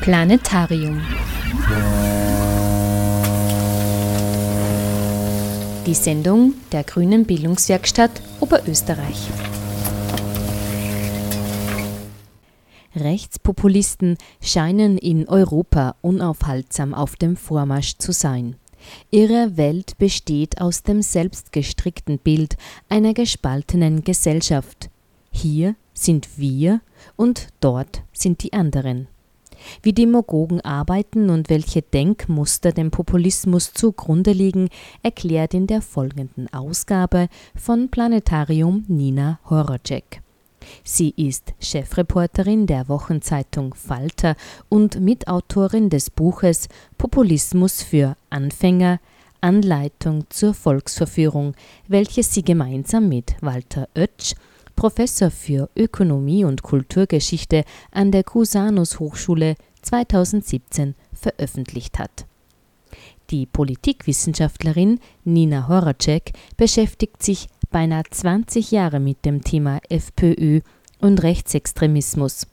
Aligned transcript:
Planetarium. 0.00 0.98
Die 5.84 5.92
Sendung 5.92 6.54
der 6.72 6.84
Grünen 6.84 7.26
Bildungswerkstatt 7.26 8.10
Oberösterreich. 8.40 9.28
Rechtspopulisten 12.96 14.16
scheinen 14.40 14.96
in 14.96 15.28
Europa 15.28 15.96
unaufhaltsam 16.00 16.94
auf 16.94 17.16
dem 17.16 17.36
Vormarsch 17.36 17.98
zu 17.98 18.12
sein. 18.12 18.56
Ihre 19.10 19.58
Welt 19.58 19.98
besteht 19.98 20.62
aus 20.62 20.82
dem 20.82 21.02
selbstgestrickten 21.02 22.18
Bild 22.18 22.56
einer 22.88 23.12
gespaltenen 23.12 24.02
Gesellschaft. 24.02 24.88
Hier 25.30 25.76
sind 25.92 26.38
wir 26.38 26.80
und 27.16 27.48
dort 27.60 28.02
sind 28.14 28.42
die 28.42 28.54
anderen. 28.54 29.08
Wie 29.82 29.92
Demagogen 29.92 30.60
arbeiten 30.60 31.30
und 31.30 31.50
welche 31.50 31.82
Denkmuster 31.82 32.72
dem 32.72 32.90
Populismus 32.90 33.72
zugrunde 33.72 34.32
liegen, 34.32 34.68
erklärt 35.02 35.54
in 35.54 35.66
der 35.66 35.82
folgenden 35.82 36.52
Ausgabe 36.52 37.28
von 37.54 37.88
Planetarium 37.90 38.84
Nina 38.88 39.38
Horacek. 39.48 40.22
Sie 40.84 41.14
ist 41.16 41.54
Chefreporterin 41.60 42.66
der 42.66 42.88
Wochenzeitung 42.88 43.74
Falter 43.74 44.36
und 44.68 45.00
Mitautorin 45.00 45.90
des 45.90 46.10
Buches 46.10 46.68
Populismus 46.98 47.82
für 47.82 48.16
Anfänger 48.28 49.00
Anleitung 49.40 50.26
zur 50.28 50.54
Volksverführung, 50.54 51.54
welches 51.88 52.34
sie 52.34 52.42
gemeinsam 52.42 53.08
mit 53.08 53.36
Walter 53.40 53.88
Oetsch, 53.96 54.34
Professor 54.80 55.30
für 55.30 55.68
Ökonomie 55.76 56.46
und 56.46 56.62
Kulturgeschichte 56.62 57.64
an 57.90 58.12
der 58.12 58.24
Cusanus 58.24 58.98
Hochschule 58.98 59.56
2017 59.82 60.94
veröffentlicht 61.12 61.98
hat. 61.98 62.24
Die 63.28 63.44
Politikwissenschaftlerin 63.44 64.98
Nina 65.22 65.68
Horacek 65.68 66.32
beschäftigt 66.56 67.22
sich 67.22 67.48
beinahe 67.70 68.04
20 68.10 68.70
Jahre 68.70 69.00
mit 69.00 69.26
dem 69.26 69.44
Thema 69.44 69.80
FPÖ 69.90 70.62
und 70.98 71.22
Rechtsextremismus. 71.22 72.46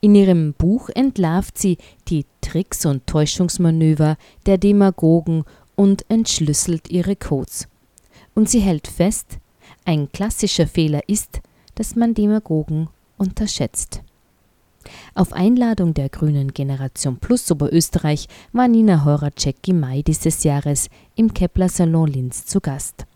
In 0.00 0.14
ihrem 0.14 0.54
Buch 0.54 0.88
entlarvt 0.88 1.58
sie 1.58 1.76
die 2.08 2.24
Tricks 2.40 2.86
und 2.86 3.06
Täuschungsmanöver 3.06 4.16
der 4.46 4.56
Demagogen 4.56 5.44
und 5.74 6.06
entschlüsselt 6.08 6.88
ihre 6.88 7.16
Codes. 7.16 7.68
Und 8.34 8.48
sie 8.48 8.60
hält 8.60 8.88
fest, 8.88 9.36
ein 9.84 10.10
klassischer 10.10 10.66
Fehler 10.66 11.06
ist, 11.06 11.42
dass 11.76 11.94
man 11.94 12.14
Demagogen 12.14 12.88
unterschätzt. 13.16 14.02
Auf 15.14 15.32
Einladung 15.32 15.94
der 15.94 16.08
Grünen 16.08 16.52
Generation 16.52 17.16
Plus 17.18 17.50
Oberösterreich 17.50 18.28
war 18.52 18.68
Nina 18.68 19.04
Horacek 19.04 19.56
im 19.68 19.80
Mai 19.80 20.02
dieses 20.02 20.44
Jahres 20.44 20.88
im 21.14 21.32
Kepler 21.32 21.68
Salon 21.68 22.08
Linz 22.08 22.46
zu 22.46 22.60
Gast 22.60 23.06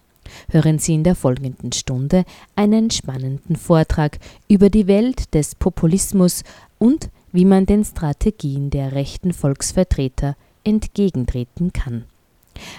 hören 0.50 0.78
Sie 0.78 0.94
in 0.94 1.04
der 1.04 1.14
folgenden 1.14 1.72
Stunde 1.72 2.24
einen 2.56 2.90
spannenden 2.90 3.56
Vortrag 3.56 4.18
über 4.48 4.70
die 4.70 4.86
Welt 4.86 5.34
des 5.34 5.54
Populismus 5.54 6.42
und 6.78 7.10
wie 7.32 7.44
man 7.44 7.66
den 7.66 7.84
Strategien 7.84 8.70
der 8.70 8.92
rechten 8.92 9.32
Volksvertreter 9.32 10.36
entgegentreten 10.64 11.72
kann. 11.72 12.04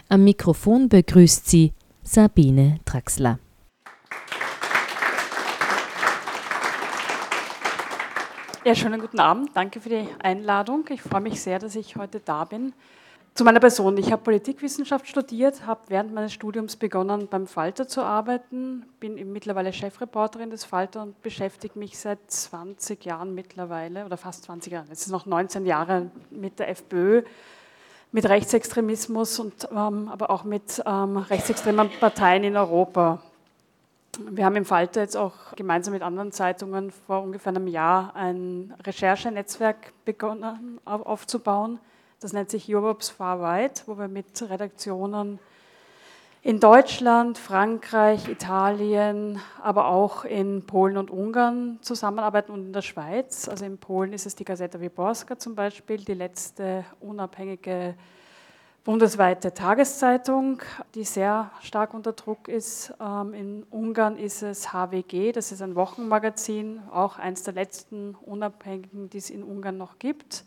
Am 0.10 0.24
Mikrofon 0.24 0.90
begrüßt 0.90 1.50
sie 1.50 1.72
Sabine 2.04 2.80
Draxler. 2.86 3.40
Ja, 8.64 8.76
schönen 8.76 9.02
guten 9.02 9.20
Abend. 9.20 9.50
Danke 9.56 9.82
für 9.82 9.90
die 9.90 10.08
Einladung. 10.22 10.86
Ich 10.90 11.02
freue 11.02 11.22
mich 11.22 11.42
sehr, 11.42 11.58
dass 11.58 11.76
ich 11.76 11.96
heute 11.96 12.20
da 12.20 12.44
bin. 12.44 12.74
Zu 13.34 13.44
meiner 13.44 13.60
Person. 13.60 13.98
Ich 13.98 14.12
habe 14.12 14.22
Politikwissenschaft 14.22 15.08
studiert, 15.08 15.66
habe 15.66 15.82
während 15.88 16.14
meines 16.14 16.32
Studiums 16.32 16.76
begonnen, 16.76 17.28
beim 17.28 17.48
Falter 17.48 17.88
zu 17.88 18.04
arbeiten, 18.04 18.86
bin 19.00 19.34
mittlerweile 19.34 19.74
Chefreporterin 19.74 20.52
des 20.52 20.64
Falter 20.64 21.02
und 21.02 21.20
beschäftige 21.24 21.80
mich 21.80 21.98
seit 21.98 22.20
20 22.28 23.04
Jahren 23.04 23.34
mittlerweile, 23.34 24.06
oder 24.06 24.16
fast 24.16 24.44
20 24.44 24.74
Jahren, 24.74 24.88
es 24.92 25.08
ist 25.08 25.12
noch 25.12 25.26
19 25.26 25.66
Jahre 25.66 26.12
mit 26.30 26.60
der 26.60 26.70
FPÖ, 26.70 27.24
mit 28.12 28.30
Rechtsextremismus 28.30 29.40
und 29.40 29.70
ähm, 29.72 30.08
aber 30.08 30.30
auch 30.30 30.44
mit 30.44 30.84
ähm, 30.86 31.18
rechtsextremen 31.18 31.90
Parteien 32.00 32.44
in 32.44 32.56
Europa. 32.56 33.24
Wir 34.20 34.46
haben 34.46 34.56
im 34.56 34.66
Falter 34.66 35.02
jetzt 35.02 35.16
auch 35.16 35.56
gemeinsam 35.56 35.94
mit 35.94 36.04
anderen 36.04 36.32
Zeitungen 36.32 36.92
vor 36.92 37.22
ungefähr 37.22 37.52
einem 37.52 37.68
Jahr 37.68 38.16
ein 38.16 38.74
Recherchenetzwerk 38.86 39.94
begonnen 40.06 40.80
aufzubauen 40.86 41.80
das 42.22 42.34
nennt 42.34 42.52
sich 42.52 42.72
Europe's 42.74 43.10
Far 43.10 43.42
Right, 43.42 43.82
wo 43.88 43.98
wir 43.98 44.08
mit 44.08 44.40
Redaktionen 44.48 45.40
in 46.44 46.60
Deutschland, 46.60 47.40
Frankreich, 47.40 48.28
Italien, 48.28 49.40
aber 49.60 49.88
auch 49.88 50.24
in 50.24 50.68
Polen 50.68 50.98
und 50.98 51.10
Ungarn 51.10 51.80
zusammenarbeiten 51.82 52.52
und 52.52 52.68
in 52.68 52.74
der 52.74 52.84
Schweiz. 52.84 53.50
Also 53.50 53.66
in 53.66 53.80
Polen 53.80 54.14
ist 54.14 54.28
es 54.28 54.36
die 54.36 54.46
Gazeta 54.46 54.80
Wyborska 54.80 55.40
zum 55.40 55.56
Beispiel, 55.56 55.98
die 55.98 56.14
letzte 56.14 56.86
unabhängige 57.00 57.96
bundesweite 58.84 59.54
Tageszeitung, 59.54 60.62
die 60.96 61.04
sehr 61.04 61.52
stark 61.62 61.94
unter 61.94 62.14
Druck 62.14 62.48
ist. 62.48 62.94
Ähm, 63.00 63.34
in 63.34 63.64
Ungarn 63.70 64.18
ist 64.18 64.42
es 64.42 64.74
HWG, 64.74 65.32
das 65.32 65.52
ist 65.52 65.62
ein 65.62 65.76
Wochenmagazin, 65.76 66.82
auch 66.92 67.20
eines 67.20 67.44
der 67.44 67.54
letzten 67.54 68.16
unabhängigen, 68.16 69.10
die 69.10 69.20
es 69.20 69.30
in 69.30 69.44
Ungarn 69.44 69.78
noch 69.78 70.00
gibt 70.00 70.46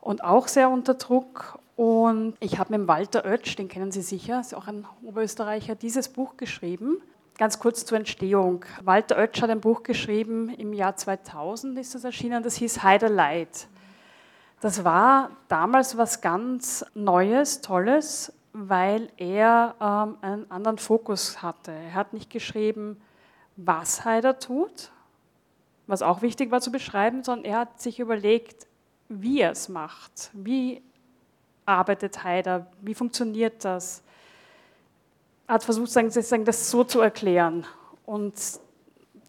und 0.00 0.24
auch 0.24 0.48
sehr 0.48 0.70
unter 0.70 0.94
Druck. 0.94 1.58
Und 1.76 2.34
ich 2.40 2.58
habe 2.58 2.76
mit 2.76 2.88
Walter 2.88 3.24
Oetsch, 3.24 3.56
den 3.56 3.68
kennen 3.68 3.92
Sie 3.92 4.02
sicher, 4.02 4.40
ist 4.40 4.54
auch 4.54 4.66
ein 4.66 4.86
Oberösterreicher, 5.02 5.74
dieses 5.74 6.08
Buch 6.08 6.36
geschrieben. 6.36 6.98
Ganz 7.38 7.58
kurz 7.58 7.84
zur 7.86 7.98
Entstehung. 7.98 8.64
Walter 8.82 9.16
Oetsch 9.16 9.42
hat 9.42 9.50
ein 9.50 9.60
Buch 9.60 9.82
geschrieben, 9.82 10.50
im 10.50 10.72
Jahr 10.72 10.96
2000 10.96 11.78
ist 11.78 11.94
das 11.94 12.04
erschienen, 12.04 12.42
das 12.42 12.56
hieß 12.56 12.82
Heider 12.82 13.08
Light. 13.08 13.68
Das 14.62 14.84
war 14.84 15.32
damals 15.48 15.96
was 15.98 16.20
ganz 16.20 16.86
Neues, 16.94 17.62
Tolles, 17.62 18.32
weil 18.52 19.10
er 19.16 19.74
ähm, 19.80 20.16
einen 20.20 20.48
anderen 20.52 20.78
Fokus 20.78 21.42
hatte. 21.42 21.72
Er 21.72 21.94
hat 21.94 22.12
nicht 22.12 22.30
geschrieben, 22.30 23.02
was 23.56 24.04
Haider 24.04 24.38
tut, 24.38 24.92
was 25.88 26.00
auch 26.00 26.22
wichtig 26.22 26.52
war 26.52 26.60
zu 26.60 26.70
beschreiben, 26.70 27.24
sondern 27.24 27.44
er 27.44 27.58
hat 27.58 27.80
sich 27.82 27.98
überlegt, 27.98 28.68
wie 29.08 29.40
er 29.40 29.50
es 29.50 29.68
macht. 29.68 30.30
Wie 30.32 30.80
arbeitet 31.66 32.22
Haider? 32.22 32.68
Wie 32.82 32.94
funktioniert 32.94 33.64
das? 33.64 34.04
Er 35.48 35.54
hat 35.54 35.64
versucht, 35.64 35.90
das 35.92 36.70
so 36.70 36.84
zu 36.84 37.00
erklären. 37.00 37.66
Und 38.06 38.34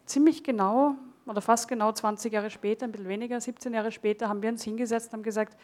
ziemlich 0.06 0.44
genau, 0.44 0.94
oder 1.26 1.40
fast 1.40 1.68
genau 1.68 1.92
20 1.92 2.32
Jahre 2.32 2.50
später, 2.50 2.86
ein 2.86 2.92
bisschen 2.92 3.08
weniger, 3.08 3.40
17 3.40 3.72
Jahre 3.74 3.92
später, 3.92 4.28
haben 4.28 4.42
wir 4.42 4.50
uns 4.50 4.64
hingesetzt 4.64 5.08
und 5.08 5.18
haben 5.18 5.22
gesagt, 5.22 5.56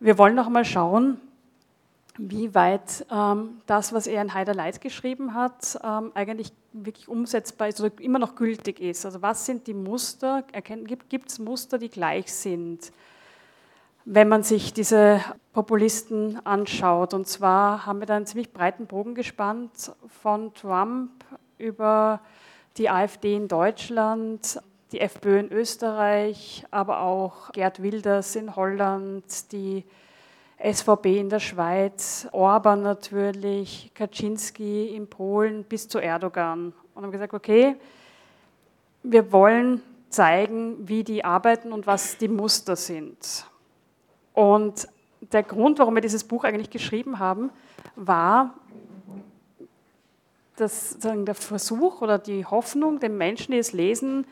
wir 0.00 0.18
wollen 0.18 0.34
noch 0.34 0.48
mal 0.48 0.64
schauen, 0.64 1.20
wie 2.16 2.54
weit 2.54 3.06
ähm, 3.12 3.60
das, 3.66 3.92
was 3.92 4.06
er 4.06 4.22
in 4.22 4.34
Heider 4.34 4.54
Leid 4.54 4.80
geschrieben 4.80 5.34
hat, 5.34 5.78
ähm, 5.84 6.10
eigentlich 6.14 6.52
wirklich 6.72 7.08
umsetzbar 7.08 7.68
ist 7.68 7.80
oder 7.80 7.92
immer 8.00 8.18
noch 8.18 8.34
gültig 8.34 8.80
ist. 8.80 9.04
Also 9.04 9.22
was 9.22 9.46
sind 9.46 9.66
die 9.66 9.74
Muster? 9.74 10.44
Gibt 11.08 11.30
es 11.30 11.38
Muster, 11.38 11.78
die 11.78 11.88
gleich 11.88 12.32
sind? 12.32 12.92
wenn 14.10 14.28
man 14.28 14.42
sich 14.42 14.72
diese 14.72 15.20
Populisten 15.52 16.44
anschaut. 16.46 17.12
Und 17.12 17.26
zwar 17.26 17.84
haben 17.84 18.00
wir 18.00 18.06
da 18.06 18.16
einen 18.16 18.24
ziemlich 18.24 18.54
breiten 18.54 18.86
Bogen 18.86 19.14
gespannt 19.14 19.92
von 20.22 20.54
Trump 20.54 21.10
über 21.58 22.20
die 22.78 22.88
AfD 22.88 23.34
in 23.34 23.48
Deutschland, 23.48 24.60
die 24.92 25.00
FPÖ 25.00 25.40
in 25.40 25.52
Österreich, 25.52 26.64
aber 26.70 27.00
auch 27.00 27.52
Gerd 27.52 27.82
Wilders 27.82 28.36
in 28.36 28.56
Holland, 28.56 29.52
die 29.52 29.84
SVP 30.62 31.18
in 31.18 31.28
der 31.28 31.40
Schweiz, 31.40 32.26
Orban 32.32 32.82
natürlich, 32.82 33.90
Kaczynski 33.94 34.94
in 34.94 35.08
Polen 35.08 35.64
bis 35.64 35.88
zu 35.88 35.98
Erdogan. 35.98 36.72
Und 36.94 37.02
haben 37.02 37.12
gesagt, 37.12 37.34
okay, 37.34 37.76
wir 39.02 39.30
wollen 39.30 39.82
zeigen, 40.08 40.88
wie 40.88 41.04
die 41.04 41.24
arbeiten 41.24 41.72
und 41.72 41.86
was 41.86 42.16
die 42.16 42.28
Muster 42.28 42.76
sind. 42.76 43.46
Und 44.32 44.88
der 45.32 45.42
Grund, 45.42 45.78
warum 45.78 45.94
wir 45.94 46.00
dieses 46.00 46.24
Buch 46.24 46.44
eigentlich 46.44 46.70
geschrieben 46.70 47.18
haben, 47.18 47.50
war 47.94 48.54
das, 50.60 50.90
sagen, 50.90 51.24
der 51.24 51.34
Versuch 51.34 52.02
oder 52.02 52.18
die 52.18 52.44
Hoffnung, 52.44 53.00
den 53.00 53.16
Menschen, 53.16 53.52
die 53.52 53.58
es 53.58 53.72
lesen, 53.72 54.26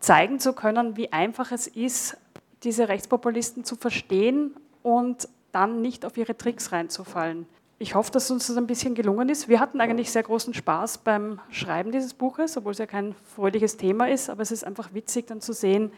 zeigen 0.00 0.40
zu 0.40 0.52
können, 0.52 0.96
wie 0.96 1.12
einfach 1.12 1.52
es 1.52 1.66
ist, 1.66 2.16
diese 2.62 2.88
Rechtspopulisten 2.88 3.64
zu 3.64 3.76
verstehen 3.76 4.54
und 4.82 5.28
dann 5.52 5.82
nicht 5.82 6.04
auf 6.04 6.16
ihre 6.16 6.36
Tricks 6.36 6.72
reinzufallen. 6.72 7.46
Ich 7.78 7.94
hoffe, 7.94 8.10
dass 8.12 8.30
uns 8.30 8.46
das 8.46 8.58
ein 8.58 8.66
bisschen 8.66 8.94
gelungen 8.94 9.30
ist. 9.30 9.48
Wir 9.48 9.58
hatten 9.58 9.80
eigentlich 9.80 10.10
sehr 10.10 10.22
großen 10.22 10.52
Spaß 10.52 10.98
beim 10.98 11.40
Schreiben 11.50 11.92
dieses 11.92 12.12
Buches, 12.12 12.56
obwohl 12.58 12.72
es 12.72 12.78
ja 12.78 12.86
kein 12.86 13.14
fröhliches 13.34 13.78
Thema 13.78 14.08
ist, 14.08 14.28
aber 14.28 14.42
es 14.42 14.50
ist 14.50 14.64
einfach 14.64 14.92
witzig 14.92 15.26
dann 15.26 15.40
zu 15.40 15.54
sehen, 15.54 15.90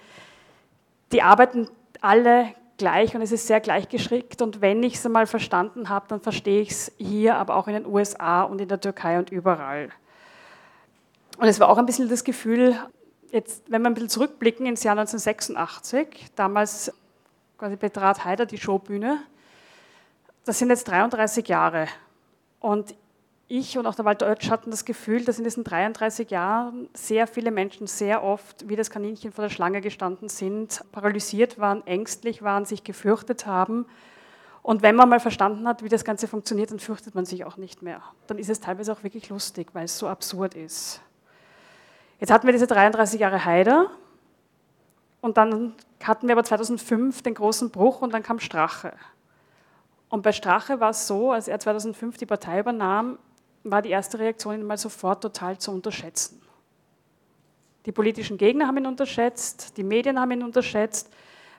die 1.11 1.23
arbeiten 1.23 1.69
alle 2.00 2.55
gleich 2.82 3.14
und 3.14 3.23
es 3.23 3.31
ist 3.31 3.46
sehr 3.46 3.61
gleichgeschickt. 3.61 4.43
Und 4.43 4.61
wenn 4.61 4.82
ich 4.82 4.94
es 4.94 5.06
einmal 5.06 5.29
verstanden 5.29 5.88
habe, 5.88 6.06
dann 6.08 6.20
verstehe 6.20 6.61
ich 6.62 6.73
es 6.73 6.93
hier, 6.99 7.37
aber 7.37 7.55
auch 7.55 7.69
in 7.69 7.75
den 7.75 7.87
USA 7.87 8.43
und 8.43 8.61
in 8.61 8.67
der 8.67 8.81
Türkei 8.81 9.20
und 9.20 9.31
überall. 9.31 9.90
Und 11.38 11.46
es 11.46 11.61
war 11.61 11.69
auch 11.69 11.79
ein 11.79 11.87
bisschen 11.87 12.08
das 12.08 12.25
Gefühl, 12.25 12.76
jetzt, 13.31 13.70
wenn 13.70 13.82
wir 13.82 13.88
ein 13.88 13.94
bisschen 13.94 14.08
zurückblicken 14.08 14.67
ins 14.67 14.82
Jahr 14.82 14.99
1986, 14.99 16.32
damals 16.34 16.93
quasi 17.56 17.76
betrat 17.76 18.25
Haider 18.25 18.46
die 18.46 18.58
Showbühne, 18.58 19.23
das 20.44 20.58
sind 20.58 20.70
jetzt 20.70 20.88
33 20.88 21.46
Jahre. 21.46 21.87
Und 22.58 22.96
ich 23.52 23.76
und 23.76 23.87
auch 23.87 23.94
der 23.94 24.06
Walter 24.06 24.28
Oetsch 24.28 24.50
hatten 24.50 24.70
das 24.70 24.87
Gefühl, 24.87 25.25
dass 25.25 25.37
in 25.37 25.44
diesen 25.44 25.62
33 25.62 26.31
Jahren 26.31 26.88
sehr 26.94 27.26
viele 27.26 27.50
Menschen 27.50 27.87
sehr 27.87 28.25
oft 28.25 28.66
wie 28.69 28.76
das 28.76 28.88
Kaninchen 28.88 29.31
vor 29.31 29.43
der 29.43 29.50
Schlange 29.50 29.82
gestanden 29.82 30.31
sind, 30.31 30.82
paralysiert 30.90 31.58
waren, 31.58 31.87
ängstlich 31.87 32.43
waren, 32.43 32.64
sich 32.64 32.82
gefürchtet 32.82 33.44
haben. 33.44 33.84
Und 34.62 34.82
wenn 34.82 34.96
man 34.96 35.08
mal 35.08 35.20
verstanden 35.20 35.69
hat, 35.69 35.82
wie 35.84 35.90
das 35.90 36.04
Ganze 36.04 36.28
funktioniert, 36.28 36.70
dann 36.70 36.78
fürchtet 36.78 37.14
man 37.14 37.26
sich 37.26 37.44
auch 37.44 37.58
nicht 37.58 37.82
mehr. 37.82 38.00
Dann 38.26 38.38
ist 38.38 38.49
es 38.49 38.60
teilweise 38.60 38.90
auch 38.90 39.02
wirklich 39.02 39.28
lustig, 39.28 39.69
weil 39.75 39.84
es 39.84 39.98
so 39.98 40.08
absurd 40.08 40.55
ist. 40.55 41.02
Jetzt 42.20 42.31
hatten 42.31 42.46
wir 42.46 42.52
diese 42.52 42.66
33 42.66 43.20
Jahre 43.20 43.44
Haider 43.44 43.90
und 45.20 45.37
dann 45.37 45.75
hatten 46.02 46.26
wir 46.26 46.34
aber 46.34 46.44
2005 46.44 47.20
den 47.22 47.34
großen 47.34 47.70
Bruch 47.70 48.00
und 48.00 48.14
dann 48.14 48.22
kam 48.22 48.38
Strache. 48.38 48.94
Und 50.08 50.22
bei 50.22 50.32
Strache 50.32 50.81
war 50.81 50.90
es 50.90 51.06
so, 51.06 51.32
als 51.32 51.48
er 51.48 51.58
2005 51.58 52.16
die 52.16 52.26
Partei 52.26 52.60
übernahm, 52.60 53.19
war 53.64 53.82
die 53.82 53.90
erste 53.90 54.18
Reaktion, 54.18 54.54
ihn 54.54 54.66
mal 54.66 54.78
sofort 54.78 55.22
total 55.22 55.58
zu 55.58 55.70
unterschätzen. 55.70 56.40
Die 57.86 57.92
politischen 57.92 58.38
Gegner 58.38 58.66
haben 58.66 58.78
ihn 58.78 58.86
unterschätzt, 58.86 59.76
die 59.76 59.82
Medien 59.82 60.18
haben 60.18 60.30
ihn 60.30 60.42
unterschätzt. 60.42 61.10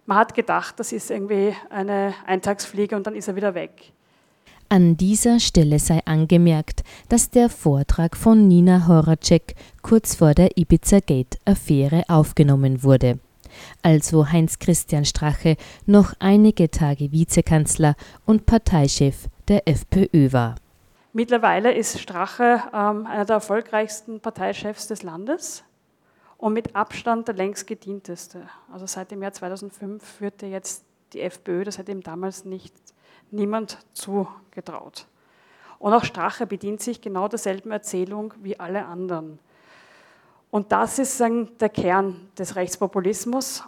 Man 0.05 0.17
hat 0.17 0.33
gedacht, 0.33 0.79
das 0.79 0.91
ist 0.91 1.11
irgendwie 1.11 1.55
eine 1.69 2.13
Eintagsfliege 2.25 2.95
und 2.95 3.05
dann 3.07 3.15
ist 3.15 3.27
er 3.27 3.35
wieder 3.35 3.53
weg. 3.55 3.91
An 4.69 4.97
dieser 4.97 5.39
Stelle 5.39 5.77
sei 5.79 5.99
angemerkt, 6.05 6.83
dass 7.09 7.29
der 7.29 7.49
Vortrag 7.49 8.17
von 8.17 8.47
Nina 8.47 8.87
Horacek 8.87 9.55
kurz 9.81 10.15
vor 10.15 10.33
der 10.33 10.57
Ibiza-Gate-Affäre 10.57 12.03
aufgenommen 12.07 12.81
wurde, 12.83 13.19
also 13.81 14.31
Heinz-Christian 14.31 15.05
Strache 15.05 15.57
noch 15.85 16.13
einige 16.19 16.71
Tage 16.71 17.11
Vizekanzler 17.11 17.95
und 18.25 18.45
Parteichef 18.45 19.27
der 19.47 19.67
FPÖ 19.67 20.31
war. 20.31 20.55
Mittlerweile 21.15 21.71
ist 21.71 21.99
Strache 21.99 22.63
ähm, 22.73 23.05
einer 23.05 23.25
der 23.25 23.35
erfolgreichsten 23.35 24.19
Parteichefs 24.19 24.87
des 24.87 25.03
Landes 25.03 25.63
und 26.37 26.53
mit 26.53 26.75
Abstand 26.75 27.27
der 27.27 27.35
längst 27.35 27.67
gedienteste. 27.67 28.49
Also 28.71 28.87
seit 28.87 29.11
dem 29.11 29.21
Jahr 29.21 29.31
2005 29.31 30.03
führte 30.03 30.47
jetzt 30.47 30.83
die 31.13 31.21
FPÖ, 31.21 31.65
das 31.65 31.77
hätte 31.77 31.91
ihm 31.91 32.01
damals 32.01 32.45
nicht 32.45 32.73
niemand 33.29 33.77
zugetraut. 33.93 35.05
Und 35.77 35.93
auch 35.93 36.03
Strache 36.03 36.47
bedient 36.47 36.81
sich 36.81 36.99
genau 36.99 37.27
derselben 37.27 37.69
Erzählung 37.69 38.33
wie 38.41 38.59
alle 38.59 38.85
anderen. 38.85 39.37
Und 40.49 40.71
das 40.71 40.97
ist 40.97 41.19
sagen, 41.19 41.51
der 41.59 41.69
Kern 41.69 42.27
des 42.39 42.55
Rechtspopulismus. 42.55 43.63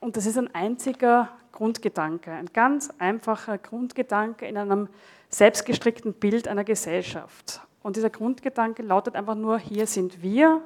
Und 0.00 0.16
das 0.16 0.26
ist 0.26 0.36
ein 0.36 0.52
einziger 0.52 1.28
Grundgedanke, 1.52 2.32
ein 2.32 2.46
ganz 2.52 2.90
einfacher 2.98 3.56
Grundgedanke 3.58 4.46
in 4.46 4.56
einem 4.56 4.88
selbstgestrickten 5.32 6.12
Bild 6.12 6.46
einer 6.46 6.64
Gesellschaft. 6.64 7.60
Und 7.82 7.96
dieser 7.96 8.10
Grundgedanke 8.10 8.82
lautet 8.82 9.16
einfach 9.16 9.34
nur, 9.34 9.58
hier 9.58 9.86
sind 9.86 10.22
wir, 10.22 10.60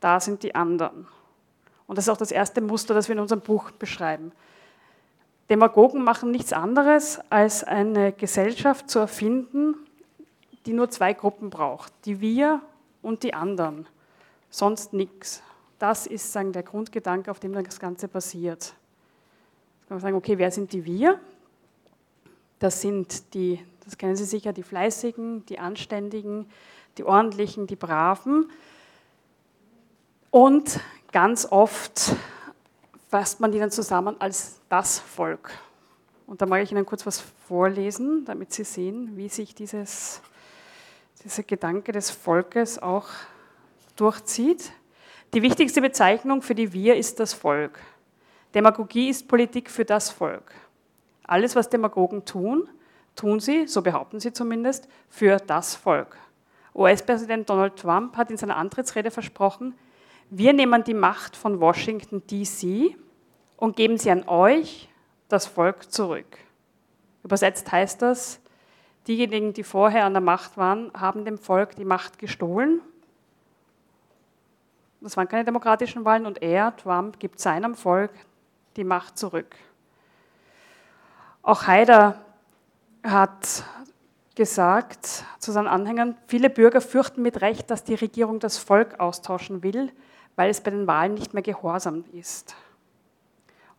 da 0.00 0.18
sind 0.18 0.42
die 0.42 0.54
anderen. 0.54 1.06
Und 1.86 1.96
das 1.96 2.06
ist 2.06 2.08
auch 2.08 2.16
das 2.16 2.32
erste 2.32 2.60
Muster, 2.60 2.94
das 2.94 3.08
wir 3.08 3.14
in 3.14 3.20
unserem 3.20 3.42
Buch 3.42 3.70
beschreiben. 3.70 4.32
Demagogen 5.48 6.02
machen 6.02 6.32
nichts 6.32 6.52
anderes, 6.52 7.20
als 7.30 7.62
eine 7.62 8.12
Gesellschaft 8.12 8.90
zu 8.90 8.98
erfinden, 8.98 9.76
die 10.64 10.72
nur 10.72 10.90
zwei 10.90 11.12
Gruppen 11.12 11.50
braucht, 11.50 11.92
die 12.04 12.20
wir 12.20 12.60
und 13.02 13.22
die 13.22 13.34
anderen. 13.34 13.86
Sonst 14.50 14.92
nichts. 14.92 15.42
Das 15.78 16.06
ist 16.06 16.32
sagen, 16.32 16.52
der 16.52 16.64
Grundgedanke, 16.64 17.30
auf 17.30 17.38
dem 17.38 17.52
das 17.52 17.78
Ganze 17.78 18.08
basiert. 18.08 18.64
Jetzt 18.64 19.88
kann 19.88 19.96
man 19.96 20.00
sagen, 20.00 20.16
okay, 20.16 20.38
wer 20.38 20.50
sind 20.50 20.72
die 20.72 20.84
wir? 20.84 21.20
Das 22.58 22.80
sind 22.80 23.34
die, 23.34 23.64
das 23.84 23.98
kennen 23.98 24.16
Sie 24.16 24.24
sicher, 24.24 24.52
die 24.52 24.62
Fleißigen, 24.62 25.44
die 25.46 25.58
Anständigen, 25.58 26.46
die 26.96 27.04
Ordentlichen, 27.04 27.66
die 27.66 27.76
Braven. 27.76 28.50
Und 30.30 30.80
ganz 31.12 31.46
oft 31.50 32.14
fasst 33.08 33.40
man 33.40 33.52
die 33.52 33.58
dann 33.58 33.70
zusammen 33.70 34.16
als 34.20 34.60
das 34.68 34.98
Volk. 34.98 35.50
Und 36.26 36.42
da 36.42 36.46
mag 36.46 36.62
ich 36.62 36.72
Ihnen 36.72 36.86
kurz 36.86 37.06
was 37.06 37.22
vorlesen, 37.46 38.24
damit 38.24 38.52
Sie 38.52 38.64
sehen, 38.64 39.16
wie 39.16 39.28
sich 39.28 39.54
dieses, 39.54 40.20
dieser 41.22 41.42
Gedanke 41.42 41.92
des 41.92 42.10
Volkes 42.10 42.78
auch 42.78 43.08
durchzieht. 43.94 44.72
Die 45.34 45.42
wichtigste 45.42 45.80
Bezeichnung 45.80 46.42
für 46.42 46.54
die 46.54 46.72
Wir 46.72 46.96
ist 46.96 47.20
das 47.20 47.32
Volk. 47.32 47.78
Demagogie 48.54 49.10
ist 49.10 49.28
Politik 49.28 49.70
für 49.70 49.84
das 49.84 50.10
Volk. 50.10 50.52
Alles, 51.26 51.56
was 51.56 51.68
Demagogen 51.68 52.24
tun, 52.24 52.68
tun 53.14 53.40
sie, 53.40 53.66
so 53.66 53.82
behaupten 53.82 54.20
sie 54.20 54.32
zumindest, 54.32 54.88
für 55.08 55.38
das 55.38 55.74
Volk. 55.74 56.16
US-Präsident 56.74 57.48
Donald 57.48 57.76
Trump 57.76 58.16
hat 58.16 58.30
in 58.30 58.36
seiner 58.36 58.56
Antrittsrede 58.56 59.10
versprochen, 59.10 59.74
wir 60.30 60.52
nehmen 60.52 60.84
die 60.84 60.94
Macht 60.94 61.36
von 61.36 61.60
Washington, 61.60 62.22
DC 62.26 62.96
und 63.56 63.76
geben 63.76 63.96
sie 63.96 64.10
an 64.10 64.28
euch, 64.28 64.88
das 65.28 65.46
Volk, 65.46 65.90
zurück. 65.90 66.38
Übersetzt 67.24 67.70
heißt 67.70 68.02
das, 68.02 68.40
diejenigen, 69.06 69.52
die 69.52 69.62
vorher 69.62 70.04
an 70.04 70.14
der 70.14 70.20
Macht 70.20 70.56
waren, 70.56 70.92
haben 70.94 71.24
dem 71.24 71.38
Volk 71.38 71.76
die 71.76 71.84
Macht 71.84 72.18
gestohlen. 72.18 72.80
Das 75.00 75.16
waren 75.16 75.28
keine 75.28 75.44
demokratischen 75.44 76.04
Wahlen 76.04 76.26
und 76.26 76.42
er, 76.42 76.76
Trump, 76.76 77.18
gibt 77.18 77.40
seinem 77.40 77.74
Volk 77.74 78.10
die 78.76 78.84
Macht 78.84 79.18
zurück. 79.18 79.56
Auch 81.46 81.68
Haider 81.68 82.16
hat 83.04 83.62
gesagt 84.34 85.24
zu 85.38 85.52
seinen 85.52 85.68
Anhängern, 85.68 86.16
viele 86.26 86.50
Bürger 86.50 86.80
fürchten 86.80 87.22
mit 87.22 87.40
Recht, 87.40 87.70
dass 87.70 87.84
die 87.84 87.94
Regierung 87.94 88.40
das 88.40 88.58
Volk 88.58 88.98
austauschen 88.98 89.62
will, 89.62 89.92
weil 90.34 90.50
es 90.50 90.60
bei 90.60 90.72
den 90.72 90.88
Wahlen 90.88 91.14
nicht 91.14 91.34
mehr 91.34 91.44
gehorsam 91.44 92.04
ist. 92.12 92.56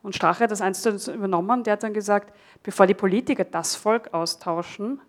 Und 0.01 0.15
Strache 0.15 0.45
hat 0.45 0.51
das 0.51 0.61
einst 0.61 0.85
übernommen, 0.85 1.63
der 1.63 1.73
hat 1.73 1.83
dann 1.83 1.94
gesagt, 1.94 2.33
bevor 2.63 2.87
die 2.87 2.94
Politiker 2.94 3.44
das 3.44 3.75
Volk 3.75 4.13
austauschen, 4.13 5.01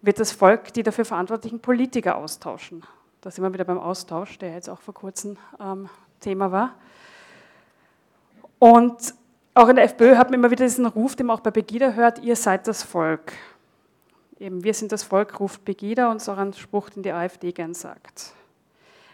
wird 0.00 0.18
das 0.18 0.32
Volk 0.32 0.72
die 0.72 0.82
dafür 0.82 1.04
verantwortlichen 1.04 1.60
Politiker 1.60 2.16
austauschen. 2.16 2.82
Da 3.20 3.30
sind 3.30 3.44
wir 3.44 3.52
wieder 3.52 3.64
beim 3.64 3.78
Austausch, 3.78 4.38
der 4.38 4.54
jetzt 4.54 4.70
auch 4.70 4.80
vor 4.80 4.94
kurzem 4.94 5.36
ähm, 5.60 5.90
Thema 6.20 6.50
war. 6.50 6.72
Und 8.58 9.14
auch 9.54 9.68
in 9.68 9.76
der 9.76 9.84
FPÖ 9.84 10.16
hat 10.16 10.30
man 10.30 10.40
immer 10.40 10.50
wieder 10.50 10.64
diesen 10.64 10.86
Ruf, 10.86 11.16
den 11.16 11.26
man 11.26 11.36
auch 11.36 11.42
bei 11.42 11.50
Pegida 11.50 11.92
hört, 11.92 12.20
ihr 12.20 12.36
seid 12.36 12.66
das 12.66 12.82
Volk. 12.82 13.32
Eben, 14.38 14.64
wir 14.64 14.74
sind 14.74 14.92
das 14.92 15.02
Volk, 15.02 15.38
ruft 15.40 15.64
Pegida 15.64 16.10
und 16.10 16.20
so 16.20 16.32
ein 16.32 16.52
Spruch, 16.52 16.90
den 16.90 17.02
die 17.02 17.12
AfD 17.12 17.52
gern 17.52 17.74
sagt. 17.74 18.32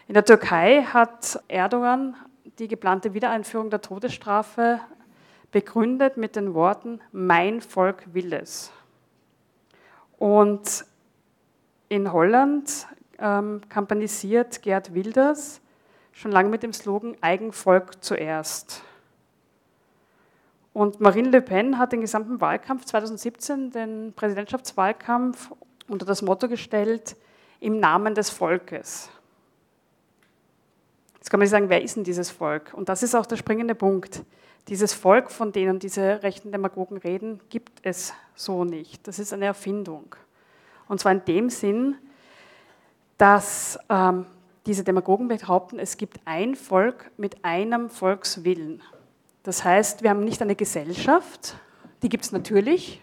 In 0.07 0.13
der 0.13 0.25
Türkei 0.25 0.81
hat 0.81 1.39
Erdogan 1.47 2.15
die 2.57 2.67
geplante 2.67 3.13
Wiedereinführung 3.13 3.69
der 3.69 3.81
Todesstrafe 3.81 4.79
begründet 5.51 6.17
mit 6.17 6.35
den 6.35 6.53
Worten, 6.53 6.99
mein 7.11 7.61
Volk 7.61 8.13
will 8.13 8.33
es. 8.33 8.71
Und 10.17 10.85
in 11.89 12.11
Holland 12.11 12.87
ähm, 13.17 13.61
kampanisiert 13.69 14.61
Gerd 14.61 14.93
Wilders 14.93 15.61
schon 16.11 16.31
lange 16.31 16.49
mit 16.49 16.63
dem 16.63 16.73
Slogan 16.73 17.15
Eigenvolk 17.21 18.03
zuerst. 18.03 18.83
Und 20.73 20.99
Marine 20.99 21.29
Le 21.29 21.41
Pen 21.41 21.77
hat 21.77 21.91
den 21.91 22.01
gesamten 22.01 22.39
Wahlkampf 22.41 22.85
2017, 22.85 23.71
den 23.71 24.13
Präsidentschaftswahlkampf, 24.15 25.51
unter 25.87 26.05
das 26.05 26.21
Motto 26.21 26.47
gestellt, 26.47 27.15
im 27.59 27.79
Namen 27.79 28.15
des 28.15 28.29
Volkes. 28.29 29.09
Jetzt 31.15 31.29
kann 31.29 31.39
man 31.39 31.47
sich 31.47 31.51
sagen, 31.51 31.69
wer 31.69 31.81
ist 31.81 31.95
denn 31.95 32.03
dieses 32.03 32.31
Volk? 32.31 32.73
Und 32.73 32.87
das 32.87 33.03
ist 33.03 33.15
auch 33.15 33.25
der 33.25 33.35
springende 33.35 33.75
Punkt. 33.75 34.23
Dieses 34.67 34.93
Volk, 34.93 35.31
von 35.31 35.51
denen 35.51 35.79
diese 35.79 36.23
rechten 36.23 36.51
Demagogen 36.51 36.97
reden, 36.97 37.39
gibt 37.49 37.79
es 37.83 38.13
so 38.35 38.63
nicht. 38.63 39.07
Das 39.07 39.19
ist 39.19 39.33
eine 39.33 39.45
Erfindung. 39.45 40.15
Und 40.87 40.99
zwar 40.99 41.11
in 41.11 41.25
dem 41.25 41.49
Sinn, 41.49 41.95
dass 43.17 43.77
ähm, 43.89 44.25
diese 44.65 44.83
Demagogen 44.83 45.27
behaupten, 45.27 45.79
es 45.79 45.97
gibt 45.97 46.19
ein 46.25 46.55
Volk 46.55 47.11
mit 47.17 47.43
einem 47.43 47.89
Volkswillen. 47.89 48.81
Das 49.43 49.63
heißt, 49.63 50.03
wir 50.03 50.09
haben 50.09 50.23
nicht 50.23 50.41
eine 50.41 50.55
Gesellschaft, 50.55 51.55
die 52.01 52.09
gibt 52.09 52.25
es 52.25 52.31
natürlich, 52.31 53.01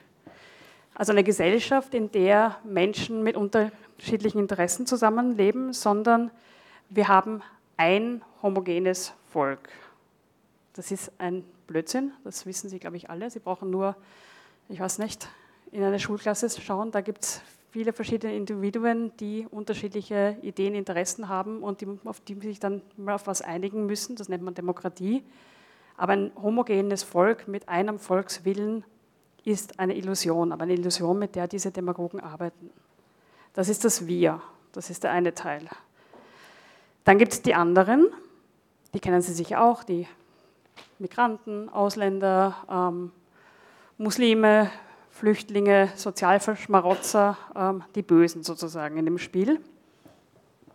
also 0.95 1.13
eine 1.13 1.25
Gesellschaft, 1.25 1.95
in 1.95 2.11
der 2.13 2.59
Menschen 2.65 3.23
mit 3.23 3.37
unterschiedlichen 3.37 4.39
Interessen 4.39 4.87
zusammenleben, 4.87 5.73
sondern 5.73 6.31
wir 6.89 7.09
haben 7.09 7.43
ein 7.77 8.23
homogenes 8.43 9.13
Volk. 9.31 9.69
Das 10.75 10.91
ist 10.91 11.11
ein 11.19 11.45
Blödsinn, 11.67 12.13
das 12.25 12.47
wissen 12.47 12.69
Sie, 12.69 12.79
glaube 12.79 12.97
ich, 12.97 13.11
alle. 13.11 13.31
Sie 13.31 13.41
brauchen 13.41 13.71
nur, 13.71 13.97
ich 14.69 14.81
weiß 14.81 14.99
nicht, 14.99 15.29
in 15.73 15.83
eine 15.83 15.99
Schulklasse 15.99 16.49
schauen. 16.61 16.91
Da 16.91 17.01
gibt 17.01 17.25
es 17.25 17.41
viele 17.71 17.93
verschiedene 17.93 18.35
Individuen, 18.35 19.13
die 19.19 19.47
unterschiedliche 19.51 20.37
Ideen, 20.43 20.75
Interessen 20.75 21.29
haben 21.29 21.63
und 21.63 21.81
die, 21.81 21.89
auf 22.05 22.21
die 22.21 22.35
sich 22.41 22.61
dann 22.61 22.83
mal 22.97 23.15
auf 23.15 23.27
was 23.27 23.43
einigen 23.43 23.87
müssen. 23.87 24.17
Das 24.17 24.29
nennt 24.29 24.43
man 24.43 24.55
Demokratie. 24.55 25.23
Aber 25.97 26.13
ein 26.13 26.33
homogenes 26.41 27.03
Volk 27.03 27.49
mit 27.49 27.69
einem 27.69 27.99
Volkswillen 27.99 28.85
ist 29.45 29.79
eine 29.79 29.97
Illusion, 29.97 30.53
aber 30.53 30.65
eine 30.65 30.75
Illusion, 30.75 31.19
mit 31.19 31.35
der 31.37 31.49
diese 31.49 31.71
Demagogen 31.71 32.21
arbeiten. 32.21 32.71
Das 33.55 33.69
ist 33.69 33.85
das 33.85 34.07
Wir, 34.07 34.43
das 34.73 34.91
ist 34.91 35.05
der 35.05 35.13
eine 35.13 35.33
Teil. 35.35 35.69
Dann 37.05 37.19
gibt 37.19 37.33
es 37.33 37.43
die 37.43 37.55
anderen, 37.55 38.09
die 38.93 39.01
kennen 39.01 39.23
Sie 39.23 39.33
sicher 39.33 39.63
auch, 39.63 39.85
die 39.85 40.09
Migranten, 40.99 41.69
Ausländer, 41.69 42.57
ähm, 42.71 43.13
Muslime, 43.99 44.71
Flüchtlinge, 45.11 45.91
Sozialverschmarotzer, 45.95 47.39
ähm, 47.55 47.85
die 47.95 48.03
Bösen 48.03 48.43
sozusagen 48.43 48.99
in 48.99 49.05
dem 49.05 49.19
Spiel. 49.19 49.61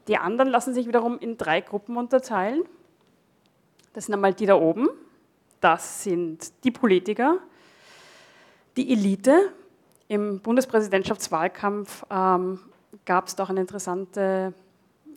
Die 0.08 0.18
anderen 0.18 0.50
lassen 0.50 0.74
sich 0.74 0.88
wiederum 0.88 1.20
in 1.20 1.38
drei 1.38 1.62
Gruppen 1.62 1.98
unterteilen. 1.98 2.64
Das 3.94 4.06
sind 4.06 4.16
einmal 4.16 4.34
die 4.34 4.46
da 4.46 4.56
oben, 4.56 4.90
das 5.62 6.04
sind 6.04 6.52
die 6.64 6.72
Politiker, 6.72 7.38
die 8.76 8.92
Elite. 8.92 9.54
Im 10.08 10.42
Bundespräsidentschaftswahlkampf 10.42 12.06
ähm, 12.12 12.60
gab 13.06 13.28
es 13.28 13.36
doch 13.38 13.50
eine 13.50 13.62
interessante 13.62 14.54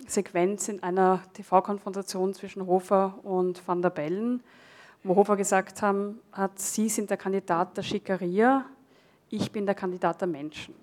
Sequenz 0.07 0.69
in 0.69 0.83
einer 0.83 1.23
TV-Konfrontation 1.33 2.33
zwischen 2.35 2.67
Hofer 2.67 3.19
und 3.25 3.67
Van 3.67 3.83
der 3.83 3.91
Bellen, 3.91 4.43
wo 5.03 5.17
Hofer 5.17 5.37
gesagt 5.37 5.83
haben, 5.83 6.21
hat, 6.31 6.59
Sie 6.59 6.89
sind 6.89 7.11
der 7.11 7.17
Kandidat 7.17 7.77
der 7.77 7.83
Schickeria, 7.83 8.67
ich 9.31 9.51
bin 9.51 9.67
der 9.67 9.75
Kandidat 9.75 10.21
der 10.21 10.29
Menschen. 10.29 10.75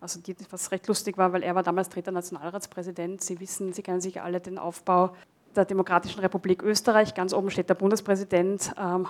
Also 0.00 0.20
die, 0.20 0.36
was 0.50 0.70
recht 0.70 0.86
lustig 0.86 1.16
war, 1.16 1.32
weil 1.32 1.42
er 1.42 1.54
war 1.54 1.62
damals 1.62 1.88
dritter 1.88 2.12
Nationalratspräsident. 2.12 3.22
Sie 3.22 3.40
wissen, 3.40 3.72
Sie 3.72 3.82
kennen 3.82 4.02
sicher 4.02 4.22
alle 4.22 4.40
den 4.40 4.58
Aufbau 4.58 5.14
der 5.56 5.64
Demokratischen 5.64 6.20
Republik 6.20 6.62
Österreich. 6.62 7.14
Ganz 7.14 7.32
oben 7.32 7.50
steht 7.50 7.68
der 7.68 7.74
Bundespräsident. 7.74 8.72
Ähm, 8.78 9.06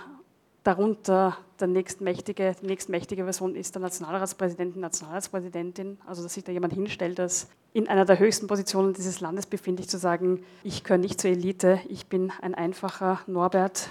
darunter 0.65 1.37
der 1.61 1.69
nächstmächtige, 1.69 2.57
die 2.61 2.67
nächstmächtige 2.67 3.23
Person 3.23 3.55
ist 3.55 3.75
der 3.75 3.83
Nationalratspräsident, 3.83 4.77
Nationalratspräsidentin. 4.77 5.99
Also 6.07 6.23
dass 6.23 6.35
sich 6.35 6.45
da 6.45 6.53
jemand 6.53 6.73
hinstellt, 6.73 7.19
das 7.19 7.49
in 7.73 7.89
einer 7.89 8.05
der 8.05 8.19
höchsten 8.19 8.47
Positionen 8.47 8.95
dieses 8.95 9.21
Landes 9.21 9.47
befindet, 9.47 9.91
zu 9.91 9.99
sagen, 9.99 10.43
ich 10.63 10.83
gehöre 10.83 10.99
nicht 10.99 11.21
zur 11.21 11.31
Elite, 11.31 11.81
ich 11.89 12.07
bin 12.07 12.33
ein 12.41 12.55
einfacher 12.55 13.21
Norbert, 13.27 13.89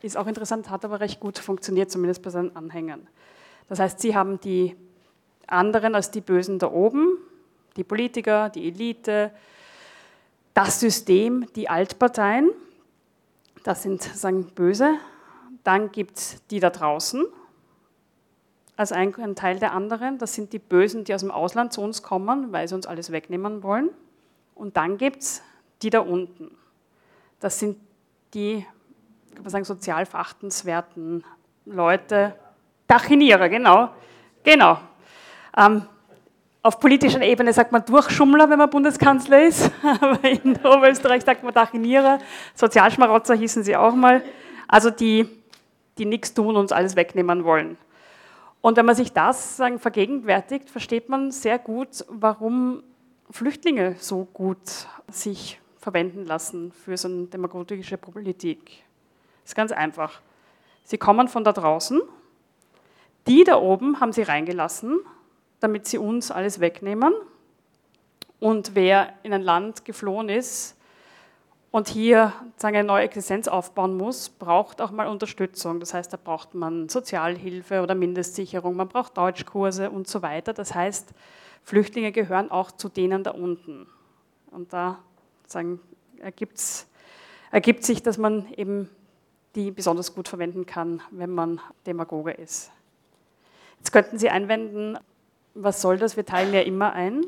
ist 0.00 0.16
auch 0.16 0.26
interessant, 0.26 0.70
hat 0.70 0.84
aber 0.84 1.00
recht 1.00 1.20
gut 1.20 1.38
funktioniert, 1.38 1.90
zumindest 1.90 2.22
bei 2.22 2.30
seinen 2.30 2.54
Anhängern. 2.56 3.06
Das 3.68 3.78
heißt, 3.78 4.00
sie 4.00 4.14
haben 4.14 4.40
die 4.40 4.76
anderen 5.46 5.94
als 5.94 6.10
die 6.10 6.20
Bösen 6.20 6.58
da 6.58 6.70
oben, 6.70 7.18
die 7.76 7.84
Politiker, 7.84 8.48
die 8.48 8.68
Elite, 8.68 9.32
das 10.54 10.80
System, 10.80 11.46
die 11.54 11.68
Altparteien, 11.68 12.50
das 13.64 13.82
sind 13.82 14.02
sagen 14.02 14.46
böse. 14.54 14.94
Dann 15.64 15.92
gibt 15.92 16.18
es 16.18 16.46
die 16.48 16.60
da 16.60 16.70
draußen, 16.70 17.24
als 18.76 18.90
ein, 18.90 19.12
Teil 19.36 19.58
der 19.58 19.72
anderen, 19.72 20.18
das 20.18 20.34
sind 20.34 20.52
die 20.52 20.58
Bösen, 20.58 21.04
die 21.04 21.14
aus 21.14 21.20
dem 21.20 21.30
Ausland 21.30 21.72
zu 21.72 21.82
uns 21.82 22.02
kommen, 22.02 22.52
weil 22.52 22.66
sie 22.66 22.74
uns 22.74 22.86
alles 22.86 23.12
wegnehmen 23.12 23.62
wollen. 23.62 23.90
Und 24.54 24.76
dann 24.76 24.98
gibt 24.98 25.22
es 25.22 25.42
die 25.82 25.90
da 25.90 26.00
unten. 26.00 26.50
Das 27.38 27.58
sind 27.58 27.78
die, 28.34 28.66
kann 29.34 29.42
man 29.42 29.50
sagen, 29.50 29.64
sozial 29.64 30.06
verachtenswerten 30.06 31.24
Leute, 31.64 32.34
Dachinierer, 32.86 33.48
genau. 33.48 33.90
Genau. 34.42 34.78
Ähm, 35.56 35.86
auf 36.62 36.78
politischer 36.78 37.20
Ebene 37.22 37.52
sagt 37.52 37.72
man 37.72 37.84
Durchschummler, 37.84 38.48
wenn 38.48 38.58
man 38.58 38.70
Bundeskanzler 38.70 39.46
ist, 39.46 39.70
aber 40.00 40.22
in 40.24 40.56
Oberösterreich 40.56 41.22
sagt 41.22 41.42
man 41.42 41.52
Dachinierer. 41.52 42.18
Sozialschmarotzer 42.54 43.34
hießen 43.34 43.64
sie 43.64 43.76
auch 43.76 43.94
mal. 43.94 44.22
Also 44.68 44.90
die, 44.90 45.28
die 45.98 46.04
nichts 46.04 46.34
tun 46.34 46.48
und 46.48 46.56
uns 46.56 46.72
alles 46.72 46.94
wegnehmen 46.94 47.44
wollen. 47.44 47.76
Und 48.60 48.76
wenn 48.76 48.86
man 48.86 48.94
sich 48.94 49.12
das 49.12 49.56
sagen, 49.56 49.80
vergegenwärtigt, 49.80 50.70
versteht 50.70 51.08
man 51.08 51.32
sehr 51.32 51.58
gut, 51.58 52.04
warum 52.08 52.84
Flüchtlinge 53.30 53.96
so 53.98 54.28
gut 54.32 54.86
sich 55.08 55.60
verwenden 55.78 56.24
lassen 56.24 56.70
für 56.70 56.96
so 56.96 57.08
eine 57.08 57.26
demagogische 57.26 57.98
Politik. 57.98 58.84
Das 59.42 59.50
ist 59.50 59.54
ganz 59.56 59.72
einfach. 59.72 60.20
Sie 60.84 60.96
kommen 60.96 61.26
von 61.26 61.42
da 61.42 61.52
draußen 61.52 62.00
die 63.26 63.44
da 63.44 63.56
oben 63.56 64.00
haben 64.00 64.12
sie 64.12 64.22
reingelassen, 64.22 65.00
damit 65.62 65.86
sie 65.86 65.98
uns 65.98 66.30
alles 66.30 66.60
wegnehmen. 66.60 67.12
Und 68.40 68.74
wer 68.74 69.12
in 69.22 69.32
ein 69.32 69.42
Land 69.42 69.84
geflohen 69.84 70.28
ist 70.28 70.76
und 71.70 71.88
hier 71.88 72.32
sagen, 72.56 72.76
eine 72.76 72.86
neue 72.86 73.04
Existenz 73.04 73.46
aufbauen 73.46 73.96
muss, 73.96 74.28
braucht 74.28 74.80
auch 74.80 74.90
mal 74.90 75.06
Unterstützung. 75.06 75.78
Das 75.78 75.94
heißt, 75.94 76.12
da 76.12 76.18
braucht 76.22 76.54
man 76.54 76.88
Sozialhilfe 76.88 77.82
oder 77.82 77.94
Mindestsicherung, 77.94 78.74
man 78.74 78.88
braucht 78.88 79.16
Deutschkurse 79.16 79.90
und 79.90 80.08
so 80.08 80.22
weiter. 80.22 80.52
Das 80.52 80.74
heißt, 80.74 81.10
Flüchtlinge 81.62 82.10
gehören 82.10 82.50
auch 82.50 82.72
zu 82.72 82.88
denen 82.88 83.22
da 83.22 83.30
unten. 83.30 83.86
Und 84.50 84.72
da 84.72 84.98
sagen, 85.46 85.80
ergibt 86.18 86.58
sich, 87.84 88.02
dass 88.02 88.18
man 88.18 88.52
eben 88.54 88.90
die 89.54 89.70
besonders 89.70 90.14
gut 90.14 90.28
verwenden 90.28 90.66
kann, 90.66 91.00
wenn 91.10 91.30
man 91.30 91.60
Demagoge 91.86 92.32
ist. 92.32 92.72
Jetzt 93.78 93.92
könnten 93.92 94.18
Sie 94.18 94.30
einwenden, 94.30 94.98
was 95.54 95.80
soll 95.80 95.98
das? 95.98 96.16
Wir 96.16 96.24
teilen 96.24 96.52
ja 96.54 96.60
immer 96.60 96.92
ein. 96.92 97.26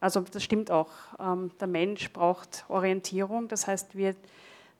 Also 0.00 0.20
das 0.20 0.42
stimmt 0.42 0.70
auch. 0.70 0.90
Ähm, 1.18 1.50
der 1.60 1.68
Mensch 1.68 2.12
braucht 2.12 2.64
Orientierung. 2.68 3.48
Das 3.48 3.66
heißt, 3.66 3.96
wir 3.96 4.14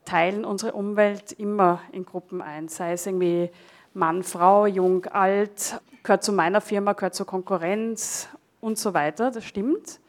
teilen 0.05 0.45
unsere 0.45 0.73
Umwelt 0.73 1.31
immer 1.33 1.81
in 1.91 2.05
Gruppen 2.05 2.41
ein. 2.41 2.67
Sei 2.67 2.93
es 2.93 3.05
irgendwie 3.05 3.49
Mann, 3.93 4.23
Frau, 4.23 4.65
jung, 4.65 5.05
alt, 5.05 5.79
gehört 6.03 6.23
zu 6.23 6.31
meiner 6.31 6.61
Firma, 6.61 6.93
gehört 6.93 7.15
zur 7.15 7.25
Konkurrenz 7.25 8.29
und 8.61 8.77
so 8.77 8.93
weiter. 8.93 9.31
Das 9.31 9.43
stimmt. 9.43 9.99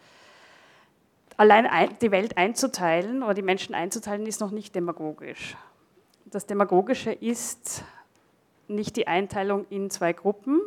Allein 1.37 1.69
die 2.01 2.11
Welt 2.11 2.37
einzuteilen 2.37 3.23
oder 3.23 3.35
die 3.35 3.43
Menschen 3.43 3.75
einzuteilen, 3.75 4.27
ist 4.27 4.41
noch 4.41 4.51
nicht 4.51 4.75
demagogisch. 4.75 5.57
Das 6.27 6.47
Demagogische 6.47 7.13
ist 7.13 7.85
nicht 8.67 8.97
die 8.97 9.07
Einteilung 9.07 9.65
in 9.71 9.89
zwei 9.89 10.13
Gruppen, 10.13 10.61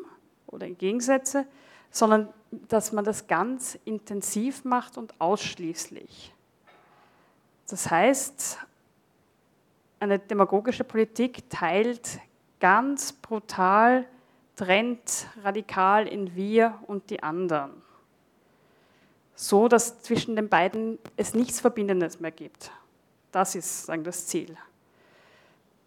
oder 0.51 0.67
in 0.67 0.77
Gegensätze, 0.77 1.45
sondern 1.91 2.29
dass 2.51 2.91
man 2.91 3.05
das 3.05 3.27
ganz 3.27 3.77
intensiv 3.85 4.65
macht 4.65 4.97
und 4.97 5.13
ausschließlich. 5.19 6.33
Das 7.69 7.89
heißt, 7.89 8.57
eine 9.99 10.19
demagogische 10.19 10.83
Politik 10.83 11.49
teilt 11.49 12.19
ganz 12.59 13.13
brutal, 13.13 14.05
trennt 14.55 15.27
radikal 15.43 16.07
in 16.07 16.35
wir 16.35 16.77
und 16.87 17.09
die 17.09 17.23
anderen. 17.23 17.71
So, 19.35 19.67
dass 19.67 20.01
zwischen 20.01 20.35
den 20.35 20.49
beiden 20.49 20.99
es 21.15 21.33
nichts 21.33 21.61
Verbindendes 21.61 22.19
mehr 22.19 22.31
gibt. 22.31 22.71
Das 23.31 23.55
ist 23.55 23.85
sagen, 23.85 24.03
das 24.03 24.27
Ziel. 24.27 24.57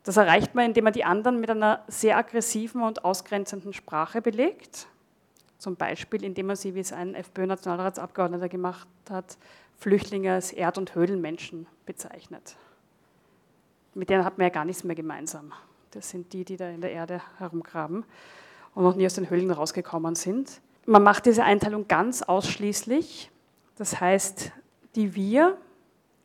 Das 0.03 0.17
erreicht 0.17 0.55
man, 0.55 0.67
indem 0.67 0.85
man 0.85 0.93
die 0.93 1.05
anderen 1.05 1.41
mit 1.41 1.51
einer 1.51 1.85
sehr 1.89 2.17
aggressiven 2.17 2.83
und 2.83 3.05
ausgrenzenden 3.05 3.73
Sprache 3.73 4.23
belegt. 4.23 4.87
Zum 5.65 5.77
Beispiel, 5.77 6.23
indem 6.25 6.49
man 6.49 6.57
sie, 6.57 6.75
wie 6.75 6.81
es 6.81 6.93
ein 6.93 7.15
FPÖ-Nationalratsabgeordneter 7.15 8.51
gemacht 8.51 8.87
hat, 9.09 9.39
Flüchtlinge 9.79 10.35
als 10.35 10.53
Erd- 10.53 10.77
und 10.77 10.95
Höhlenmenschen 10.95 11.67
bezeichnet. 11.87 12.57
Mit 13.95 14.11
denen 14.11 14.27
hat 14.27 14.37
man 14.37 14.49
ja 14.49 14.51
gar 14.51 14.67
nichts 14.67 14.85
mehr 14.85 14.95
gemeinsam. 14.95 15.55
Das 15.93 16.11
sind 16.11 16.35
die, 16.35 16.45
die 16.45 16.59
da 16.59 16.69
in 16.69 16.83
der 16.83 16.93
Erde 16.93 17.23
herumgraben 17.39 18.05
und 18.75 18.85
noch 18.85 18.95
nie 18.95 19.07
aus 19.07 19.15
den 19.15 19.31
Höhlen 19.31 19.51
rausgekommen 19.51 20.17
sind. 20.17 20.61
Man 20.85 21.03
macht 21.03 21.25
diese 21.25 21.45
Einteilung 21.45 21.89
ganz 21.89 22.21
ausschließlich. 22.21 23.31
Das 23.79 23.99
heißt, 23.99 24.53
die 24.97 25.15
Wir 25.15 25.57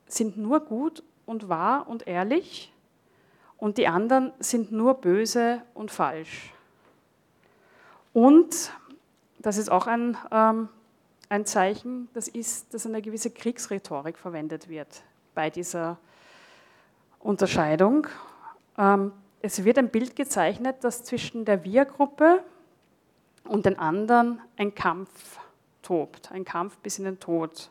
sind 0.05 0.35
nur 0.35 0.59
gut 0.59 1.01
und 1.25 1.47
wahr 1.47 1.87
und 1.87 2.07
ehrlich 2.07 2.73
und 3.55 3.77
die 3.77 3.87
anderen 3.87 4.33
sind 4.39 4.73
nur 4.73 4.95
böse 4.95 5.61
und 5.73 5.91
falsch. 5.91 6.51
Und, 8.11 8.73
das 9.39 9.57
ist 9.57 9.69
auch 9.69 9.87
ein, 9.87 10.17
ähm, 10.31 10.69
ein 11.29 11.45
Zeichen, 11.45 12.09
das 12.13 12.27
ist, 12.27 12.73
dass 12.73 12.85
eine 12.85 13.01
gewisse 13.01 13.31
Kriegsrhetorik 13.31 14.17
verwendet 14.17 14.69
wird 14.69 15.03
bei 15.33 15.49
dieser 15.49 15.97
Unterscheidung. 17.19 18.07
Ähm, 18.77 19.11
es 19.41 19.63
wird 19.63 19.77
ein 19.77 19.89
Bild 19.89 20.15
gezeichnet, 20.15 20.83
dass 20.83 21.03
zwischen 21.03 21.45
der 21.45 21.63
Wir-Gruppe 21.63 22.43
und 23.45 23.65
den 23.65 23.79
anderen 23.79 24.41
ein 24.57 24.75
Kampf 24.75 25.39
tobt, 25.81 26.31
ein 26.31 26.43
Kampf 26.43 26.77
bis 26.79 26.99
in 26.99 27.05
den 27.05 27.19
Tod. 27.19 27.69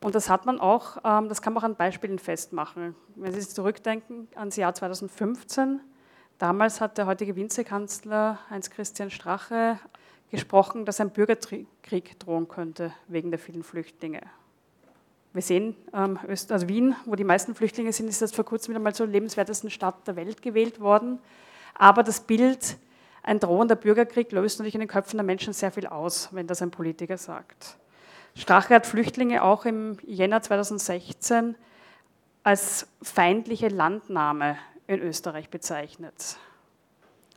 Und 0.00 0.14
das 0.14 0.28
hat 0.28 0.46
man 0.46 0.60
auch, 0.60 0.98
ähm, 1.04 1.28
das 1.28 1.42
kann 1.42 1.52
man 1.52 1.62
auch 1.62 1.66
an 1.66 1.74
Beispielen 1.74 2.18
festmachen. 2.18 2.94
Wenn 3.16 3.32
Sie 3.32 3.40
sich 3.40 3.54
zurückdenken 3.54 4.28
ans 4.36 4.56
Jahr 4.56 4.74
2015, 4.74 5.80
damals 6.38 6.80
hat 6.80 6.98
der 6.98 7.06
heutige 7.06 7.36
Vizekanzler 7.36 8.38
Heinz-Christian 8.50 9.10
Strache 9.10 9.78
gesprochen, 10.30 10.84
dass 10.84 11.00
ein 11.00 11.10
Bürgerkrieg 11.10 12.18
drohen 12.18 12.48
könnte 12.48 12.92
wegen 13.06 13.30
der 13.30 13.38
vielen 13.38 13.62
Flüchtlinge. 13.62 14.22
Wir 15.32 15.42
sehen, 15.42 15.76
ähm, 15.92 16.18
also 16.26 16.68
Wien, 16.68 16.96
wo 17.04 17.14
die 17.14 17.24
meisten 17.24 17.54
Flüchtlinge 17.54 17.92
sind, 17.92 18.08
ist 18.08 18.22
das 18.22 18.32
vor 18.32 18.44
kurzem 18.44 18.72
wieder 18.72 18.80
mal 18.80 18.94
zur 18.94 19.06
lebenswertesten 19.06 19.70
Stadt 19.70 20.06
der 20.06 20.16
Welt 20.16 20.42
gewählt 20.42 20.80
worden. 20.80 21.18
Aber 21.74 22.02
das 22.02 22.20
Bild, 22.20 22.76
ein 23.22 23.40
drohender 23.40 23.76
Bürgerkrieg 23.76 24.32
löst 24.32 24.58
natürlich 24.58 24.74
in 24.74 24.80
den 24.80 24.88
Köpfen 24.88 25.18
der 25.18 25.24
Menschen 25.24 25.52
sehr 25.52 25.70
viel 25.70 25.86
aus, 25.86 26.30
wenn 26.32 26.46
das 26.46 26.62
ein 26.62 26.70
Politiker 26.70 27.18
sagt. 27.18 27.76
Strache 28.34 28.74
hat 28.74 28.86
Flüchtlinge 28.86 29.42
auch 29.42 29.64
im 29.64 29.98
Jänner 30.06 30.42
2016 30.42 31.56
als 32.42 32.86
feindliche 33.02 33.68
Landnahme 33.68 34.56
in 34.88 35.00
Österreich 35.00 35.50
bezeichnet. 35.50 36.36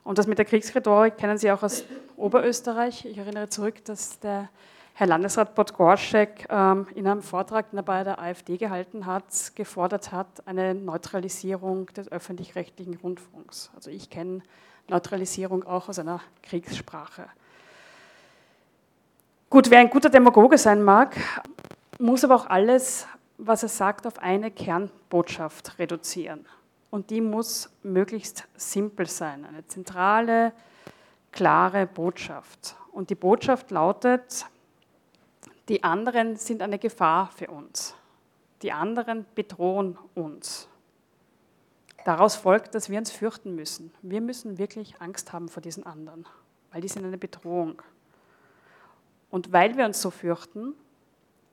Und 0.03 0.17
das 0.17 0.25
mit 0.25 0.39
der 0.39 0.45
Kriegsrhetorik 0.45 1.17
kennen 1.17 1.37
Sie 1.37 1.51
auch 1.51 1.61
aus 1.61 1.85
Oberösterreich. 2.15 3.05
Ich 3.05 3.19
erinnere 3.19 3.49
zurück, 3.49 3.85
dass 3.85 4.19
der 4.19 4.49
Herr 4.93 5.07
Landesrat 5.07 5.53
Podgorschek 5.53 6.47
ähm, 6.49 6.87
in 6.95 7.07
einem 7.07 7.21
Vortrag, 7.21 7.69
den 7.69 7.79
er 7.79 7.83
bei 7.83 8.03
der 8.03 8.19
AfD 8.19 8.57
gehalten 8.57 9.05
hat, 9.05 9.25
gefordert 9.55 10.11
hat, 10.11 10.47
eine 10.47 10.73
Neutralisierung 10.73 11.87
des 11.87 12.11
öffentlich-rechtlichen 12.11 12.97
Rundfunks. 12.97 13.69
Also 13.75 13.91
ich 13.91 14.09
kenne 14.09 14.41
Neutralisierung 14.87 15.63
auch 15.63 15.89
aus 15.89 15.99
einer 15.99 16.21
Kriegssprache. 16.43 17.27
Gut, 19.49 19.69
wer 19.69 19.79
ein 19.79 19.89
guter 19.89 20.09
Demagoge 20.09 20.57
sein 20.57 20.81
mag, 20.81 21.17
muss 21.99 22.23
aber 22.23 22.35
auch 22.35 22.47
alles, 22.47 23.07
was 23.37 23.63
er 23.63 23.69
sagt, 23.69 24.07
auf 24.07 24.19
eine 24.19 24.51
Kernbotschaft 24.51 25.77
reduzieren. 25.79 26.45
Und 26.91 27.09
die 27.09 27.21
muss 27.21 27.71
möglichst 27.81 28.47
simpel 28.55 29.07
sein, 29.07 29.45
eine 29.45 29.65
zentrale, 29.65 30.53
klare 31.31 31.87
Botschaft. 31.87 32.75
Und 32.91 33.09
die 33.09 33.15
Botschaft 33.15 33.71
lautet, 33.71 34.45
die 35.69 35.83
anderen 35.83 36.35
sind 36.35 36.61
eine 36.61 36.77
Gefahr 36.77 37.31
für 37.33 37.49
uns. 37.49 37.95
Die 38.61 38.73
anderen 38.73 39.25
bedrohen 39.33 39.97
uns. 40.13 40.67
Daraus 42.03 42.35
folgt, 42.35 42.75
dass 42.75 42.89
wir 42.89 42.99
uns 42.99 43.11
fürchten 43.11 43.55
müssen. 43.55 43.93
Wir 44.01 44.21
müssen 44.21 44.57
wirklich 44.57 44.99
Angst 45.01 45.31
haben 45.31 45.47
vor 45.49 45.61
diesen 45.61 45.85
anderen, 45.85 46.25
weil 46.71 46.81
die 46.81 46.87
sind 46.87 47.05
eine 47.05 47.17
Bedrohung. 47.17 47.81
Und 49.29 49.53
weil 49.53 49.77
wir 49.77 49.85
uns 49.85 50.01
so 50.01 50.09
fürchten, 50.09 50.73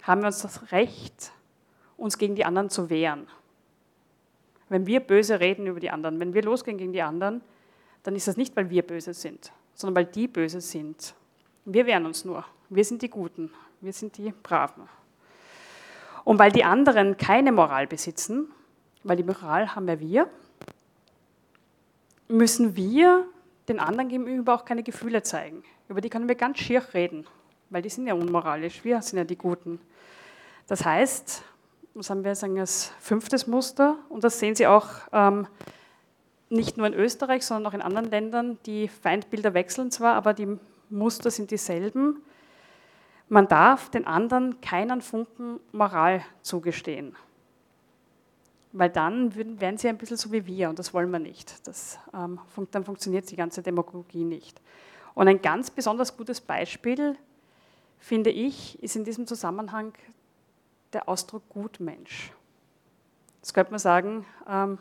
haben 0.02 0.22
wir 0.22 0.26
uns 0.26 0.42
das 0.42 0.72
Recht, 0.72 1.32
uns 1.96 2.18
gegen 2.18 2.34
die 2.34 2.44
anderen 2.44 2.70
zu 2.70 2.90
wehren. 2.90 3.28
Wenn 4.68 4.86
wir 4.86 5.00
böse 5.00 5.40
reden 5.40 5.66
über 5.66 5.80
die 5.80 5.90
anderen, 5.90 6.20
wenn 6.20 6.34
wir 6.34 6.42
losgehen 6.42 6.78
gegen 6.78 6.92
die 6.92 7.02
anderen, 7.02 7.40
dann 8.02 8.14
ist 8.14 8.28
das 8.28 8.36
nicht, 8.36 8.54
weil 8.56 8.70
wir 8.70 8.82
böse 8.82 9.14
sind, 9.14 9.52
sondern 9.74 10.04
weil 10.04 10.12
die 10.12 10.28
böse 10.28 10.60
sind. 10.60 11.14
Wir 11.64 11.86
wehren 11.86 12.06
uns 12.06 12.24
nur. 12.24 12.44
Wir 12.68 12.84
sind 12.84 13.02
die 13.02 13.10
Guten. 13.10 13.50
Wir 13.80 13.92
sind 13.92 14.16
die 14.16 14.32
Braven. 14.42 14.88
Und 16.24 16.38
weil 16.38 16.52
die 16.52 16.64
anderen 16.64 17.16
keine 17.16 17.52
Moral 17.52 17.86
besitzen, 17.86 18.48
weil 19.02 19.16
die 19.16 19.22
Moral 19.22 19.74
haben 19.74 19.88
ja 19.88 20.00
wir, 20.00 20.30
müssen 22.28 22.76
wir 22.76 23.26
den 23.68 23.80
anderen 23.80 24.08
gegenüber 24.08 24.54
auch 24.54 24.64
keine 24.64 24.82
Gefühle 24.82 25.22
zeigen. 25.22 25.62
Über 25.88 26.00
die 26.00 26.10
können 26.10 26.28
wir 26.28 26.34
ganz 26.34 26.58
schier 26.58 26.82
reden 26.92 27.26
weil 27.70 27.82
die 27.82 27.88
sind 27.88 28.06
ja 28.06 28.14
unmoralisch, 28.14 28.84
wir 28.84 29.00
sind 29.02 29.18
ja 29.18 29.24
die 29.24 29.36
Guten. 29.36 29.80
Das 30.66 30.84
heißt, 30.84 31.42
haben 32.10 32.24
wir 32.24 32.34
sagen 32.34 32.58
als 32.58 32.92
fünftes 33.00 33.46
Muster, 33.46 33.96
und 34.08 34.24
das 34.24 34.38
sehen 34.38 34.54
Sie 34.54 34.66
auch 34.66 34.86
ähm, 35.12 35.46
nicht 36.50 36.76
nur 36.76 36.86
in 36.86 36.94
Österreich, 36.94 37.44
sondern 37.44 37.66
auch 37.66 37.74
in 37.74 37.82
anderen 37.82 38.10
Ländern, 38.10 38.58
die 38.66 38.88
Feindbilder 38.88 39.54
wechseln 39.54 39.90
zwar, 39.90 40.14
aber 40.14 40.34
die 40.34 40.58
Muster 40.90 41.30
sind 41.30 41.50
dieselben. 41.50 42.22
Man 43.28 43.48
darf 43.48 43.90
den 43.90 44.06
anderen 44.06 44.60
keinen 44.60 45.02
Funken 45.02 45.60
Moral 45.72 46.22
zugestehen. 46.42 47.14
Weil 48.72 48.90
dann 48.90 49.34
würden, 49.34 49.60
wären 49.60 49.76
sie 49.76 49.88
ein 49.88 49.98
bisschen 49.98 50.16
so 50.16 50.32
wie 50.32 50.46
wir 50.46 50.68
und 50.68 50.78
das 50.78 50.94
wollen 50.94 51.10
wir 51.10 51.18
nicht. 51.18 51.66
Das, 51.66 51.98
ähm, 52.14 52.38
dann 52.70 52.84
funktioniert 52.84 53.30
die 53.30 53.36
ganze 53.36 53.62
Demagogie 53.62 54.24
nicht. 54.24 54.60
Und 55.14 55.28
ein 55.28 55.42
ganz 55.42 55.70
besonders 55.70 56.16
gutes 56.16 56.40
Beispiel 56.40 57.16
finde 57.98 58.30
ich, 58.30 58.80
ist 58.82 58.96
in 58.96 59.04
diesem 59.04 59.26
Zusammenhang 59.26 59.92
der 60.92 61.08
Ausdruck 61.08 61.48
Gutmensch. 61.48 62.32
Das 63.40 63.54
könnte 63.54 63.70
man 63.70 63.78
sagen, 63.78 64.26
ähm, 64.48 64.78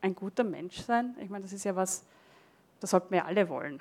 ein 0.00 0.14
guter 0.14 0.44
Mensch 0.44 0.80
sein. 0.80 1.16
Ich 1.20 1.30
meine, 1.30 1.44
das 1.44 1.52
ist 1.52 1.64
ja 1.64 1.74
was, 1.76 2.04
das 2.80 2.90
sollten 2.90 3.12
wir 3.12 3.24
alle 3.24 3.48
wollen. 3.48 3.80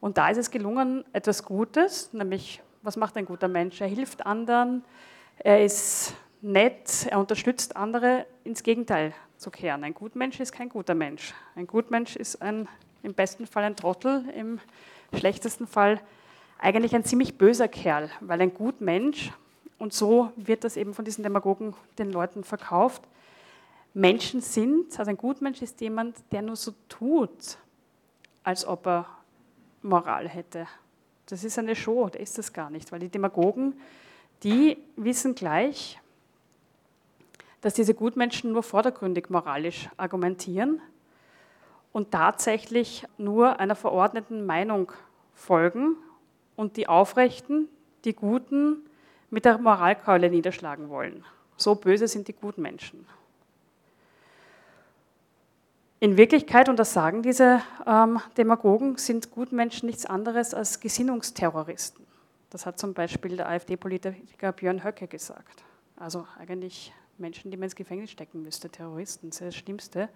Und 0.00 0.18
da 0.18 0.28
ist 0.28 0.36
es 0.36 0.50
gelungen, 0.50 1.04
etwas 1.12 1.42
Gutes, 1.44 2.12
nämlich, 2.12 2.62
was 2.82 2.96
macht 2.96 3.16
ein 3.16 3.24
guter 3.24 3.48
Mensch? 3.48 3.80
Er 3.80 3.88
hilft 3.88 4.26
anderen, 4.26 4.84
er 5.38 5.64
ist 5.64 6.14
nett, 6.40 7.06
er 7.10 7.18
unterstützt 7.18 7.76
andere, 7.76 8.26
ins 8.44 8.62
Gegenteil 8.62 9.12
zu 9.36 9.50
kehren. 9.50 9.82
Ein 9.84 9.94
Gutmensch 9.94 10.38
ist 10.40 10.52
kein 10.52 10.68
guter 10.68 10.94
Mensch. 10.94 11.34
Ein 11.56 11.66
Gutmensch 11.66 12.16
ist 12.16 12.42
ein, 12.42 12.68
im 13.02 13.14
besten 13.14 13.46
Fall 13.46 13.64
ein 13.64 13.76
Trottel, 13.76 14.28
im 14.30 14.60
schlechtesten 15.16 15.66
Fall 15.66 16.00
eigentlich 16.58 16.94
ein 16.94 17.04
ziemlich 17.04 17.38
böser 17.38 17.68
Kerl, 17.68 18.10
weil 18.20 18.40
ein 18.40 18.54
gut 18.54 18.80
Mensch, 18.80 19.32
und 19.78 19.92
so 19.92 20.32
wird 20.36 20.64
das 20.64 20.76
eben 20.76 20.94
von 20.94 21.04
diesen 21.04 21.22
Demagogen 21.22 21.74
den 21.98 22.10
Leuten 22.10 22.44
verkauft, 22.44 23.02
Menschen 23.94 24.40
sind, 24.40 24.98
also 24.98 25.10
ein 25.10 25.16
Gutmensch 25.16 25.62
ist 25.62 25.80
jemand, 25.80 26.16
der 26.30 26.42
nur 26.42 26.56
so 26.56 26.72
tut, 26.88 27.58
als 28.44 28.66
ob 28.66 28.86
er 28.86 29.06
Moral 29.82 30.28
hätte. 30.28 30.66
Das 31.26 31.44
ist 31.44 31.58
eine 31.58 31.76
Show, 31.76 32.08
der 32.08 32.20
ist 32.20 32.38
das 32.38 32.52
gar 32.52 32.70
nicht, 32.70 32.92
weil 32.92 33.00
die 33.00 33.08
Demagogen, 33.08 33.80
die 34.42 34.78
wissen 34.96 35.34
gleich, 35.34 36.00
dass 37.60 37.74
diese 37.74 37.94
Gutmenschen 37.94 38.52
nur 38.52 38.62
vordergründig 38.62 39.30
moralisch 39.30 39.88
argumentieren 39.96 40.80
und 41.92 42.12
tatsächlich 42.12 43.04
nur 43.16 43.58
einer 43.58 43.74
verordneten 43.74 44.46
Meinung 44.46 44.92
folgen 45.34 45.96
und 46.56 46.76
die 46.76 46.88
Aufrechten, 46.88 47.68
die 48.04 48.14
Guten, 48.14 48.87
mit 49.30 49.44
der 49.44 49.58
Moralkeule 49.58 50.30
niederschlagen 50.30 50.88
wollen. 50.88 51.24
So 51.56 51.74
böse 51.74 52.08
sind 52.08 52.28
die 52.28 52.32
guten 52.32 52.62
Menschen. 52.62 53.06
In 56.00 56.16
Wirklichkeit, 56.16 56.68
und 56.68 56.78
das 56.78 56.92
sagen 56.92 57.22
diese 57.22 57.60
ähm, 57.84 58.20
Demagogen, 58.36 58.96
sind 58.98 59.32
Gutmenschen 59.32 59.86
nichts 59.88 60.06
anderes 60.06 60.54
als 60.54 60.78
Gesinnungsterroristen. 60.78 62.06
Das 62.50 62.66
hat 62.66 62.78
zum 62.78 62.94
Beispiel 62.94 63.36
der 63.36 63.48
AfD-Politiker 63.48 64.52
Björn 64.52 64.84
Höcke 64.84 65.08
gesagt. 65.08 65.64
Also 65.96 66.26
eigentlich 66.38 66.92
Menschen, 67.18 67.50
die 67.50 67.56
man 67.56 67.64
ins 67.64 67.74
Gefängnis 67.74 68.12
stecken 68.12 68.42
müsste, 68.42 68.70
Terroristen, 68.70 69.30
das 69.30 69.40
ist 69.40 69.46
das 69.48 69.56
Schlimmste. 69.56 70.08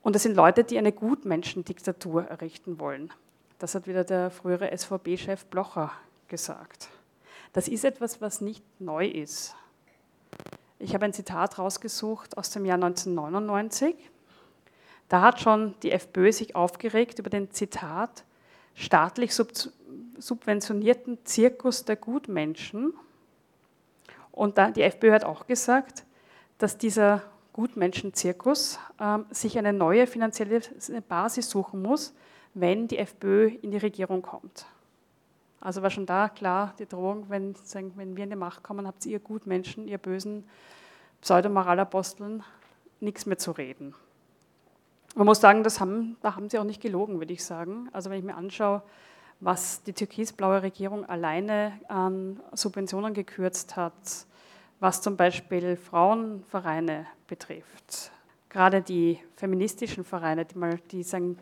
Und 0.00 0.14
das 0.14 0.22
sind 0.22 0.36
Leute, 0.36 0.62
die 0.62 0.78
eine 0.78 0.92
Gutmenschendiktatur 0.92 2.24
errichten 2.28 2.78
wollen. 2.78 3.12
Das 3.58 3.74
hat 3.74 3.88
wieder 3.88 4.04
der 4.04 4.30
frühere 4.30 4.70
SVB-Chef 4.76 5.44
Blocher 5.46 5.90
gesagt. 6.28 6.88
Das 7.52 7.68
ist 7.68 7.84
etwas, 7.84 8.20
was 8.20 8.40
nicht 8.40 8.64
neu 8.80 9.06
ist. 9.06 9.54
Ich 10.78 10.94
habe 10.94 11.04
ein 11.04 11.12
Zitat 11.12 11.58
rausgesucht 11.58 12.36
aus 12.36 12.50
dem 12.50 12.64
Jahr 12.64 12.76
1999. 12.76 13.96
Da 15.08 15.22
hat 15.22 15.40
schon 15.40 15.74
die 15.82 15.90
FPÖ 15.90 16.32
sich 16.32 16.54
aufgeregt 16.54 17.18
über 17.18 17.30
den 17.30 17.50
Zitat 17.50 18.24
staatlich 18.74 19.34
subventionierten 20.18 21.18
Zirkus 21.24 21.84
der 21.84 21.96
Gutmenschen. 21.96 22.92
Und 24.30 24.58
die 24.76 24.82
FPÖ 24.82 25.12
hat 25.12 25.24
auch 25.24 25.46
gesagt, 25.46 26.04
dass 26.58 26.78
dieser 26.78 27.22
Gutmenschenzirkus 27.54 28.78
äh, 29.00 29.18
sich 29.30 29.58
eine 29.58 29.72
neue 29.72 30.06
finanzielle 30.06 30.60
Basis 31.08 31.50
suchen 31.50 31.82
muss, 31.82 32.14
wenn 32.54 32.86
die 32.86 32.98
FPÖ 32.98 33.48
in 33.48 33.72
die 33.72 33.78
Regierung 33.78 34.22
kommt. 34.22 34.66
Also 35.60 35.82
war 35.82 35.90
schon 35.90 36.06
da 36.06 36.28
klar 36.28 36.74
die 36.78 36.86
Drohung, 36.86 37.26
wenn, 37.28 37.54
wenn 37.96 38.16
wir 38.16 38.24
in 38.24 38.30
die 38.30 38.36
Macht 38.36 38.62
kommen, 38.62 38.86
habt 38.86 39.04
ihr 39.06 39.18
Gutmenschen, 39.18 39.88
ihr 39.88 39.98
bösen 39.98 40.44
Pseudomoralaposteln, 41.20 42.44
nichts 43.00 43.26
mehr 43.26 43.38
zu 43.38 43.50
reden. 43.52 43.94
Man 45.14 45.26
muss 45.26 45.40
sagen, 45.40 45.64
das 45.64 45.80
haben, 45.80 46.16
da 46.20 46.36
haben 46.36 46.48
sie 46.48 46.58
auch 46.58 46.64
nicht 46.64 46.80
gelogen, 46.80 47.18
würde 47.18 47.32
ich 47.32 47.44
sagen. 47.44 47.88
Also 47.92 48.10
wenn 48.10 48.18
ich 48.18 48.24
mir 48.24 48.36
anschaue, 48.36 48.82
was 49.40 49.82
die 49.82 49.92
türkisblaue 49.92 50.62
Regierung 50.62 51.04
alleine 51.04 51.72
an 51.88 52.40
Subventionen 52.52 53.14
gekürzt 53.14 53.76
hat, 53.76 53.92
was 54.80 55.02
zum 55.02 55.16
Beispiel 55.16 55.76
Frauenvereine 55.76 57.06
betrifft, 57.26 58.12
gerade 58.48 58.80
die 58.80 59.18
feministischen 59.36 60.04
Vereine, 60.04 60.44
die 60.44 60.56
mal 60.56 60.78
die 60.90 61.02
sagen, 61.02 61.38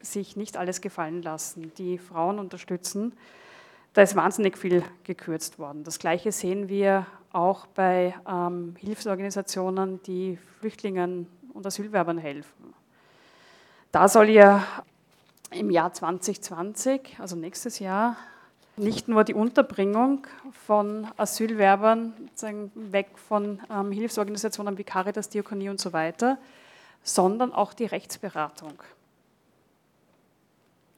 sich 0.00 0.36
nicht 0.36 0.56
alles 0.56 0.80
gefallen 0.80 1.22
lassen, 1.22 1.72
die 1.76 1.98
Frauen 1.98 2.38
unterstützen, 2.38 3.12
Da 3.94 4.02
ist 4.02 4.14
wahnsinnig 4.14 4.56
viel 4.56 4.84
gekürzt 5.02 5.58
worden. 5.58 5.82
Das 5.82 5.98
Gleiche 5.98 6.30
sehen 6.30 6.68
wir 6.68 7.06
auch 7.32 7.66
bei 7.66 8.14
ähm, 8.28 8.76
Hilfsorganisationen, 8.78 10.00
die 10.04 10.38
Flüchtlingen 10.60 11.26
und 11.52 11.66
Asylwerbern 11.66 12.18
helfen. 12.18 12.74
Da 13.90 14.06
soll 14.06 14.28
ja 14.28 14.62
im 15.50 15.70
Jahr 15.70 15.92
2020, 15.92 17.16
also 17.18 17.34
nächstes 17.34 17.78
Jahr, 17.78 18.16
nicht 18.76 19.08
nur 19.08 19.24
die 19.24 19.34
Unterbringung 19.34 20.26
von 20.66 21.08
Asylwerbern 21.16 22.12
weg 22.74 23.08
von 23.16 23.60
ähm, 23.70 23.90
Hilfsorganisationen 23.90 24.78
wie 24.78 24.84
Caritas, 24.84 25.28
Diakonie 25.28 25.70
und 25.70 25.80
so 25.80 25.92
weiter, 25.92 26.38
sondern 27.02 27.52
auch 27.52 27.72
die 27.72 27.86
Rechtsberatung. 27.86 28.74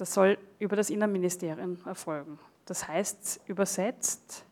Das 0.00 0.14
soll 0.14 0.38
über 0.58 0.76
das 0.76 0.88
Innenministerium 0.88 1.76
erfolgen. 1.84 2.38
Das 2.64 2.88
heißt, 2.88 3.42
übersetzt, 3.44 4.46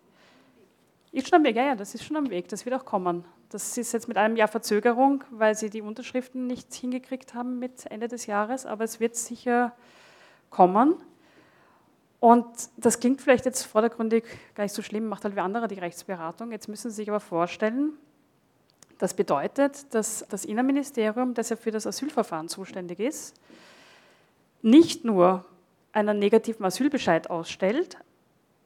ist 1.11 1.27
schon 1.27 1.39
am 1.39 1.45
Weg, 1.45 1.57
ja, 1.57 1.69
ja, 1.69 1.75
das 1.75 1.95
ist 1.95 2.05
schon 2.05 2.19
am 2.19 2.29
Weg, 2.29 2.49
das 2.49 2.67
wird 2.67 2.75
auch 2.75 2.85
kommen. 2.85 3.25
Das 3.49 3.79
ist 3.79 3.93
jetzt 3.93 4.09
mit 4.09 4.19
einem 4.19 4.37
Jahr 4.37 4.49
Verzögerung, 4.49 5.25
weil 5.31 5.55
sie 5.55 5.71
die 5.71 5.81
Unterschriften 5.81 6.47
nicht 6.47 6.75
hingekriegt 6.75 7.33
haben 7.33 7.59
mit 7.59 7.87
Ende 7.87 8.09
des 8.09 8.27
Jahres, 8.27 8.67
aber 8.67 8.85
es 8.85 9.01
wird 9.01 9.17
sicher 9.17 9.73
kommen. 10.51 10.97
Und 12.21 12.47
das 12.77 13.01
klingt 13.01 13.23
vielleicht 13.23 13.47
jetzt 13.47 13.63
vordergründig 13.63 14.25
gar 14.55 14.65
nicht 14.65 14.75
so 14.75 14.83
schlimm, 14.83 15.07
macht 15.07 15.25
halt 15.25 15.35
wie 15.35 15.41
andere 15.41 15.67
die 15.67 15.79
Rechtsberatung. 15.79 16.53
Jetzt 16.53 16.69
müssen 16.69 16.91
Sie 16.91 16.97
sich 16.97 17.09
aber 17.09 17.21
vorstellen, 17.21 17.95
das 18.99 19.15
bedeutet, 19.15 19.95
dass 19.95 20.27
das 20.29 20.45
Innenministerium, 20.45 21.33
das 21.33 21.49
ja 21.49 21.57
für 21.57 21.71
das 21.71 21.87
Asylverfahren 21.87 22.49
zuständig 22.49 23.01
ist, 23.01 23.41
nicht 24.63 25.05
nur 25.05 25.45
einen 25.93 26.19
negativen 26.19 26.65
Asylbescheid 26.65 27.31
ausstellt, 27.31 27.97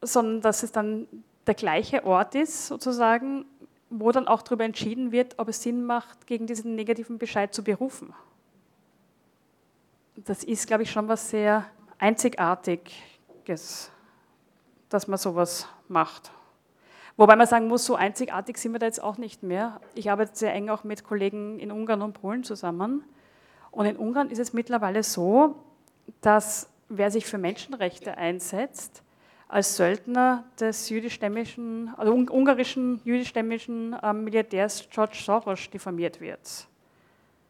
sondern 0.00 0.40
dass 0.40 0.62
es 0.62 0.72
dann 0.72 1.07
der 1.46 1.55
gleiche 1.55 2.05
Ort 2.05 2.35
ist, 2.35 2.68
sozusagen, 2.68 3.44
wo 3.90 4.11
dann 4.12 4.28
auch 4.28 4.42
darüber 4.42 4.64
entschieden 4.64 5.12
wird, 5.12 5.38
ob 5.38 5.48
es 5.48 5.62
Sinn 5.62 5.85
macht, 5.85 6.26
gegen 6.26 6.46
diesen 6.46 6.74
negativen 6.74 7.18
Bescheid 7.18 7.55
zu 7.55 7.62
berufen. 7.62 8.14
Das 10.16 10.44
ist, 10.44 10.66
glaube 10.66 10.83
ich, 10.83 10.90
schon 10.90 11.09
was 11.09 11.31
sehr 11.31 11.66
Einzigartiges, 11.98 13.90
dass 14.88 15.09
man 15.09 15.18
sowas 15.18 15.68
macht. 15.88 16.33
Wobei 17.16 17.37
man 17.37 17.46
sagen 17.46 17.68
muss, 17.68 17.85
so 17.85 17.94
einzigartig 17.94 18.57
sind 18.57 18.72
wir 18.72 18.78
da 18.78 18.87
jetzt 18.87 19.02
auch 19.02 19.18
nicht 19.18 19.42
mehr. 19.42 19.81
Ich 19.94 20.11
arbeite 20.11 20.35
sehr 20.35 20.55
eng 20.55 20.70
auch 20.70 20.85
mit 20.85 21.05
Kollegen 21.05 21.59
in 21.59 21.70
Ungarn 21.70 22.02
und 22.02 22.14
Polen 22.14 22.44
zusammen. 22.44 23.05
Und 23.70 23.87
in 23.87 23.96
Ungarn 23.96 24.31
ist 24.31 24.38
es 24.38 24.52
mittlerweile 24.52 25.02
so, 25.02 25.57
dass 26.21 26.69
wer 26.88 27.11
sich 27.11 27.27
für 27.27 27.38
Menschenrechte 27.38 28.17
einsetzt, 28.17 29.03
als 29.49 29.77
Söldner 29.77 30.45
des 30.59 30.88
jüdischstämmigen, 30.88 31.93
also 31.99 32.12
ungarischen 32.12 33.03
jüdischstämmigen 33.05 33.95
ähm, 34.03 34.25
Milliardärs 34.25 34.88
George 34.91 35.19
Soros 35.23 35.69
diffamiert 35.71 36.21
wird. 36.21 36.67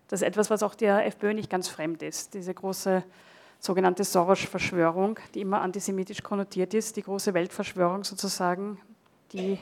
Das 0.08 0.20
ist 0.20 0.26
etwas, 0.26 0.50
was 0.50 0.64
auch 0.64 0.74
der 0.74 1.06
FPÖ 1.06 1.32
nicht 1.32 1.48
ganz 1.48 1.68
fremd 1.68 2.02
ist. 2.02 2.34
Diese 2.34 2.52
große 2.52 3.04
sogenannte 3.60 4.02
Soros-Verschwörung, 4.02 5.20
die 5.34 5.42
immer 5.42 5.60
antisemitisch 5.60 6.22
konnotiert 6.24 6.74
ist, 6.74 6.96
die 6.96 7.02
große 7.02 7.32
Weltverschwörung 7.34 8.02
sozusagen, 8.02 8.80
die 9.32 9.58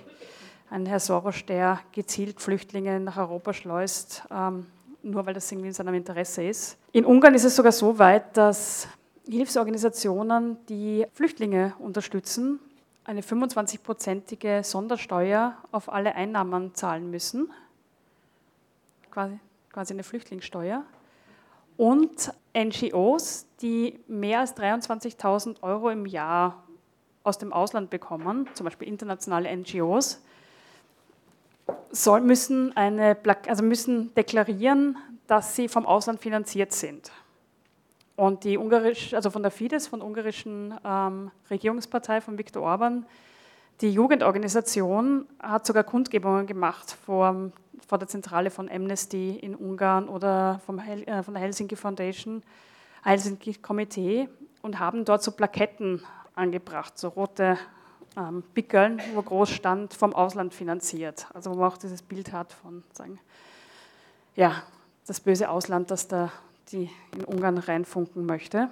ein 0.70 0.86
Herr 0.86 1.00
Soros, 1.00 1.44
der 1.44 1.80
gezielt 1.92 2.40
Flüchtlinge 2.40 3.00
nach 3.00 3.18
Europa 3.18 3.52
schleust, 3.52 4.22
ähm, 4.30 4.66
nur 5.02 5.26
weil 5.26 5.34
das 5.34 5.50
irgendwie 5.50 5.68
in 5.68 5.74
seinem 5.74 5.94
Interesse 5.94 6.44
ist. 6.44 6.78
In 6.92 7.04
Ungarn 7.04 7.34
ist 7.34 7.44
es 7.44 7.56
sogar 7.56 7.72
so 7.72 7.98
weit, 7.98 8.36
dass 8.36 8.88
Hilfsorganisationen, 9.28 10.58
die 10.66 11.06
Flüchtlinge 11.12 11.74
unterstützen, 11.78 12.60
eine 13.04 13.22
25-prozentige 13.22 14.62
Sondersteuer 14.62 15.56
auf 15.72 15.92
alle 15.92 16.14
Einnahmen 16.14 16.74
zahlen 16.74 17.10
müssen, 17.10 17.50
quasi, 19.10 19.38
quasi 19.72 19.94
eine 19.94 20.02
Flüchtlingssteuer. 20.02 20.84
Und 21.76 22.32
NGOs, 22.56 23.46
die 23.62 24.00
mehr 24.06 24.40
als 24.40 24.56
23.000 24.56 25.62
Euro 25.62 25.90
im 25.90 26.06
Jahr 26.06 26.62
aus 27.22 27.38
dem 27.38 27.52
Ausland 27.52 27.90
bekommen, 27.90 28.48
zum 28.54 28.64
Beispiel 28.64 28.88
internationale 28.88 29.54
NGOs, 29.56 30.22
soll, 31.90 32.20
müssen, 32.20 32.76
eine, 32.76 33.16
also 33.46 33.62
müssen 33.62 34.14
deklarieren, 34.14 34.96
dass 35.26 35.56
sie 35.56 35.68
vom 35.68 35.86
Ausland 35.86 36.20
finanziert 36.20 36.72
sind. 36.72 37.10
Und 38.16 38.44
die 38.44 38.58
ungarisch, 38.58 39.14
also 39.14 39.30
von 39.30 39.42
der 39.42 39.50
Fidesz, 39.50 39.86
von 39.86 40.00
der 40.00 40.06
ungarischen 40.06 40.74
ähm, 40.84 41.30
Regierungspartei 41.50 42.20
von 42.20 42.36
Viktor 42.36 42.62
Orban, 42.62 43.06
die 43.80 43.90
Jugendorganisation 43.90 45.26
hat 45.42 45.64
sogar 45.64 45.84
Kundgebungen 45.84 46.46
gemacht 46.46 46.94
vor, 47.06 47.50
vor 47.86 47.96
der 47.96 48.08
Zentrale 48.08 48.50
von 48.50 48.68
Amnesty 48.70 49.36
in 49.36 49.54
Ungarn 49.54 50.06
oder 50.06 50.60
vom 50.66 50.78
Hel 50.78 51.02
äh, 51.04 51.22
von 51.22 51.32
der 51.32 51.42
Helsinki 51.42 51.76
Foundation, 51.76 52.42
Helsinki 53.02 53.54
Komitee 53.54 54.28
und 54.60 54.78
haben 54.78 55.06
dort 55.06 55.22
so 55.22 55.32
Plaketten 55.32 56.02
angebracht, 56.34 56.98
so 56.98 57.08
rote 57.08 57.56
ähm, 58.16 58.42
Pickeln, 58.54 59.00
wo 59.14 59.22
groß 59.22 59.50
stand, 59.50 59.94
vom 59.94 60.14
Ausland 60.14 60.54
finanziert. 60.54 61.26
Also 61.34 61.50
wo 61.50 61.56
man 61.56 61.70
auch 61.70 61.78
dieses 61.78 62.02
Bild 62.02 62.32
hat 62.32 62.52
von, 62.52 62.82
sagen, 62.92 63.18
ja, 64.36 64.62
das 65.06 65.20
böse 65.20 65.50
Ausland, 65.50 65.90
das 65.90 66.08
da 66.08 66.32
die 66.72 66.90
in 67.16 67.24
Ungarn 67.24 67.58
reinfunken 67.58 68.26
möchte. 68.26 68.70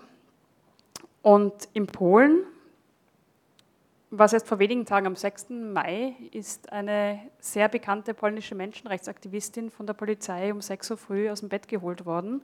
Und 1.22 1.68
in 1.72 1.86
Polen, 1.86 2.44
was 4.10 4.32
erst 4.32 4.46
vor 4.46 4.58
wenigen 4.58 4.86
Tagen 4.86 5.06
am 5.06 5.16
6. 5.16 5.50
Mai, 5.50 6.14
ist 6.32 6.72
eine 6.72 7.20
sehr 7.40 7.68
bekannte 7.68 8.14
polnische 8.14 8.54
Menschenrechtsaktivistin 8.54 9.70
von 9.70 9.86
der 9.86 9.94
Polizei 9.94 10.52
um 10.52 10.62
6 10.62 10.92
Uhr 10.92 10.96
früh 10.96 11.28
aus 11.28 11.40
dem 11.40 11.48
Bett 11.48 11.68
geholt 11.68 12.06
worden 12.06 12.40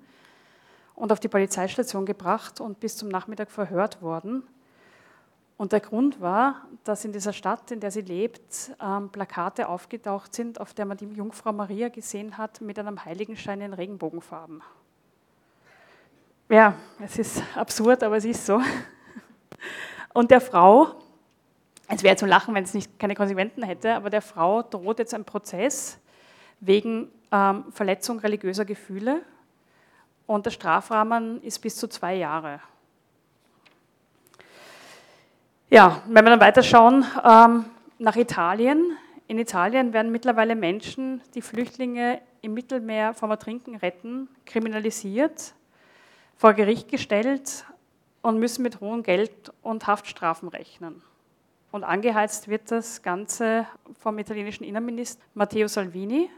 und 0.94 1.12
auf 1.12 1.20
die 1.20 1.28
Polizeistation 1.28 2.04
gebracht 2.04 2.60
und 2.60 2.80
bis 2.80 2.96
zum 2.96 3.08
Nachmittag 3.08 3.50
verhört 3.50 4.02
worden. 4.02 4.42
Und 5.56 5.72
der 5.72 5.80
Grund 5.80 6.20
war, 6.20 6.66
dass 6.82 7.04
in 7.04 7.12
dieser 7.12 7.32
Stadt, 7.32 7.70
in 7.70 7.78
der 7.78 7.90
sie 7.90 8.00
lebt, 8.00 8.72
ähm, 8.82 9.08
Plakate 9.10 9.68
aufgetaucht 9.68 10.34
sind, 10.34 10.60
auf 10.60 10.74
der 10.74 10.84
man 10.84 10.96
die 10.96 11.06
Jungfrau 11.06 11.52
Maria 11.52 11.88
gesehen 11.88 12.36
hat 12.36 12.60
mit 12.60 12.78
einem 12.78 13.04
Heiligenschein 13.04 13.60
in 13.60 13.72
Regenbogenfarben. 13.72 14.62
Ja, 16.48 16.74
es 17.00 17.18
ist 17.18 17.42
absurd, 17.54 18.02
aber 18.02 18.16
es 18.16 18.24
ist 18.24 18.44
so. 18.44 18.60
Und 20.12 20.30
der 20.30 20.40
Frau, 20.40 20.94
es 21.88 22.02
wäre 22.02 22.16
zu 22.16 22.26
lachen, 22.26 22.54
wenn 22.54 22.64
es 22.64 22.74
nicht 22.74 22.98
keine 22.98 23.14
Konsequenzen 23.14 23.62
hätte, 23.62 23.94
aber 23.94 24.10
der 24.10 24.22
Frau 24.22 24.62
droht 24.62 24.98
jetzt 24.98 25.14
ein 25.14 25.24
Prozess 25.24 25.98
wegen 26.60 27.10
ähm, 27.30 27.64
Verletzung 27.70 28.18
religiöser 28.18 28.64
Gefühle 28.64 29.22
und 30.26 30.46
der 30.46 30.50
Strafrahmen 30.50 31.42
ist 31.42 31.60
bis 31.60 31.76
zu 31.76 31.88
zwei 31.88 32.14
Jahre. 32.16 32.60
Ja, 35.74 36.02
wenn 36.06 36.24
wir 36.24 36.30
dann 36.30 36.38
weiterschauen 36.38 37.04
ähm, 37.24 37.64
nach 37.98 38.14
Italien. 38.14 38.96
In 39.26 39.40
Italien 39.40 39.92
werden 39.92 40.12
mittlerweile 40.12 40.54
Menschen, 40.54 41.20
die 41.34 41.42
Flüchtlinge 41.42 42.20
im 42.42 42.54
Mittelmeer 42.54 43.12
vom 43.12 43.32
Ertrinken 43.32 43.74
retten, 43.74 44.28
kriminalisiert 44.46 45.52
vor 46.36 46.52
Gericht 46.52 46.88
gestellt 46.92 47.64
und 48.22 48.38
müssen 48.38 48.62
mit 48.62 48.78
hohem 48.78 49.02
Geld 49.02 49.52
und 49.62 49.88
Haftstrafen 49.88 50.48
rechnen. 50.48 51.02
Und 51.72 51.82
angeheizt 51.82 52.46
wird 52.46 52.70
das 52.70 53.02
Ganze 53.02 53.66
vom 53.98 54.16
italienischen 54.20 54.62
Innenminister 54.62 55.24
Matteo 55.34 55.66
Salvini 55.66 56.30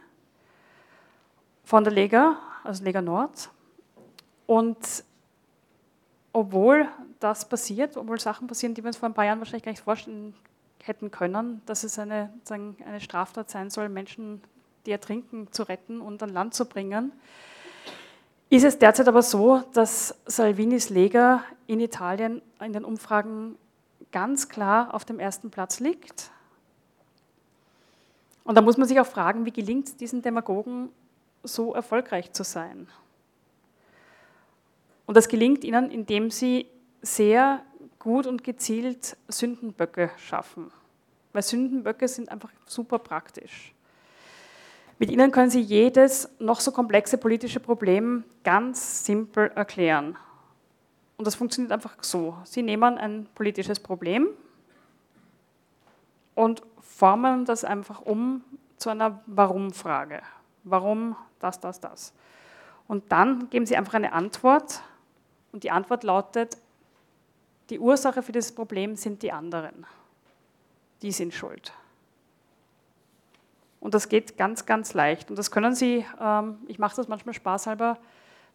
von 1.62 1.84
der 1.84 1.92
Lega, 1.92 2.38
also 2.64 2.82
Lega 2.82 3.02
Nord. 3.02 3.50
Und 4.46 5.04
obwohl 6.32 6.88
das 7.20 7.48
passiert, 7.48 7.96
obwohl 7.96 8.20
Sachen 8.20 8.46
passieren, 8.46 8.74
die 8.74 8.82
wir 8.82 8.88
uns 8.88 8.96
vor 8.96 9.08
ein 9.08 9.14
paar 9.14 9.24
Jahren 9.24 9.38
wahrscheinlich 9.38 9.64
gar 9.64 9.72
nicht 9.72 9.82
vorstellen 9.82 10.34
hätten 10.82 11.10
können, 11.10 11.62
dass 11.66 11.84
es 11.84 11.98
eine, 11.98 12.32
eine 12.48 13.00
Straftat 13.00 13.50
sein 13.50 13.70
soll, 13.70 13.88
Menschen, 13.88 14.42
die 14.84 14.92
ertrinken, 14.92 15.48
zu 15.50 15.64
retten 15.64 16.00
und 16.00 16.22
an 16.22 16.30
Land 16.30 16.54
zu 16.54 16.66
bringen, 16.66 17.12
ist 18.48 18.64
es 18.64 18.78
derzeit 18.78 19.08
aber 19.08 19.22
so, 19.22 19.62
dass 19.72 20.14
Salvinis 20.26 20.88
Lega 20.88 21.42
in 21.66 21.80
Italien 21.80 22.42
in 22.60 22.72
den 22.72 22.84
Umfragen 22.84 23.56
ganz 24.12 24.48
klar 24.48 24.94
auf 24.94 25.04
dem 25.04 25.18
ersten 25.18 25.50
Platz 25.50 25.80
liegt. 25.80 26.30
Und 28.44 28.54
da 28.54 28.62
muss 28.62 28.76
man 28.76 28.86
sich 28.86 29.00
auch 29.00 29.06
fragen, 29.06 29.44
wie 29.44 29.50
gelingt 29.50 29.88
es 29.88 29.96
diesen 29.96 30.22
Demagogen 30.22 30.90
so 31.42 31.74
erfolgreich 31.74 32.32
zu 32.32 32.44
sein? 32.44 32.88
Und 35.06 35.16
das 35.16 35.28
gelingt 35.28 35.64
ihnen, 35.64 35.90
indem 35.90 36.30
sie 36.30 36.66
sehr 37.02 37.62
gut 37.98 38.26
und 38.26 38.44
gezielt 38.44 39.16
Sündenböcke 39.28 40.10
schaffen. 40.16 40.70
Weil 41.32 41.42
Sündenböcke 41.42 42.08
sind 42.08 42.30
einfach 42.30 42.50
super 42.66 42.98
praktisch. 42.98 43.74
Mit 44.98 45.10
ihnen 45.10 45.30
können 45.30 45.50
Sie 45.50 45.60
jedes 45.60 46.28
noch 46.38 46.60
so 46.60 46.72
komplexe 46.72 47.18
politische 47.18 47.60
Problem 47.60 48.24
ganz 48.44 49.04
simpel 49.04 49.50
erklären. 49.54 50.16
Und 51.18 51.26
das 51.26 51.34
funktioniert 51.34 51.72
einfach 51.72 51.96
so. 52.00 52.36
Sie 52.44 52.62
nehmen 52.62 52.96
ein 52.96 53.26
politisches 53.34 53.78
Problem, 53.80 54.28
und 56.36 56.62
formen 56.80 57.44
das 57.44 57.64
einfach 57.64 58.02
um 58.02 58.44
zu 58.76 58.90
einer 58.90 59.20
Warum-Frage. 59.26 60.22
Warum 60.62 61.16
das, 61.40 61.58
das, 61.58 61.80
das? 61.80 62.12
Und 62.86 63.10
dann 63.10 63.50
geben 63.50 63.66
sie 63.66 63.76
einfach 63.76 63.94
eine 63.94 64.12
Antwort 64.12 64.82
und 65.50 65.64
die 65.64 65.72
Antwort 65.72 66.04
lautet, 66.04 66.58
die 67.70 67.78
Ursache 67.78 68.22
für 68.22 68.32
dieses 68.32 68.54
Problem 68.54 68.96
sind 68.96 69.22
die 69.22 69.32
anderen. 69.32 69.86
Die 71.02 71.12
sind 71.12 71.34
schuld. 71.34 71.72
Und 73.80 73.94
das 73.94 74.08
geht 74.08 74.36
ganz, 74.36 74.66
ganz 74.66 74.94
leicht. 74.94 75.30
Und 75.30 75.38
das 75.38 75.50
können 75.50 75.74
Sie, 75.74 76.04
ähm, 76.20 76.58
ich 76.66 76.78
mache 76.78 76.96
das 76.96 77.08
manchmal 77.08 77.34
spaßhalber, 77.34 77.98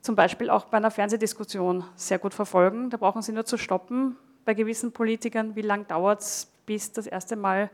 zum 0.02 0.16
Beispiel 0.16 0.50
auch 0.50 0.66
bei 0.66 0.78
einer 0.78 0.92
Fernsehdiskussion 0.92 1.84
sehr 1.96 2.20
gut 2.20 2.34
verfolgen. 2.34 2.90
Da 2.90 2.98
brauchen 2.98 3.22
Sie 3.22 3.32
nur 3.32 3.46
zu 3.46 3.58
stoppen 3.58 4.18
bei 4.46 4.54
gewissen 4.54 4.92
Politikern, 4.92 5.56
wie 5.56 5.62
lange 5.62 5.86
dauert 5.86 6.22
es, 6.22 6.52
bis 6.66 6.92
das 6.92 7.06
erste 7.08 7.36
Mal 7.36 7.70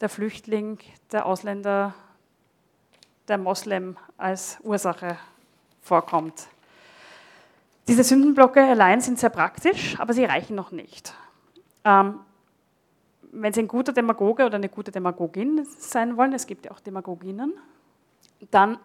der 0.00 0.08
Flüchtling, 0.08 0.78
der 1.10 1.26
Ausländer, 1.26 1.94
der 3.28 3.38
Moslem 3.38 3.96
als 4.18 4.58
Ursache 4.62 5.16
vorkommt. 5.80 6.48
Diese 7.88 8.04
Sündenblocke 8.04 8.62
allein 8.62 9.00
sind 9.00 9.18
sehr 9.18 9.30
praktisch, 9.30 9.98
aber 9.98 10.12
sie 10.12 10.24
reichen 10.24 10.54
noch 10.54 10.70
nicht. 10.70 11.14
Ähm, 11.84 12.20
wenn 13.32 13.52
Sie 13.52 13.60
ein 13.60 13.68
guter 13.68 13.92
Demagoge 13.92 14.44
oder 14.44 14.56
eine 14.56 14.68
gute 14.68 14.92
Demagogin 14.92 15.66
sein 15.78 16.16
wollen, 16.16 16.34
es 16.34 16.46
gibt 16.46 16.66
ja 16.66 16.70
auch 16.70 16.80
Demagoginnen, 16.80 17.54
dann 18.50 18.78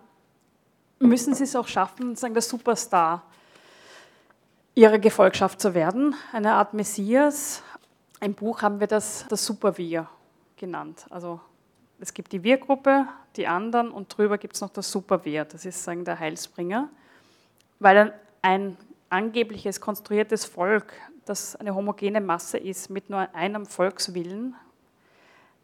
müssen 1.00 1.34
Sie 1.34 1.44
es 1.44 1.56
auch 1.56 1.68
schaffen, 1.68 2.16
sagen, 2.16 2.34
der 2.34 2.42
Superstar 2.42 3.24
Ihrer 4.74 5.00
Gefolgschaft 5.00 5.60
zu 5.60 5.74
werden, 5.74 6.16
eine 6.32 6.54
Art 6.54 6.74
Messias. 6.74 7.62
Im 8.22 8.34
Buch 8.36 8.62
haben 8.62 8.80
wir 8.80 8.88
das 8.88 9.26
das 9.28 9.46
Super-Wir 9.46 10.08
genannt. 10.56 11.06
Also 11.10 11.42
es 12.00 12.14
gibt 12.14 12.32
die 12.32 12.44
Wir-Gruppe, 12.44 13.08
die 13.36 13.48
anderen 13.48 13.92
und 13.92 14.16
drüber 14.16 14.38
gibt 14.38 14.56
es 14.56 14.62
noch 14.62 14.70
das 14.70 14.92
Super-Wir, 14.92 15.46
das 15.46 15.66
ist 15.66 15.84
sagen, 15.84 16.06
der 16.06 16.20
Heilsbringer, 16.20 16.90
weil 17.80 18.14
ein 18.42 18.78
angebliches 19.10 19.82
konstruiertes 19.82 20.46
Volk, 20.46 20.94
das 21.26 21.56
eine 21.56 21.76
homogene 21.76 22.22
Masse 22.22 22.58
ist 22.58 22.90
mit 22.90 23.10
nur 23.10 23.34
einem 23.34 23.66
Volkswillen, 23.66 24.56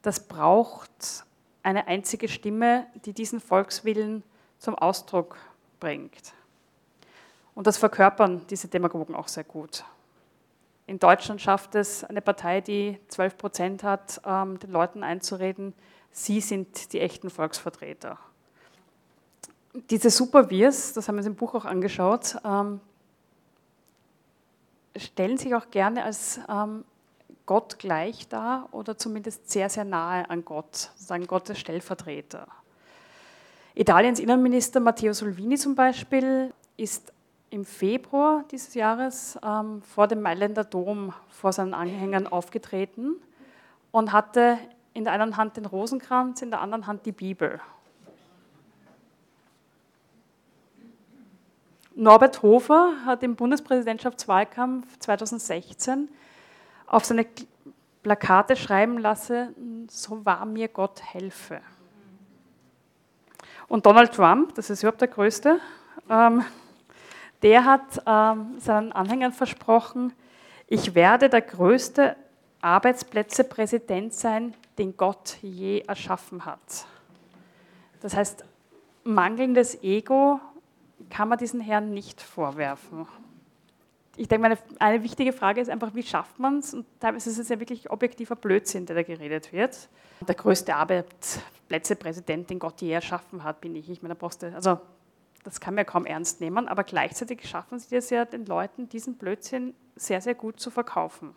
das 0.02 0.20
braucht 0.20 1.26
eine 1.64 1.88
einzige 1.88 2.28
Stimme, 2.28 2.88
die 3.06 3.14
diesen 3.14 3.40
Volkswillen 3.40 4.24
zum 4.60 4.76
Ausdruck 4.76 5.38
bringt. 5.80 6.34
Und 7.56 7.68
das 7.68 7.78
verkörpern 7.78 8.46
diese 8.50 8.68
Demagogen 8.68 9.16
auch 9.16 9.28
sehr 9.28 9.44
gut. 9.44 9.86
In 10.86 11.00
Deutschland 11.00 11.42
schafft 11.42 11.76
es 11.76 12.04
eine 12.04 12.22
Partei, 12.22 12.60
die 12.60 13.00
12 13.08 13.38
Prozent 13.38 13.84
hat, 13.84 14.22
ähm, 14.26 14.60
den 14.60 14.72
Leuten 14.72 15.04
einzureden, 15.04 15.74
sie 16.12 16.42
sind 16.42 16.92
die 16.92 17.00
echten 17.00 17.30
Volksvertreter. 17.30 18.20
Diese 19.90 20.10
Super-Wirs, 20.10 20.94
das 20.94 21.08
haben 21.08 21.16
wir 21.16 21.20
uns 21.20 21.28
im 21.28 21.36
Buch 21.36 21.56
auch 21.56 21.66
angeschaut, 21.66 22.36
ähm, 22.44 22.82
stellen 24.98 25.38
sich 25.38 25.56
auch 25.56 25.70
gerne 25.72 26.04
als 26.04 26.40
ähm, 26.50 26.84
Gott 27.46 27.80
gleich 27.80 28.28
dar 28.28 28.70
oder 28.72 28.98
zumindest 28.98 29.50
sehr, 29.50 29.70
sehr 29.70 29.86
nahe 29.86 30.30
an 30.30 30.46
Gott, 30.46 30.92
sagen 30.96 31.28
Gottes 31.28 31.60
Stellvertreter. 31.60 32.48
Italiens 33.76 34.20
Innenminister 34.20 34.80
Matteo 34.80 35.14
Salvini 35.14 35.58
zum 35.58 35.76
Beispiel 35.76 36.54
ist 36.78 37.12
im 37.50 37.66
Februar 37.66 38.46
dieses 38.52 38.74
Jahres 38.74 39.38
ähm, 39.44 39.82
vor 39.82 40.08
dem 40.08 40.22
Mailänder 40.22 40.64
Dom 40.64 41.14
vor 41.30 41.54
seinen 41.54 41.74
Anhängern 41.74 42.28
aufgetreten 42.28 43.16
und 43.92 44.12
hatte 44.12 44.58
in 44.94 45.04
der 45.04 45.14
einen 45.14 45.38
Hand 45.38 45.58
den 45.58 45.66
Rosenkranz, 45.66 46.42
in 46.42 46.50
der 46.50 46.62
anderen 46.62 46.88
Hand 46.88 47.06
die 47.06 47.12
Bibel. 47.12 47.60
Norbert 51.96 52.42
Hofer 52.42 52.94
hat 53.06 53.22
im 53.24 53.36
Bundespräsidentschaftswahlkampf 53.36 54.98
2016 55.00 56.10
auf 56.88 57.06
seine 57.06 57.26
Plakate 58.02 58.56
schreiben 58.56 58.98
lassen, 58.98 59.88
so 59.90 60.26
wahr 60.26 60.46
mir 60.46 60.68
Gott 60.68 61.02
helfe. 61.04 61.62
Und 63.68 63.86
Donald 63.86 64.14
Trump, 64.14 64.56
das 64.56 64.70
ist 64.70 64.84
überhaupt 64.84 65.02
der 65.02 65.08
Größte, 65.08 65.60
ähm, 66.10 66.44
der 67.44 67.66
hat 67.66 68.02
ähm, 68.06 68.60
seinen 68.60 68.92
Anhängern 68.92 69.32
versprochen, 69.32 70.14
ich 70.68 70.96
werde 70.96 71.30
der 71.30 71.42
größte 71.42 72.16
Arbeitsplätzepräsident 72.62 74.14
sein, 74.14 74.56
den 74.78 74.98
Gott 74.98 75.38
je 75.42 75.82
erschaffen 75.82 76.46
hat. 76.46 76.88
Das 78.02 78.16
heißt, 78.16 78.44
mangelndes 79.04 79.84
Ego 79.84 80.40
kann 81.14 81.30
man 81.30 81.38
diesen 81.38 81.62
Herren 81.62 81.94
nicht 81.94 82.22
vorwerfen. 82.22 83.08
Ich 84.16 84.28
denke, 84.28 84.48
eine, 84.48 84.58
eine 84.80 85.04
wichtige 85.04 85.32
Frage 85.32 85.62
ist 85.62 85.70
einfach, 85.70 85.94
wie 85.94 86.02
schafft 86.02 86.40
man 86.40 86.58
es? 86.58 86.74
Und 86.74 86.88
teilweise 87.00 87.30
ist 87.30 87.38
es 87.38 87.50
ja 87.50 87.60
wirklich 87.60 87.92
objektiver 87.92 88.36
Blödsinn, 88.36 88.88
der 88.88 88.96
da 88.96 89.04
geredet 89.04 89.54
wird. 89.54 89.90
Der 90.28 90.34
größte 90.34 90.76
Arbeitsplätzepräsident, 90.76 92.50
den 92.50 92.58
Gott 92.58 92.82
je 92.82 92.92
erschaffen 92.92 93.44
hat, 93.44 93.62
bin 93.62 93.76
ich. 93.76 93.90
Ich 93.90 94.02
meine, 94.02 94.18
also 94.20 94.80
das 95.44 95.60
kann 95.60 95.76
man 95.76 95.80
ja 95.80 95.84
kaum 95.84 96.06
ernst 96.06 96.42
nehmen, 96.42 96.68
aber 96.68 96.84
gleichzeitig 96.84 97.48
schaffen 97.48 97.78
sie 97.78 97.96
es 97.96 98.10
ja 98.10 98.26
den 98.26 98.46
Leuten, 98.48 98.90
diesen 98.90 99.18
Blödsinn 99.18 99.76
sehr, 99.96 100.22
sehr 100.22 100.36
gut 100.36 100.60
zu 100.60 100.72
verkaufen. 100.72 101.36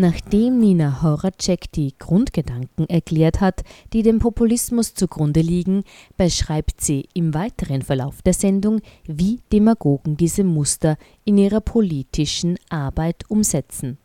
Nachdem 0.00 0.60
Nina 0.60 1.02
Horacek 1.02 1.70
die 1.72 1.92
Grundgedanken 1.98 2.88
erklärt 2.88 3.42
hat, 3.42 3.62
die 3.92 4.02
dem 4.02 4.18
Populismus 4.18 4.94
zugrunde 4.94 5.42
liegen, 5.42 5.84
beschreibt 6.16 6.80
sie 6.80 7.06
im 7.12 7.34
weiteren 7.34 7.82
Verlauf 7.82 8.22
der 8.22 8.32
Sendung, 8.32 8.80
wie 9.04 9.40
Demagogen 9.52 10.16
diese 10.16 10.42
Muster 10.42 10.96
in 11.26 11.36
ihrer 11.36 11.60
politischen 11.60 12.56
Arbeit 12.70 13.28
umsetzen. 13.28 13.98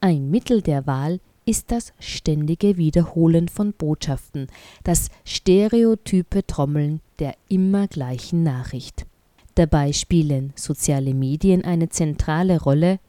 Ein 0.00 0.30
Mittel 0.30 0.62
der 0.62 0.86
Wahl 0.86 1.18
ist 1.44 1.72
das 1.72 1.92
ständige 1.98 2.76
Wiederholen 2.76 3.48
von 3.48 3.72
Botschaften, 3.72 4.46
das 4.84 5.08
stereotype 5.24 6.46
Trommeln 6.46 7.00
der 7.18 7.34
immer 7.48 7.88
gleichen 7.88 8.44
Nachricht. 8.44 9.06
Dabei 9.56 9.92
spielen 9.92 10.52
soziale 10.54 11.14
Medien 11.14 11.64
eine 11.64 11.88
zentrale 11.88 12.60
Rolle, 12.60 13.00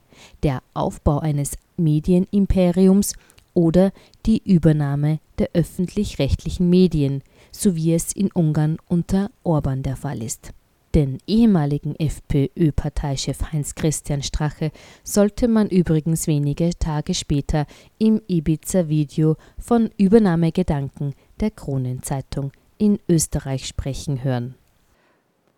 der 0.43 0.62
Aufbau 0.73 1.19
eines 1.19 1.58
Medienimperiums 1.78 3.13
oder 3.54 3.91
die 4.25 4.41
Übernahme 4.45 5.19
der 5.39 5.49
öffentlich-rechtlichen 5.54 6.69
Medien, 6.69 7.23
so 7.51 7.75
wie 7.75 7.93
es 7.93 8.13
in 8.13 8.32
Ungarn 8.32 8.78
unter 8.88 9.32
Orban 9.43 9.82
der 9.82 9.95
Fall 9.95 10.21
ist. 10.21 10.51
Den 10.93 11.17
ehemaligen 11.28 11.93
FPÖ-Parteichef 11.99 13.51
Heinz-Christian 13.51 14.23
Strache 14.23 14.71
sollte 15.04 15.49
man 15.49 15.67
übrigens 15.67 16.25
wenige 16.25 16.69
Tage 16.80 17.13
später 17.13 17.65
im 17.97 18.21
Ibiza-Video 18.28 19.36
von 19.58 19.89
Übernahmegedanken 19.97 21.13
der 21.41 21.51
Kronenzeitung 21.51 22.54
in 22.78 22.99
Österreich 23.10 23.67
sprechen 23.67 24.23
hören. 24.23 24.56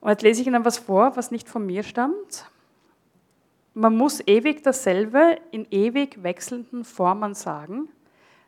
Und 0.01 0.09
jetzt 0.09 0.23
lese 0.23 0.41
ich 0.41 0.47
Ihnen 0.47 0.65
was 0.65 0.79
vor, 0.79 1.15
was 1.15 1.29
nicht 1.29 1.47
von 1.47 1.65
mir 1.65 1.83
stammt. 1.83 2.49
Man 3.77 3.95
muss 3.95 4.21
ewig 4.25 4.63
dasselbe 4.63 5.37
in 5.51 5.67
ewig 5.69 6.23
wechselnden 6.23 6.83
Formen 6.83 7.35
sagen. 7.35 7.89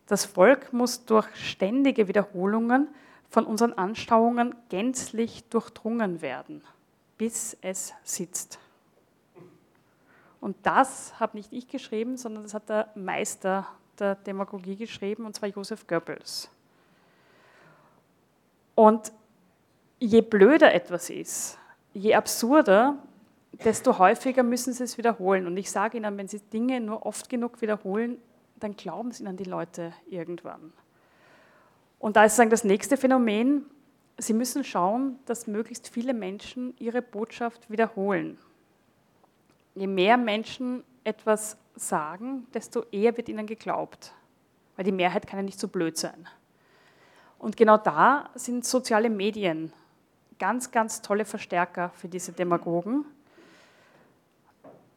Das 0.07 0.25
Volk 0.25 0.73
muss 0.73 1.05
durch 1.05 1.27
ständige 1.35 2.07
Wiederholungen 2.07 2.87
von 3.29 3.45
unseren 3.45 3.73
Anschauungen 3.73 4.55
gänzlich 4.69 5.43
durchdrungen 5.49 6.23
werden, 6.23 6.63
bis 7.19 7.55
es 7.61 7.93
sitzt. 8.01 8.57
Und 10.41 10.57
das 10.63 11.19
habe 11.19 11.37
nicht 11.37 11.53
ich 11.53 11.67
geschrieben, 11.67 12.17
sondern 12.17 12.41
das 12.41 12.55
hat 12.55 12.67
der 12.67 12.89
Meister 12.95 13.67
der 13.99 14.15
Demagogie 14.15 14.77
geschrieben, 14.77 15.27
und 15.27 15.35
zwar 15.35 15.49
Josef 15.49 15.85
Goebbels. 15.85 16.49
Und 18.73 19.11
je 19.99 20.21
blöder 20.21 20.73
etwas 20.73 21.11
ist, 21.11 21.59
je 21.93 22.15
absurder, 22.15 22.97
desto 23.63 23.99
häufiger 23.99 24.43
müssen 24.43 24.73
sie 24.73 24.83
es 24.83 24.97
wiederholen. 24.97 25.47
Und 25.47 25.57
ich 25.57 25.69
sage 25.69 25.97
Ihnen, 25.97 26.17
wenn 26.17 26.27
Sie 26.27 26.39
Dinge 26.39 26.79
nur 26.79 27.05
oft 27.05 27.29
genug 27.29 27.61
wiederholen, 27.61 28.17
dann 28.55 28.75
glauben 28.75 29.09
es 29.09 29.19
Ihnen 29.19 29.37
die 29.37 29.43
Leute 29.43 29.93
irgendwann. 30.07 30.73
Und 31.99 32.15
da 32.15 32.25
ist 32.25 32.35
sagen, 32.35 32.49
das 32.49 32.63
nächste 32.63 32.97
Phänomen, 32.97 33.65
Sie 34.17 34.33
müssen 34.33 34.63
schauen, 34.63 35.19
dass 35.25 35.47
möglichst 35.47 35.89
viele 35.89 36.13
Menschen 36.13 36.73
ihre 36.77 37.01
Botschaft 37.01 37.69
wiederholen. 37.69 38.37
Je 39.75 39.87
mehr 39.87 40.17
Menschen 40.17 40.83
etwas 41.05 41.57
sagen, 41.75 42.45
desto 42.53 42.83
eher 42.91 43.15
wird 43.15 43.29
ihnen 43.29 43.47
geglaubt. 43.47 44.13
Weil 44.75 44.83
die 44.85 44.91
Mehrheit 44.91 45.25
kann 45.25 45.39
ja 45.39 45.43
nicht 45.43 45.59
so 45.59 45.69
blöd 45.69 45.97
sein. 45.97 46.27
Und 47.37 47.55
genau 47.55 47.77
da 47.77 48.29
sind 48.35 48.65
soziale 48.65 49.09
Medien 49.09 49.71
ganz, 50.37 50.71
ganz 50.71 51.01
tolle 51.01 51.25
Verstärker 51.25 51.89
für 51.95 52.09
diese 52.09 52.33
Demagogen 52.33 53.05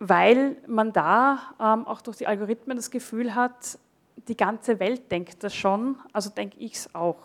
weil 0.04 0.56
man 0.66 0.92
da 0.92 1.54
ähm, 1.60 1.86
auch 1.86 2.00
durch 2.00 2.16
die 2.16 2.26
Algorithmen 2.26 2.76
das 2.76 2.90
Gefühl 2.90 3.36
hat, 3.36 3.78
die 4.26 4.36
ganze 4.36 4.80
Welt 4.80 5.12
denkt 5.12 5.44
das 5.44 5.54
schon, 5.54 5.96
also 6.12 6.28
denke 6.28 6.58
ich 6.58 6.74
es 6.74 6.92
auch. 6.92 7.20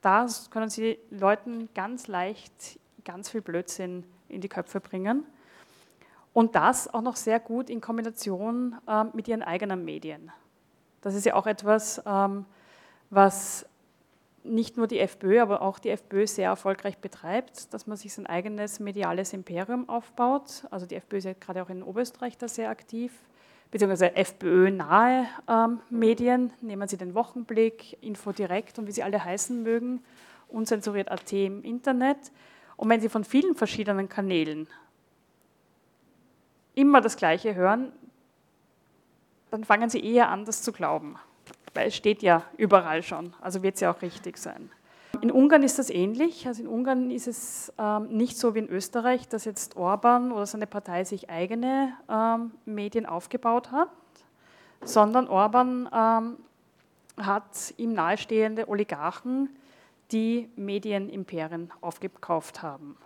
Da 0.00 0.28
können 0.50 0.70
Sie 0.70 1.00
Leuten 1.10 1.68
ganz 1.74 2.06
leicht 2.06 2.78
ganz 3.04 3.28
viel 3.28 3.40
Blödsinn 3.40 4.04
in 4.28 4.40
die 4.40 4.48
Köpfe 4.48 4.78
bringen. 4.78 5.24
Und 6.32 6.54
das 6.54 6.92
auch 6.94 7.02
noch 7.02 7.16
sehr 7.16 7.40
gut 7.40 7.68
in 7.68 7.80
Kombination 7.80 8.76
ähm, 8.86 9.10
mit 9.12 9.26
ihren 9.26 9.42
eigenen 9.42 9.84
Medien. 9.84 10.30
Das 11.00 11.16
ist 11.16 11.26
ja 11.26 11.34
auch 11.34 11.48
etwas, 11.48 12.00
ähm, 12.06 12.44
was 13.10 13.66
nicht 14.44 14.76
nur 14.76 14.86
die 14.86 15.00
FPÖ, 15.00 15.40
aber 15.40 15.62
auch 15.62 15.78
die 15.78 15.88
FPÖ 15.88 16.26
sehr 16.26 16.50
erfolgreich 16.50 16.98
betreibt, 16.98 17.72
dass 17.72 17.86
man 17.86 17.96
sich 17.96 18.12
sein 18.12 18.26
eigenes 18.26 18.78
mediales 18.78 19.32
Imperium 19.32 19.88
aufbaut. 19.88 20.64
Also 20.70 20.86
die 20.86 20.94
FPÖ 20.94 21.16
ist 21.16 21.24
ja 21.24 21.32
gerade 21.32 21.62
auch 21.62 21.70
in 21.70 21.82
Oberösterreich 21.82 22.36
da 22.36 22.46
sehr 22.46 22.68
aktiv, 22.68 23.12
beziehungsweise 23.70 24.14
FPÖ-nahe 24.14 25.26
ähm, 25.48 25.80
Medien. 25.88 26.52
Nehmen 26.60 26.86
Sie 26.88 26.98
den 26.98 27.14
Wochenblick, 27.14 27.96
Info 28.02 28.32
Direkt 28.32 28.78
und 28.78 28.86
wie 28.86 28.92
sie 28.92 29.02
alle 29.02 29.24
heißen 29.24 29.62
mögen, 29.62 30.04
unzensuriert 30.48 31.10
AT 31.10 31.32
im 31.32 31.62
Internet. 31.62 32.18
Und 32.76 32.88
wenn 32.90 33.00
Sie 33.00 33.08
von 33.08 33.24
vielen 33.24 33.54
verschiedenen 33.54 34.08
Kanälen 34.08 34.66
immer 36.74 37.00
das 37.00 37.16
Gleiche 37.16 37.54
hören, 37.54 37.92
dann 39.50 39.64
fangen 39.64 39.88
Sie 39.88 40.04
eher 40.04 40.28
an, 40.28 40.44
das 40.44 40.62
zu 40.62 40.72
glauben 40.72 41.16
weil 41.74 41.88
es 41.88 41.96
steht 41.96 42.22
ja 42.22 42.44
überall 42.56 43.02
schon, 43.02 43.34
also 43.40 43.62
wird 43.62 43.74
es 43.74 43.80
ja 43.80 43.92
auch 43.92 44.02
richtig 44.02 44.38
sein. 44.38 44.70
In 45.20 45.30
Ungarn 45.30 45.62
ist 45.62 45.78
das 45.78 45.90
ähnlich. 45.90 46.46
Also 46.46 46.62
in 46.62 46.68
Ungarn 46.68 47.10
ist 47.10 47.28
es 47.28 47.72
ähm, 47.78 48.08
nicht 48.08 48.36
so 48.36 48.54
wie 48.54 48.60
in 48.60 48.68
Österreich, 48.68 49.28
dass 49.28 49.44
jetzt 49.44 49.76
Orban 49.76 50.32
oder 50.32 50.46
seine 50.46 50.66
Partei 50.66 51.04
sich 51.04 51.30
eigene 51.30 51.92
ähm, 52.10 52.52
Medien 52.64 53.06
aufgebaut 53.06 53.70
hat, 53.70 53.88
sondern 54.84 55.28
Orban 55.28 55.88
ähm, 55.92 56.36
hat 57.24 57.74
ihm 57.76 57.92
nahestehende 57.92 58.68
Oligarchen, 58.68 59.48
die 60.10 60.50
Medienimperien 60.56 61.70
aufgekauft 61.80 62.62
haben. 62.62 62.96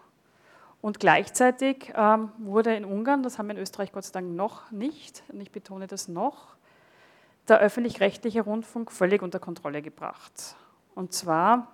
Und 0.80 1.00
gleichzeitig 1.00 1.92
ähm, 1.94 2.30
wurde 2.38 2.74
in 2.74 2.84
Ungarn, 2.84 3.22
das 3.22 3.38
haben 3.38 3.48
wir 3.48 3.54
in 3.54 3.60
Österreich 3.60 3.92
Gott 3.92 4.04
sei 4.04 4.12
Dank 4.12 4.34
noch 4.34 4.70
nicht, 4.70 5.22
und 5.28 5.40
ich 5.40 5.50
betone 5.50 5.86
das 5.86 6.08
noch, 6.08 6.57
der 7.48 7.58
öffentlich-rechtliche 7.58 8.42
Rundfunk 8.42 8.92
völlig 8.92 9.22
unter 9.22 9.38
Kontrolle 9.38 9.82
gebracht. 9.82 10.56
Und 10.94 11.12
zwar 11.12 11.68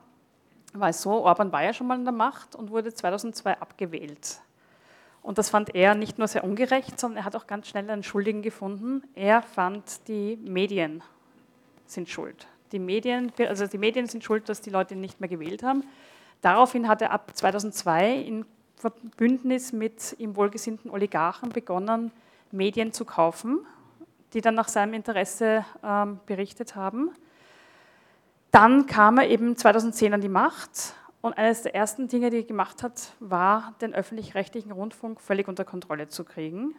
war 0.73 0.89
es 0.89 1.03
so, 1.03 1.11
Orban 1.25 1.53
war 1.53 1.63
ja 1.63 1.73
schon 1.73 1.87
mal 1.87 1.99
in 1.99 2.05
der 2.05 2.13
Macht 2.13 2.55
und 2.55 2.71
wurde 2.71 2.93
2002 2.93 3.61
abgewählt. 3.61 4.41
Und 5.23 5.39
das 5.39 5.49
fand 5.49 5.75
er 5.75 5.95
nicht 5.95 6.19
nur 6.19 6.29
sehr 6.29 6.45
ungerecht, 6.45 7.01
sondern 7.01 7.19
er 7.19 7.25
hat 7.25 7.37
auch 7.37 7.47
ganz 7.47 7.69
schnell 7.69 7.89
einen 7.89 8.03
Schuldigen 8.03 8.43
gefunden. 8.43 9.03
Er 9.15 9.41
fand, 9.41 10.07
die 10.09 10.37
Medien 10.37 11.03
sind 11.87 12.11
schuld. 12.11 12.47
Die 12.73 12.79
Medien, 12.79 13.33
also 13.39 13.67
die 13.67 13.79
Medien 13.79 14.07
sind 14.07 14.23
schuld, 14.23 14.49
dass 14.49 14.61
die 14.61 14.71
Leute 14.71 14.95
ihn 14.95 15.01
nicht 15.01 15.21
mehr 15.21 15.29
gewählt 15.29 15.63
haben. 15.63 15.85
Daraufhin 16.43 16.89
hat 16.89 17.01
er 17.01 17.13
ab 17.13 17.31
2002 17.35 18.17
in 18.17 18.45
Verbündnis 18.77 19.73
mit 19.73 20.15
ihm 20.19 20.37
wohlgesinnten 20.37 20.91
Oligarchen 20.91 21.49
begonnen, 21.51 22.11
Medien 22.51 22.93
zu 22.93 23.05
kaufen 23.05 23.61
die 24.35 24.41
dann 24.41 24.55
nach 24.55 24.69
seinem 24.69 24.95
Interesse 24.95 25.65
ähm, 25.83 26.19
berichtet 26.27 26.77
haben. 26.77 27.11
Dann 28.51 28.87
kam 28.87 29.19
er 29.19 29.29
eben 29.29 29.57
2010 29.57 30.15
an 30.15 30.21
die 30.21 30.29
Macht 30.29 30.95
und 31.23 31.33
eines 31.39 31.63
der 31.63 31.75
ersten 31.75 32.09
Dinge, 32.09 32.31
die 32.31 32.39
er 32.39 32.43
gemacht 32.43 32.83
hat, 32.83 33.13
war, 33.21 33.75
den 33.81 33.95
öffentlich-rechtlichen 33.95 34.73
Rundfunk 34.73 35.21
völlig 35.21 35.49
unter 35.49 35.65
Kontrolle 35.65 36.09
zu 36.09 36.25
kriegen. 36.25 36.75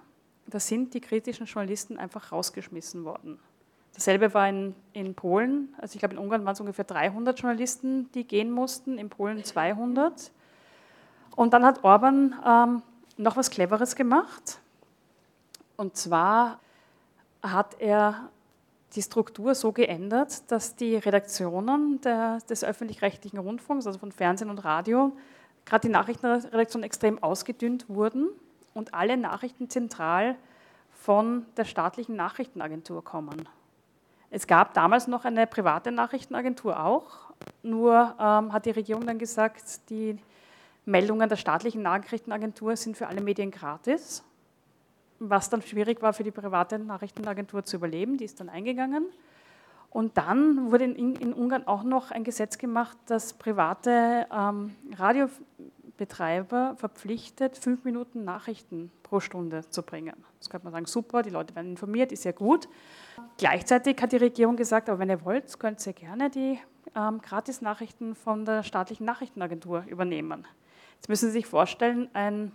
Da 0.48 0.60
sind 0.60 0.94
die 0.94 1.02
kritischen 1.02 1.48
Journalisten 1.48 1.98
einfach 1.98 2.32
rausgeschmissen 2.32 3.04
worden. 3.04 3.39
Dasselbe 3.96 4.34
war 4.34 4.48
in, 4.48 4.76
in 4.94 5.15
Polen. 5.15 5.74
Also 5.80 5.96
ich 5.96 6.00
glaube, 6.00 6.15
in 6.15 6.20
Ungarn 6.20 6.46
waren 6.46 6.54
es 6.54 6.60
ungefähr 6.60 6.86
300 6.86 7.39
Journalisten, 7.39 8.12
die 8.12 8.26
gehen 8.26 8.52
mussten, 8.52 8.98
in 8.98 9.10
Polen 9.10 9.44
200. 9.44 10.32
Und 11.36 11.54
dann 11.54 11.65
hat 11.65 11.84
Orban 11.84 12.36
ähm, 12.46 12.82
noch 13.18 13.38
was 13.38 13.50
Cleveres 13.50 13.96
gemacht. 13.96 14.60
Und 15.78 15.96
zwar 15.96 16.60
hat 17.51 17.79
er 17.79 18.29
die 18.95 19.01
Struktur 19.01 19.55
so 19.55 19.71
geändert, 19.71 20.49
dass 20.51 20.75
die 20.75 20.95
Redaktionen 20.95 21.99
der, 22.01 22.39
des 22.49 22.63
öffentlich-rechtlichen 22.63 23.38
Rundfunks, 23.38 23.86
also 23.86 23.99
von 23.99 24.12
Fernsehen 24.12 24.49
und 24.49 24.63
Radio, 24.63 25.15
gerade 25.65 25.88
die 25.88 25.93
Nachrichtenredaktionen 25.93 26.86
extrem 26.86 27.21
ausgedünnt 27.21 27.89
wurden 27.89 28.29
und 28.73 28.93
alle 28.93 29.17
Nachrichten 29.17 29.69
zentral 29.69 30.36
von 30.91 31.45
der 31.58 31.65
staatlichen 31.65 32.15
Nachrichtenagentur 32.15 33.03
kommen. 33.03 33.47
Es 34.31 34.47
gab 34.47 34.73
damals 34.73 35.08
noch 35.08 35.25
eine 35.25 35.45
private 35.47 35.91
Nachrichtenagentur 35.91 36.79
auch, 36.84 37.31
nur 37.63 38.15
ähm, 38.19 38.53
hat 38.53 38.65
die 38.65 38.71
Regierung 38.71 39.05
dann 39.05 39.19
gesagt, 39.19 39.89
die 39.89 40.17
Meldungen 40.86 41.27
der 41.29 41.36
staatlichen 41.36 41.81
Nachrichtenagentur 41.81 42.75
sind 42.75 42.97
für 42.97 43.08
alle 43.08 43.21
Medien 43.21 43.51
gratis 43.51 44.24
was 45.20 45.49
dann 45.49 45.61
schwierig 45.61 46.01
war 46.01 46.13
für 46.13 46.24
die 46.24 46.32
private 46.32 46.80
Nachrichtenagentur 46.80 47.63
zu 47.63 47.78
überleben, 47.78 48.18
die 48.18 48.26
ist 48.26 48.39
dann 48.39 48.49
eingegangen. 48.49 49.05
Und 49.89 50.18
dann 50.18 50.72
wurde 50.72 50.84
in, 50.84 51.16
in 51.16 51.34
Ungarn 51.34 51.66
auch 51.68 51.84
noch 51.84 52.11
ein 52.11 52.26
Gesetz 52.26 52.57
gemacht, 52.57 52.97
das 53.05 53.34
private 53.34 54.28
ähm, 54.30 54.76
Radiobetreiber 54.97 56.76
verpflichtet, 56.76 57.57
fünf 57.57 57.86
Minuten 57.86 58.26
Nachrichten 58.26 58.91
pro 59.03 59.22
Stunde 59.22 59.70
zu 59.70 59.84
bringen. 59.84 60.16
Das 60.39 60.49
könnte 60.49 60.66
man 60.66 60.74
sagen, 60.74 60.86
super, 60.86 61.22
die 61.22 61.30
Leute 61.30 61.55
werden 61.55 61.72
informiert, 61.72 62.11
ist 62.11 62.26
ja 62.26 62.34
gut. 62.34 62.68
Gleichzeitig 63.38 64.01
hat 64.01 64.11
die 64.11 64.18
Regierung 64.18 64.57
gesagt, 64.57 64.89
aber 64.89 64.99
wenn 64.99 65.09
ihr 65.09 65.24
wollt, 65.24 65.57
könnt 65.59 65.86
ihr 65.88 65.93
gerne 65.93 66.30
die 66.30 66.59
ähm, 66.93 67.22
Gratis-Nachrichten 67.22 68.16
von 68.16 68.43
der 68.43 68.63
staatlichen 68.63 69.05
Nachrichtenagentur 69.05 69.86
übernehmen. 69.88 70.45
Jetzt 70.95 71.07
müssen 71.07 71.28
Sie 71.28 71.32
sich 71.32 71.47
vorstellen, 71.47 72.09
ein 72.13 72.51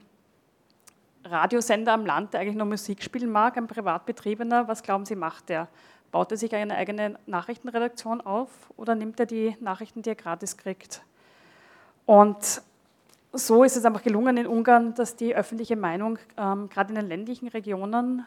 Radiosender 1.24 1.92
am 1.92 2.06
Land, 2.06 2.32
der 2.32 2.40
eigentlich 2.40 2.56
nur 2.56 2.66
Musik 2.66 3.02
spielen 3.02 3.30
mag, 3.30 3.56
ein 3.56 3.66
privatbetriebener, 3.66 4.68
was 4.68 4.82
glauben 4.82 5.04
Sie, 5.04 5.16
macht 5.16 5.48
der? 5.48 5.68
Baut 6.10 6.30
er 6.32 6.36
sich 6.36 6.54
eine 6.54 6.74
eigene 6.76 7.18
Nachrichtenredaktion 7.26 8.20
auf 8.20 8.50
oder 8.76 8.94
nimmt 8.94 9.20
er 9.20 9.26
die 9.26 9.56
Nachrichten, 9.60 10.02
die 10.02 10.10
er 10.10 10.14
gratis 10.16 10.56
kriegt? 10.56 11.02
Und 12.06 12.62
so 13.32 13.62
ist 13.62 13.76
es 13.76 13.84
einfach 13.84 14.02
gelungen 14.02 14.36
in 14.36 14.46
Ungarn, 14.46 14.94
dass 14.94 15.14
die 15.14 15.36
öffentliche 15.36 15.76
Meinung, 15.76 16.18
ähm, 16.36 16.68
gerade 16.68 16.88
in 16.90 16.96
den 16.96 17.08
ländlichen 17.08 17.48
Regionen, 17.48 18.26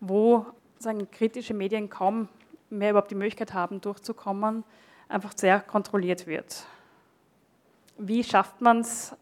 wo 0.00 0.44
sagen, 0.78 1.10
kritische 1.10 1.54
Medien 1.54 1.88
kaum 1.88 2.28
mehr 2.68 2.90
überhaupt 2.90 3.10
die 3.10 3.14
Möglichkeit 3.14 3.54
haben, 3.54 3.80
durchzukommen, 3.80 4.64
einfach 5.08 5.32
sehr 5.34 5.60
kontrolliert 5.60 6.26
wird. 6.26 6.66
Wie 7.96 8.24
schafft 8.24 8.60
man 8.60 8.80
es, 8.80 9.14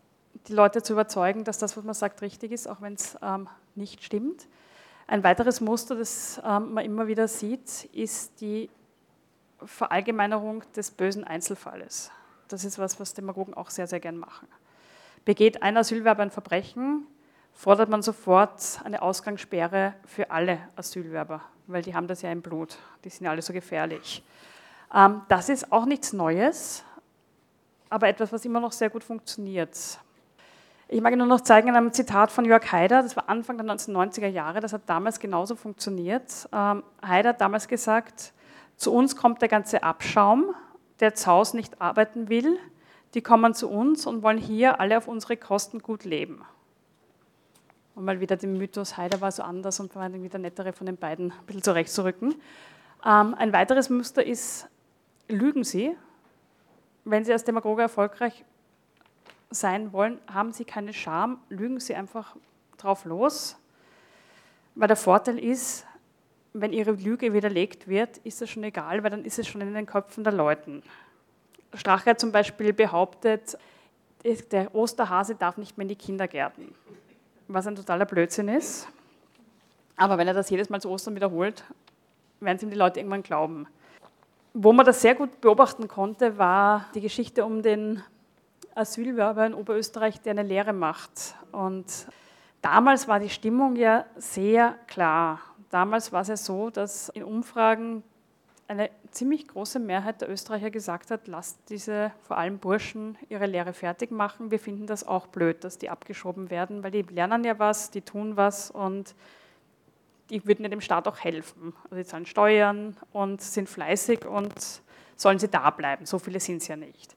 die 0.48 0.52
Leute 0.52 0.82
zu 0.82 0.92
überzeugen, 0.92 1.44
dass 1.44 1.58
das, 1.58 1.76
was 1.76 1.84
man 1.84 1.94
sagt, 1.94 2.22
richtig 2.22 2.52
ist, 2.52 2.66
auch 2.66 2.80
wenn 2.80 2.94
es 2.94 3.16
ähm, 3.22 3.48
nicht 3.74 4.02
stimmt? 4.02 4.46
Ein 5.06 5.24
weiteres 5.24 5.60
Muster, 5.60 5.94
das 5.94 6.40
ähm, 6.44 6.74
man 6.74 6.84
immer 6.84 7.06
wieder 7.06 7.28
sieht, 7.28 7.84
ist 7.92 8.40
die 8.40 8.70
Verallgemeinerung 9.64 10.62
des 10.74 10.90
bösen 10.90 11.24
Einzelfalles. 11.24 12.10
Das 12.48 12.64
ist 12.64 12.78
was, 12.78 12.98
was 13.00 13.14
Demagogen 13.14 13.54
auch 13.54 13.70
sehr, 13.70 13.86
sehr 13.86 14.00
gern 14.00 14.16
machen. 14.16 14.48
Begeht 15.24 15.62
ein 15.62 15.76
Asylwerber 15.76 16.22
ein 16.22 16.30
Verbrechen, 16.30 17.06
fordert 17.52 17.88
man 17.88 18.02
sofort 18.02 18.80
eine 18.84 19.02
Ausgangssperre 19.02 19.94
für 20.06 20.30
alle 20.30 20.58
Asylwerber, 20.76 21.42
weil 21.66 21.82
die 21.82 21.94
haben 21.94 22.08
das 22.08 22.22
ja 22.22 22.32
im 22.32 22.42
Blut. 22.42 22.78
Die 23.04 23.10
sind 23.10 23.24
ja 23.24 23.30
alle 23.30 23.42
so 23.42 23.52
gefährlich. 23.52 24.24
Ähm, 24.94 25.22
das 25.28 25.48
ist 25.48 25.72
auch 25.72 25.84
nichts 25.84 26.12
Neues, 26.12 26.84
aber 27.88 28.08
etwas, 28.08 28.32
was 28.32 28.44
immer 28.44 28.60
noch 28.60 28.72
sehr 28.72 28.90
gut 28.90 29.04
funktioniert. 29.04 29.98
Ich 30.92 31.00
mag 31.00 31.10
Ihnen 31.14 31.26
nur 31.26 31.38
noch 31.38 31.40
zeigen 31.40 31.68
in 31.68 31.74
einem 31.74 31.94
Zitat 31.94 32.30
von 32.30 32.44
Jörg 32.44 32.70
Haider, 32.70 33.02
das 33.02 33.16
war 33.16 33.30
Anfang 33.30 33.56
der 33.56 33.66
1990er 33.66 34.26
Jahre, 34.26 34.60
das 34.60 34.74
hat 34.74 34.82
damals 34.84 35.20
genauso 35.20 35.56
funktioniert. 35.56 36.46
Ähm, 36.52 36.82
Haider 37.02 37.30
hat 37.30 37.40
damals 37.40 37.66
gesagt, 37.66 38.34
zu 38.76 38.92
uns 38.92 39.16
kommt 39.16 39.40
der 39.40 39.48
ganze 39.48 39.84
Abschaum, 39.84 40.54
der 41.00 41.14
zu 41.14 41.28
Hause 41.28 41.56
nicht 41.56 41.80
arbeiten 41.80 42.28
will, 42.28 42.58
die 43.14 43.22
kommen 43.22 43.54
zu 43.54 43.70
uns 43.70 44.06
und 44.06 44.22
wollen 44.22 44.36
hier 44.36 44.80
alle 44.80 44.98
auf 44.98 45.08
unsere 45.08 45.38
Kosten 45.38 45.78
gut 45.78 46.04
leben. 46.04 46.44
Und 47.94 48.04
mal 48.04 48.20
wieder 48.20 48.36
den 48.36 48.58
Mythos 48.58 48.98
Haider 48.98 49.22
war 49.22 49.32
so 49.32 49.42
anders 49.42 49.80
und 49.80 49.96
war 49.96 50.04
irgendwie 50.04 50.28
der 50.28 50.40
nettere 50.40 50.74
von 50.74 50.84
den 50.84 50.98
beiden 50.98 51.30
ein 51.30 51.46
bisschen 51.46 51.62
zurechtzurücken. 51.62 52.34
Ähm, 53.02 53.34
ein 53.38 53.54
weiteres 53.54 53.88
Muster 53.88 54.26
ist, 54.26 54.68
lügen 55.26 55.64
Sie. 55.64 55.96
Wenn 57.06 57.24
Sie 57.24 57.32
als 57.32 57.44
Demagoge 57.44 57.80
erfolgreich 57.80 58.44
sein 59.54 59.92
wollen, 59.92 60.18
haben 60.32 60.52
Sie 60.52 60.64
keine 60.64 60.92
Scham, 60.92 61.38
lügen 61.48 61.80
Sie 61.80 61.94
einfach 61.94 62.36
drauf 62.78 63.04
los. 63.04 63.56
Weil 64.74 64.88
der 64.88 64.96
Vorteil 64.96 65.38
ist, 65.38 65.86
wenn 66.52 66.72
Ihre 66.72 66.92
Lüge 66.92 67.32
widerlegt 67.32 67.88
wird, 67.88 68.18
ist 68.18 68.42
es 68.42 68.50
schon 68.50 68.64
egal, 68.64 69.02
weil 69.02 69.10
dann 69.10 69.24
ist 69.24 69.38
es 69.38 69.46
schon 69.46 69.60
in 69.60 69.74
den 69.74 69.86
Köpfen 69.86 70.24
der 70.24 70.32
Leuten. 70.32 70.82
Strache 71.74 72.16
zum 72.16 72.32
Beispiel 72.32 72.72
behauptet, 72.72 73.56
der 74.50 74.74
Osterhase 74.74 75.34
darf 75.34 75.56
nicht 75.56 75.76
mehr 75.76 75.84
in 75.84 75.88
die 75.88 75.96
Kindergärten, 75.96 76.74
was 77.48 77.66
ein 77.66 77.74
totaler 77.74 78.04
Blödsinn 78.04 78.48
ist. 78.48 78.86
Aber 79.96 80.18
wenn 80.18 80.28
er 80.28 80.34
das 80.34 80.50
jedes 80.50 80.70
Mal 80.70 80.80
zu 80.80 80.90
Ostern 80.90 81.14
wiederholt, 81.14 81.64
werden 82.40 82.56
es 82.56 82.62
ihm 82.62 82.70
die 82.70 82.76
Leute 82.76 83.00
irgendwann 83.00 83.22
glauben. 83.22 83.66
Wo 84.54 84.72
man 84.72 84.84
das 84.84 85.00
sehr 85.00 85.14
gut 85.14 85.40
beobachten 85.40 85.88
konnte, 85.88 86.36
war 86.38 86.86
die 86.94 87.00
Geschichte 87.00 87.44
um 87.44 87.62
den 87.62 88.02
Asylwerber 88.74 89.46
in 89.46 89.54
Oberösterreich, 89.54 90.20
der 90.20 90.32
eine 90.32 90.42
Lehre 90.42 90.72
macht. 90.72 91.34
Und 91.52 91.86
damals 92.60 93.08
war 93.08 93.20
die 93.20 93.30
Stimmung 93.30 93.76
ja 93.76 94.04
sehr 94.16 94.76
klar. 94.86 95.40
Damals 95.70 96.12
war 96.12 96.22
es 96.22 96.28
ja 96.28 96.36
so, 96.36 96.70
dass 96.70 97.08
in 97.10 97.24
Umfragen 97.24 98.02
eine 98.68 98.90
ziemlich 99.10 99.48
große 99.48 99.78
Mehrheit 99.78 100.20
der 100.20 100.30
Österreicher 100.30 100.70
gesagt 100.70 101.10
hat, 101.10 101.26
lasst 101.26 101.58
diese 101.68 102.12
vor 102.22 102.38
allem 102.38 102.58
Burschen 102.58 103.18
ihre 103.28 103.46
Lehre 103.46 103.72
fertig 103.72 104.10
machen. 104.10 104.50
Wir 104.50 104.58
finden 104.58 104.86
das 104.86 105.06
auch 105.06 105.26
blöd, 105.26 105.62
dass 105.64 105.78
die 105.78 105.90
abgeschoben 105.90 106.50
werden, 106.50 106.82
weil 106.82 106.90
die 106.90 107.02
lernen 107.02 107.44
ja 107.44 107.58
was, 107.58 107.90
die 107.90 108.00
tun 108.00 108.36
was 108.36 108.70
und 108.70 109.14
die 110.30 110.46
würden 110.46 110.62
ja 110.62 110.68
dem 110.70 110.80
Staat 110.80 111.06
auch 111.06 111.18
helfen. 111.18 111.74
Also 111.84 111.96
die 111.96 112.04
zahlen 112.04 112.26
Steuern 112.26 112.96
und 113.12 113.42
sind 113.42 113.68
fleißig 113.68 114.24
und 114.24 114.54
sollen 115.16 115.38
sie 115.38 115.48
da 115.48 115.70
bleiben. 115.70 116.06
So 116.06 116.18
viele 116.18 116.40
sind 116.40 116.62
es 116.62 116.68
ja 116.68 116.76
nicht. 116.76 117.14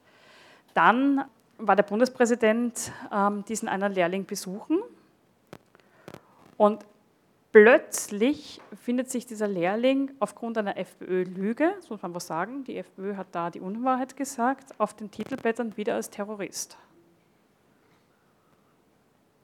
Dann 0.73 1.23
war 1.57 1.75
der 1.75 1.83
Bundespräsident 1.83 2.91
ähm, 3.11 3.45
diesen 3.45 3.67
einen 3.67 3.93
Lehrling 3.93 4.25
besuchen 4.25 4.79
und 6.57 6.85
plötzlich 7.51 8.59
findet 8.81 9.09
sich 9.09 9.25
dieser 9.25 9.47
Lehrling 9.47 10.11
aufgrund 10.19 10.57
einer 10.57 10.77
FPÖ-Lüge, 10.77 11.73
das 11.77 11.89
muss 11.89 12.01
man 12.01 12.13
was 12.13 12.27
sagen, 12.27 12.63
die 12.65 12.77
FPÖ 12.77 13.15
hat 13.15 13.27
da 13.31 13.49
die 13.49 13.61
Unwahrheit 13.61 14.17
gesagt, 14.17 14.79
auf 14.79 14.93
den 14.93 15.11
Titelblättern 15.11 15.77
wieder 15.77 15.95
als 15.95 16.09
Terrorist. 16.09 16.77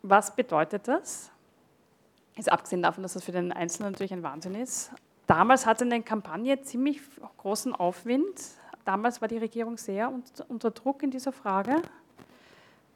Was 0.03 0.35
bedeutet 0.35 0.87
das? 0.87 1.31
Ist 2.35 2.51
abgesehen 2.51 2.81
davon, 2.81 3.03
dass 3.03 3.13
das 3.13 3.23
für 3.23 3.31
den 3.31 3.51
Einzelnen 3.51 3.91
natürlich 3.91 4.13
ein 4.13 4.23
Wahnsinn 4.23 4.55
ist. 4.55 4.91
Damals 5.27 5.65
hatte 5.65 5.85
eine 5.85 6.01
Kampagne 6.01 6.61
ziemlich 6.61 6.99
großen 7.37 7.73
Aufwind. 7.73 8.35
Damals 8.85 9.21
war 9.21 9.27
die 9.27 9.37
Regierung 9.37 9.77
sehr 9.77 10.11
unter 10.47 10.71
Druck 10.71 11.03
in 11.03 11.11
dieser 11.11 11.31
Frage. 11.31 11.81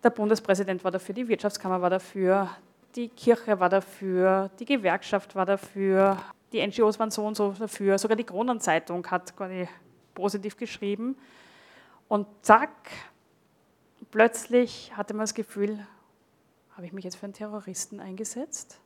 Der 0.03 0.09
Bundespräsident 0.09 0.83
war 0.83 0.91
dafür, 0.91 1.15
die 1.15 1.27
Wirtschaftskammer 1.27 1.81
war 1.81 1.89
dafür, 1.89 2.49
die 2.95 3.09
Kirche 3.09 3.59
war 3.59 3.69
dafür, 3.69 4.49
die 4.59 4.65
Gewerkschaft 4.65 5.35
war 5.35 5.45
dafür, 5.45 6.17
die 6.51 6.65
NGOs 6.65 6.99
waren 6.99 7.11
so 7.11 7.25
und 7.25 7.35
so 7.35 7.51
dafür, 7.51 7.97
sogar 7.97 8.15
die 8.15 8.23
Kronenzeitung 8.23 9.05
hat 9.07 9.33
positiv 10.13 10.57
geschrieben. 10.57 11.17
Und 12.07 12.27
zack, 12.41 12.69
plötzlich 14.11 14.95
hatte 14.95 15.13
man 15.13 15.23
das 15.23 15.33
Gefühl, 15.33 15.85
habe 16.75 16.85
ich 16.85 16.93
mich 16.93 17.03
jetzt 17.03 17.15
für 17.17 17.25
einen 17.25 17.33
Terroristen 17.33 17.99
eingesetzt? 17.99 18.79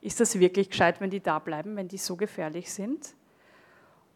Ist 0.00 0.20
das 0.20 0.38
wirklich 0.38 0.70
gescheit, 0.70 1.00
wenn 1.00 1.10
die 1.10 1.20
da 1.20 1.38
bleiben, 1.38 1.76
wenn 1.76 1.88
die 1.88 1.98
so 1.98 2.16
gefährlich 2.16 2.72
sind? 2.72 3.14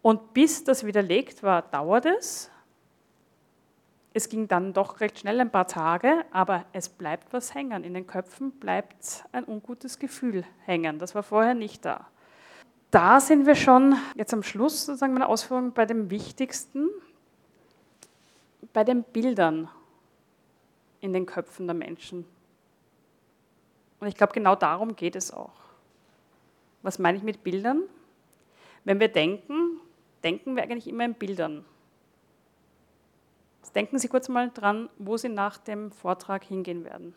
Und 0.05 0.35
bis 0.35 0.63
das 0.65 0.85
widerlegt 0.85 1.43
war, 1.43 1.63
dauert 1.63 2.05
es. 2.05 2.51
Es 4.13 4.29
ging 4.29 4.47
dann 4.49 4.75
doch 4.75 5.01
recht 5.01 5.19
schnell, 5.19 5.41
ein 5.41 5.51
paar 5.51 5.67
Tage, 5.67 6.27
aber 6.31 6.67
es 6.75 6.91
bleibt 6.91 7.33
was 7.33 7.55
hängen. 7.55 7.85
In 7.85 7.95
den 7.95 8.07
Köpfen 8.07 8.51
bleibt 8.51 9.25
ein 9.33 9.47
ungutes 9.47 9.99
Gefühl 9.99 10.45
hängen. 10.67 10.99
Das 10.99 11.15
war 11.15 11.23
vorher 11.23 11.55
nicht 11.55 11.87
da. 11.87 12.07
Da 12.91 13.19
sind 13.19 13.47
wir 13.47 13.55
schon 13.55 13.97
jetzt 14.15 14.35
am 14.35 14.43
Schluss 14.43 14.85
sozusagen 14.85 15.15
meiner 15.15 15.31
Ausführung 15.31 15.73
bei 15.73 15.87
dem 15.87 16.11
Wichtigsten, 16.11 16.91
bei 18.75 18.85
den 18.85 19.05
Bildern 19.05 19.71
in 21.01 21.15
den 21.15 21.25
Köpfen 21.25 21.67
der 21.67 21.75
Menschen. 21.75 22.27
Und 24.01 24.09
ich 24.09 24.17
glaube, 24.17 24.35
genau 24.35 24.55
darum 24.55 24.97
geht 24.97 25.17
es 25.17 25.33
auch. 25.33 25.55
Was 26.83 26.99
meine 26.99 27.17
ich 27.17 27.25
mit 27.25 27.43
Bildern? 27.43 27.85
Wenn 28.85 29.01
wir 29.01 29.09
denken, 29.09 29.81
denken 30.25 30.57
wir 30.57 30.63
eigentlich 30.63 30.89
immer 30.89 31.05
in 31.05 31.15
Bildern. 31.15 31.65
Denken 33.75 33.99
Sie 33.99 34.09
kurz 34.09 34.29
mal 34.29 34.51
dran, 34.51 34.89
wo 34.99 35.17
Sie 35.17 35.29
nach 35.29 35.59
dem 35.59 35.91
Vortrag 35.91 36.45
hingehen 36.45 36.85
werden. 36.85 37.15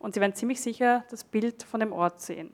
Und 0.00 0.14
Sie 0.14 0.20
werden 0.20 0.34
ziemlich 0.34 0.60
sicher 0.60 1.04
das 1.10 1.22
Bild 1.22 1.62
von 1.62 1.80
dem 1.80 1.92
Ort 1.92 2.20
sehen. 2.20 2.52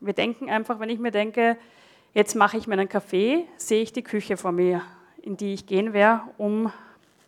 Wir 0.00 0.12
denken 0.12 0.50
einfach, 0.50 0.78
wenn 0.78 0.90
ich 0.90 0.98
mir 0.98 1.10
denke, 1.10 1.56
jetzt 2.12 2.34
mache 2.34 2.58
ich 2.58 2.66
mir 2.66 2.74
einen 2.74 2.88
Kaffee, 2.88 3.46
sehe 3.56 3.82
ich 3.82 3.92
die 3.92 4.02
Küche 4.02 4.36
vor 4.36 4.52
mir, 4.52 4.82
in 5.22 5.36
die 5.36 5.54
ich 5.54 5.66
gehen 5.66 5.92
werde, 5.92 6.22
um 6.36 6.70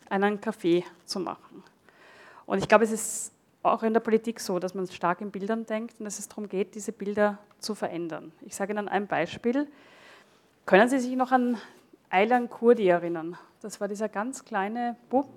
einen 0.09 0.39
Kaffee 0.39 0.85
zu 1.05 1.19
machen. 1.19 1.63
Und 2.45 2.59
ich 2.59 2.67
glaube, 2.67 2.83
es 2.83 2.91
ist 2.91 3.33
auch 3.63 3.83
in 3.83 3.93
der 3.93 4.01
Politik 4.01 4.39
so, 4.39 4.59
dass 4.59 4.75
man 4.75 4.87
stark 4.87 5.21
in 5.21 5.31
Bildern 5.31 5.65
denkt 5.65 5.95
und 5.99 6.05
dass 6.05 6.19
es 6.19 6.27
darum 6.27 6.47
geht, 6.47 6.75
diese 6.75 6.91
Bilder 6.91 7.39
zu 7.59 7.75
verändern. 7.75 8.31
Ich 8.41 8.55
sage 8.55 8.73
Ihnen 8.73 8.87
ein 8.87 9.07
Beispiel. 9.07 9.67
Können 10.71 10.87
Sie 10.87 10.99
sich 10.99 11.17
noch 11.17 11.33
an 11.33 11.57
Aylan 12.09 12.49
Kurdi 12.49 12.87
erinnern? 12.87 13.37
Das 13.59 13.81
war 13.81 13.89
dieser 13.89 14.07
ganz 14.07 14.45
kleine 14.45 14.95
Bub, 15.09 15.27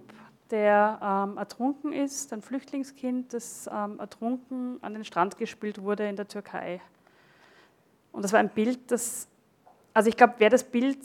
der 0.53 1.01
ähm, 1.03 1.39
ertrunken 1.39 1.93
ist, 1.93 2.33
ein 2.33 2.41
Flüchtlingskind, 2.41 3.35
das 3.35 3.69
ähm, 3.69 3.99
ertrunken 3.99 4.79
an 4.81 4.95
den 4.95 5.05
Strand 5.05 5.37
gespült 5.37 5.83
wurde 5.83 6.09
in 6.09 6.15
der 6.15 6.29
Türkei. 6.29 6.81
Und 8.13 8.23
das 8.23 8.33
war 8.33 8.39
ein 8.39 8.49
Bild, 8.49 8.93
das, 8.93 9.27
also 9.93 10.09
ich 10.09 10.17
glaube, 10.17 10.35
wer 10.39 10.51
das 10.51 10.63
Bild 10.63 11.05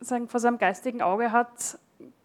sagen, 0.00 0.26
vor 0.26 0.40
seinem 0.40 0.58
geistigen 0.58 1.00
Auge 1.00 1.30
hat, 1.30 1.78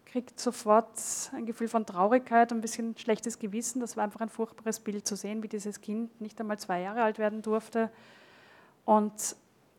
kriegt 0.04 0.40
sofort 0.40 0.98
ein 1.32 1.46
Gefühl 1.46 1.68
von 1.68 1.86
Traurigkeit 1.86 2.50
ein 2.50 2.60
bisschen 2.60 2.98
schlechtes 2.98 3.38
Gewissen. 3.38 3.78
Das 3.78 3.96
war 3.96 4.02
einfach 4.02 4.20
ein 4.20 4.30
furchtbares 4.30 4.80
Bild 4.80 5.06
zu 5.06 5.14
sehen, 5.14 5.44
wie 5.44 5.48
dieses 5.48 5.80
Kind 5.80 6.20
nicht 6.20 6.40
einmal 6.40 6.58
zwei 6.58 6.80
Jahre 6.80 7.04
alt 7.04 7.20
werden 7.20 7.40
durfte 7.40 7.88
und 8.84 9.36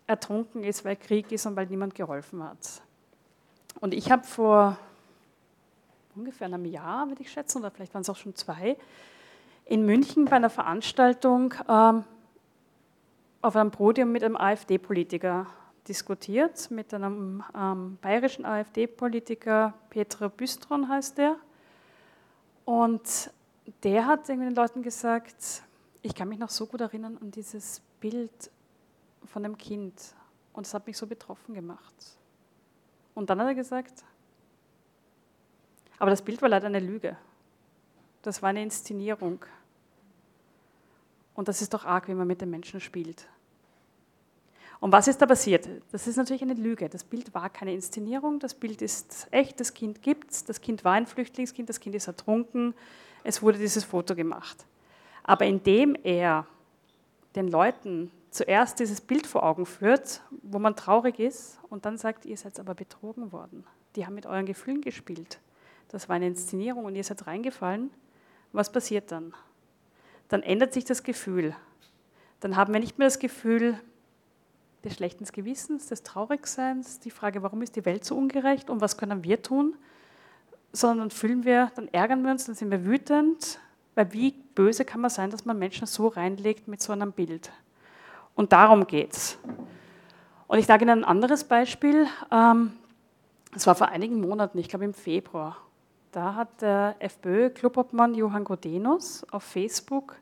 ertrunken 0.10 0.64
ist, 0.64 0.84
weil 0.84 0.96
Krieg 0.96 1.32
ist 1.32 1.46
und 1.46 1.56
weil 1.56 1.68
niemand 1.68 1.94
geholfen 1.94 2.44
hat. 2.44 2.82
Und 3.80 3.94
ich 3.94 4.12
habe 4.12 4.24
vor 4.26 4.78
ungefähr 6.16 6.48
einem 6.48 6.66
Jahr, 6.66 7.08
würde 7.08 7.22
ich 7.22 7.32
schätzen, 7.32 7.60
oder 7.60 7.70
vielleicht 7.70 7.94
waren 7.94 8.02
es 8.02 8.10
auch 8.10 8.16
schon 8.16 8.36
zwei, 8.36 8.76
in 9.66 9.86
München 9.86 10.26
bei 10.26 10.36
einer 10.36 10.50
Veranstaltung 10.50 11.54
ähm, 11.70 12.04
auf 13.42 13.56
einem 13.56 13.70
Podium 13.70 14.12
mit 14.12 14.24
einem 14.24 14.36
AfD-Politiker 14.36 15.46
diskutiert, 15.88 16.72
mit 16.72 16.92
einem 16.94 17.44
ähm, 17.56 17.98
bayerischen 18.02 18.46
AfD-Politiker, 18.46 19.76
Petra 19.92 20.28
Büstron 20.28 20.90
heißt 20.90 21.20
der. 21.20 21.36
Und 22.66 23.32
der 23.84 24.08
hat 24.08 24.28
den 24.28 24.56
Leuten 24.56 24.82
gesagt, 24.82 25.64
ich 26.02 26.16
kann 26.16 26.30
mich 26.30 26.40
noch 26.40 26.50
so 26.50 26.66
gut 26.66 26.82
erinnern 26.82 27.18
an 27.22 27.30
dieses 27.30 27.82
Bild 28.00 28.50
von 29.30 29.44
dem 29.44 29.58
Kind 29.58 29.94
und 30.54 30.66
es 30.66 30.74
hat 30.74 30.86
mich 30.88 30.98
so 30.98 31.08
betroffen 31.08 31.54
gemacht. 31.54 31.96
Und 33.16 33.30
dann 33.30 33.40
hat 33.40 33.48
er 33.48 33.56
gesagt, 33.56 34.04
aber 35.98 36.12
das 36.12 36.22
Bild 36.22 36.42
war 36.42 36.50
leider 36.50 36.68
eine 36.68 36.80
Lüge. 36.80 37.18
Das 38.22 38.42
war 38.42 38.50
eine 38.50 38.64
Inszenierung. 38.64 39.44
Und 41.36 41.48
das 41.48 41.62
ist 41.62 41.74
doch 41.74 41.86
arg, 41.86 42.08
wie 42.08 42.14
man 42.14 42.28
mit 42.28 42.42
den 42.42 42.50
Menschen 42.50 42.80
spielt. 42.80 43.28
Und 44.80 44.94
was 44.94 45.08
ist 45.10 45.22
da 45.22 45.26
passiert? 45.26 45.68
Das 45.92 46.08
ist 46.08 46.16
natürlich 46.16 46.42
eine 46.42 46.54
Lüge. 46.54 46.88
Das 46.88 47.04
Bild 47.04 47.34
war 47.34 47.50
keine 47.50 47.74
Inszenierung, 47.74 48.40
das 48.40 48.54
Bild 48.54 48.82
ist 48.82 49.28
echt, 49.32 49.60
das 49.60 49.74
Kind 49.74 50.02
gibt 50.02 50.32
es, 50.32 50.46
das 50.46 50.62
Kind 50.62 50.86
war 50.86 50.94
ein 50.94 51.06
Flüchtlingskind, 51.06 51.68
das 51.68 51.82
Kind 51.82 51.96
ist 51.96 52.08
ertrunken, 52.08 52.74
es 53.24 53.42
wurde 53.42 53.58
dieses 53.58 53.84
Foto 53.84 54.16
gemacht. 54.16 54.66
Aber 55.24 55.46
indem 55.46 55.96
er 56.04 56.48
den 57.36 57.50
Leuten 57.50 58.10
zuerst 58.32 58.80
dieses 58.80 59.02
Bild 59.02 59.28
vor 59.28 59.44
Augen 59.44 59.66
führt, 59.66 60.22
wo 60.42 60.60
man 60.60 60.76
traurig 60.76 61.20
ist 61.20 61.60
und 61.70 61.86
dann 61.86 61.98
sagt, 61.98 62.26
ihr 62.26 62.38
seid 62.38 62.60
aber 62.60 62.76
betrogen 62.76 63.32
worden. 63.32 63.66
Die 63.96 64.06
haben 64.06 64.16
mit 64.16 64.26
euren 64.26 64.46
Gefühlen 64.46 64.82
gespielt. 64.82 65.40
Das 65.90 66.08
war 66.08 66.16
eine 66.16 66.28
Inszenierung 66.28 66.86
und 66.86 66.96
ihr 66.96 67.04
seid 67.04 67.26
reingefallen. 67.26 67.90
Was 68.52 68.72
passiert 68.72 69.12
dann? 69.12 69.34
Dann 70.28 70.44
ändert 70.44 70.74
sich 70.74 70.86
das 70.86 71.04
Gefühl. 71.04 71.56
Dann 72.40 72.56
haben 72.56 72.74
wir 72.74 72.80
nicht 72.80 73.00
mehr 73.00 73.08
das 73.08 73.20
Gefühl 73.20 73.80
des 74.84 74.94
schlechten 74.94 75.26
Gewissens, 75.26 75.88
des 75.88 76.04
Traurigseins, 76.04 77.00
die 77.00 77.12
Frage, 77.12 77.44
warum 77.44 77.62
ist 77.62 77.76
die 77.76 77.86
Welt 77.86 78.06
so 78.06 78.16
ungerecht 78.16 78.70
und 78.70 78.80
was 78.80 78.98
können 78.98 79.24
wir 79.24 79.42
tun, 79.42 79.76
sondern 80.72 81.10
fühlen 81.10 81.44
wir, 81.44 81.72
dann 81.76 81.88
ärgern 81.90 82.24
wir 82.24 82.32
uns, 82.32 82.46
dann 82.46 82.56
sind 82.56 82.72
wir 82.72 82.86
wütend, 82.86 83.60
weil 83.96 84.14
wie 84.14 84.32
böse 84.32 84.86
kann 84.86 85.02
man 85.02 85.10
sein, 85.10 85.32
dass 85.32 85.44
man 85.44 85.60
Menschen 85.60 85.88
so 85.88 86.08
reinlegt 86.08 86.68
mit 86.68 86.82
so 86.82 86.94
einem 86.94 87.12
Bild. 87.12 87.52
Und 88.40 88.54
darum 88.54 88.88
geht 88.88 89.12
es. 89.12 89.38
Und 90.48 90.60
ich 90.60 90.66
sage 90.66 90.86
Ihnen 90.86 91.00
ein 91.00 91.04
anderes 91.04 91.44
Beispiel. 91.44 92.08
Ähm, 92.32 92.72
es 93.54 93.68
war 93.68 93.76
vor 93.76 93.90
einigen 93.90 94.22
Monaten, 94.22 94.58
ich 94.60 94.70
glaube 94.70 94.86
im 94.86 94.94
Februar. 94.94 95.58
Da 96.14 96.36
hat 96.36 96.62
der 96.62 96.96
FPÖ-Clubobmann 97.00 98.16
Johann 98.16 98.46
Godenus 98.46 99.26
auf 99.30 99.44
Facebook 99.44 100.16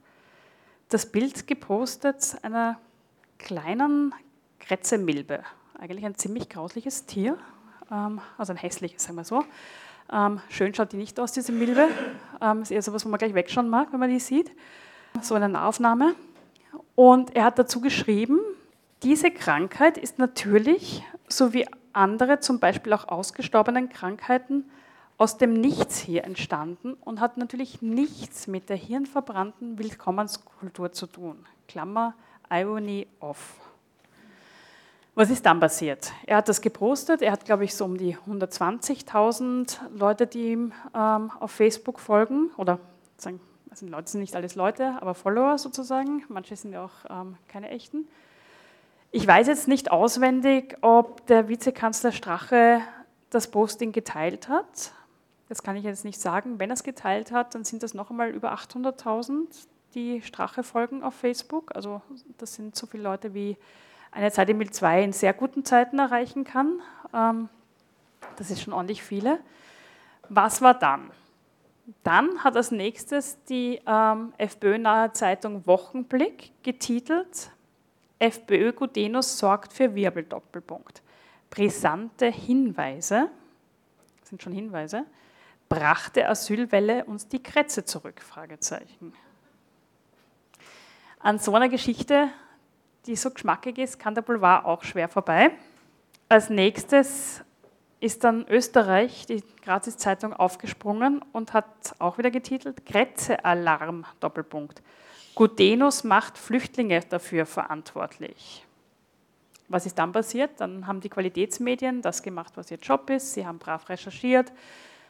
das 0.90 1.06
Bild 1.06 1.46
gepostet 1.46 2.38
einer 2.42 2.80
kleinen 3.38 4.16
Kretzemilbe. 4.62 5.44
Eigentlich 5.78 6.04
ein 6.04 6.16
ziemlich 6.16 6.50
grausliches 6.50 7.06
Tier, 7.06 7.38
ähm, 7.92 8.20
also 8.40 8.52
ein 8.52 8.58
hässliches, 8.58 9.04
sagen 9.04 9.18
wir 9.18 9.26
so. 9.26 9.44
Ähm, 10.12 10.42
schön 10.50 10.74
schaut 10.74 10.92
die 10.92 10.98
nicht 10.98 11.20
aus, 11.20 11.34
diese 11.34 11.52
Milbe. 11.52 11.88
ist 12.64 12.72
eher 12.72 12.82
so 12.82 12.94
was, 12.94 13.06
wo 13.06 13.10
man 13.10 13.20
gleich 13.20 13.36
wegschauen 13.36 13.70
mag, 13.70 13.94
wenn 13.94 14.00
man 14.00 14.10
die 14.10 14.20
sieht. 14.20 14.50
So 15.22 15.36
eine 15.36 15.50
Nahaufnahme. 15.50 16.16
Und 16.96 17.36
er 17.36 17.46
hat 17.46 17.60
dazu 17.60 17.82
geschrieben, 17.82 18.40
diese 19.04 19.32
Krankheit 19.32 19.98
ist 19.98 20.18
natürlich, 20.18 21.04
so 21.28 21.54
wie 21.54 21.68
andere, 21.94 22.40
zum 22.40 22.60
Beispiel 22.60 22.94
auch 22.94 23.08
ausgestorbenen 23.08 23.90
Krankheiten, 23.90 24.70
aus 25.18 25.38
dem 25.38 25.54
Nichts 25.54 25.98
hier 25.98 26.24
entstanden 26.24 26.94
und 26.94 27.20
hat 27.20 27.38
natürlich 27.38 27.82
nichts 27.82 28.48
mit 28.48 28.70
der 28.70 28.78
hirnverbrannten 28.78 29.80
Willkommenskultur 29.80 30.92
zu 30.92 31.08
tun. 31.08 31.46
Klammer, 31.68 32.14
Irony 32.50 33.08
off. 33.20 33.56
Was 35.16 35.32
ist 35.32 35.44
dann 35.48 35.60
passiert? 35.60 36.12
Er 36.28 36.38
hat 36.38 36.48
das 36.48 36.62
gepostet, 36.62 37.24
er 37.24 37.32
hat, 37.32 37.44
glaube 37.44 37.64
ich, 37.64 37.74
so 37.74 37.86
um 37.86 37.98
die 37.98 38.16
120.000 38.16 39.80
Leute, 39.96 40.28
die 40.28 40.52
ihm 40.52 40.74
ähm, 40.94 41.32
auf 41.40 41.50
Facebook 41.50 42.00
folgen 42.00 42.52
oder 42.56 42.78
sagen, 43.18 43.40
also 43.70 43.86
Leute 43.86 44.12
sind 44.12 44.22
nicht 44.22 44.36
alles 44.36 44.56
Leute, 44.56 44.98
aber 45.02 45.14
Follower 45.14 45.58
sozusagen. 45.58 46.24
Manche 46.30 46.56
sind 46.56 46.74
ja 46.74 46.86
auch 46.86 47.10
ähm, 47.10 47.38
keine 47.48 47.70
echten. 47.70 48.08
Ich 49.12 49.26
weiß 49.26 49.48
jetzt 49.48 49.68
nicht 49.68 49.92
auswendig, 49.92 50.78
ob 50.82 51.26
der 51.28 51.48
Vizekanzler 51.48 52.12
Strache 52.12 52.82
das 53.30 53.50
Posting 53.50 53.92
geteilt 53.92 54.50
hat. 54.50 54.94
Das 55.50 55.64
kann 55.64 55.76
ich 55.76 55.84
jetzt 55.84 56.06
nicht 56.06 56.20
sagen. 56.20 56.60
Wenn 56.60 56.70
er 56.70 56.74
es 56.74 56.84
geteilt 56.84 57.32
hat, 57.32 57.56
dann 57.56 57.64
sind 57.64 57.84
das 57.84 57.94
noch 57.94 58.10
einmal 58.10 58.30
über 58.30 58.54
800.000, 58.54 59.46
die 59.96 60.22
Strache 60.22 60.64
folgen 60.64 61.04
auf 61.04 61.14
Facebook. 61.14 61.76
Also 61.76 62.02
das 62.38 62.56
sind 62.56 62.76
so 62.76 62.86
viele 62.86 63.04
Leute, 63.04 63.34
wie 63.34 63.58
eine 64.12 64.32
Zeit 64.32 64.50
im 64.50 64.72
2 64.72 65.04
in 65.04 65.14
sehr 65.14 65.34
guten 65.34 65.64
Zeiten 65.64 66.00
erreichen 66.00 66.44
kann. 66.44 66.82
Ähm, 67.14 67.50
das 68.36 68.52
ist 68.52 68.62
schon 68.62 68.74
ordentlich 68.74 69.04
viele. 69.04 69.40
Was 70.30 70.62
war 70.62 70.74
dann? 70.74 71.12
Dann 72.04 72.44
hat 72.44 72.58
als 72.58 72.72
nächstes 72.72 73.42
die 73.46 73.80
ähm, 73.88 74.34
FPÖ-nahe 74.38 75.14
Zeitung 75.14 75.66
Wochenblick 75.66 76.52
getitelt, 76.62 77.52
FPÖ 78.20 78.74
Gudenus 78.74 79.38
sorgt 79.38 79.72
für 79.72 79.96
Wirbeldoppelpunkt. 79.96 81.02
Brisante 81.50 82.26
Hinweise, 82.26 83.30
sind 84.24 84.44
schon 84.44 84.52
Hinweise, 84.52 85.06
brachte 85.70 86.28
Asylwelle 86.28 87.06
uns 87.06 87.30
die 87.30 87.42
Kretze 87.42 87.86
zurück? 87.86 88.22
Fragezeichen. 88.22 89.14
An 91.20 91.40
so 91.40 91.56
einer 91.56 91.70
Geschichte, 91.70 92.28
die 93.06 93.16
so 93.16 93.32
geschmackig 93.32 93.78
ist, 93.78 93.98
kann 93.98 94.14
der 94.14 94.24
Boulevard 94.24 94.66
auch 94.66 94.84
schwer 94.84 95.08
vorbei. 95.08 95.52
Als 96.28 96.50
nächstes 96.50 97.44
ist 98.00 98.24
dann 98.24 98.46
Österreich, 98.48 99.26
die 99.26 99.44
Gratis-Zeitung, 99.64 100.34
aufgesprungen 100.34 101.24
und 101.32 101.54
hat 101.54 101.66
auch 102.00 102.18
wieder 102.18 102.32
getitelt 102.32 102.86
Kretze-Alarm, 102.86 104.06
Doppelpunkt. 104.20 104.82
Gudenus 105.36 106.04
macht 106.04 106.38
Flüchtlinge 106.38 107.02
dafür 107.10 107.46
verantwortlich. 107.46 108.66
Was 109.68 109.86
ist 109.86 109.98
dann 110.00 110.12
passiert? 110.12 110.52
Dann 110.58 110.88
haben 110.88 111.02
die 111.02 111.10
Qualitätsmedien 111.10 112.02
das 112.02 112.24
gemacht, 112.24 112.54
was 112.56 112.72
ihr 112.72 112.78
Job 112.78 113.10
ist. 113.10 113.34
Sie 113.34 113.46
haben 113.46 113.60
brav 113.60 113.90
recherchiert, 113.90 114.54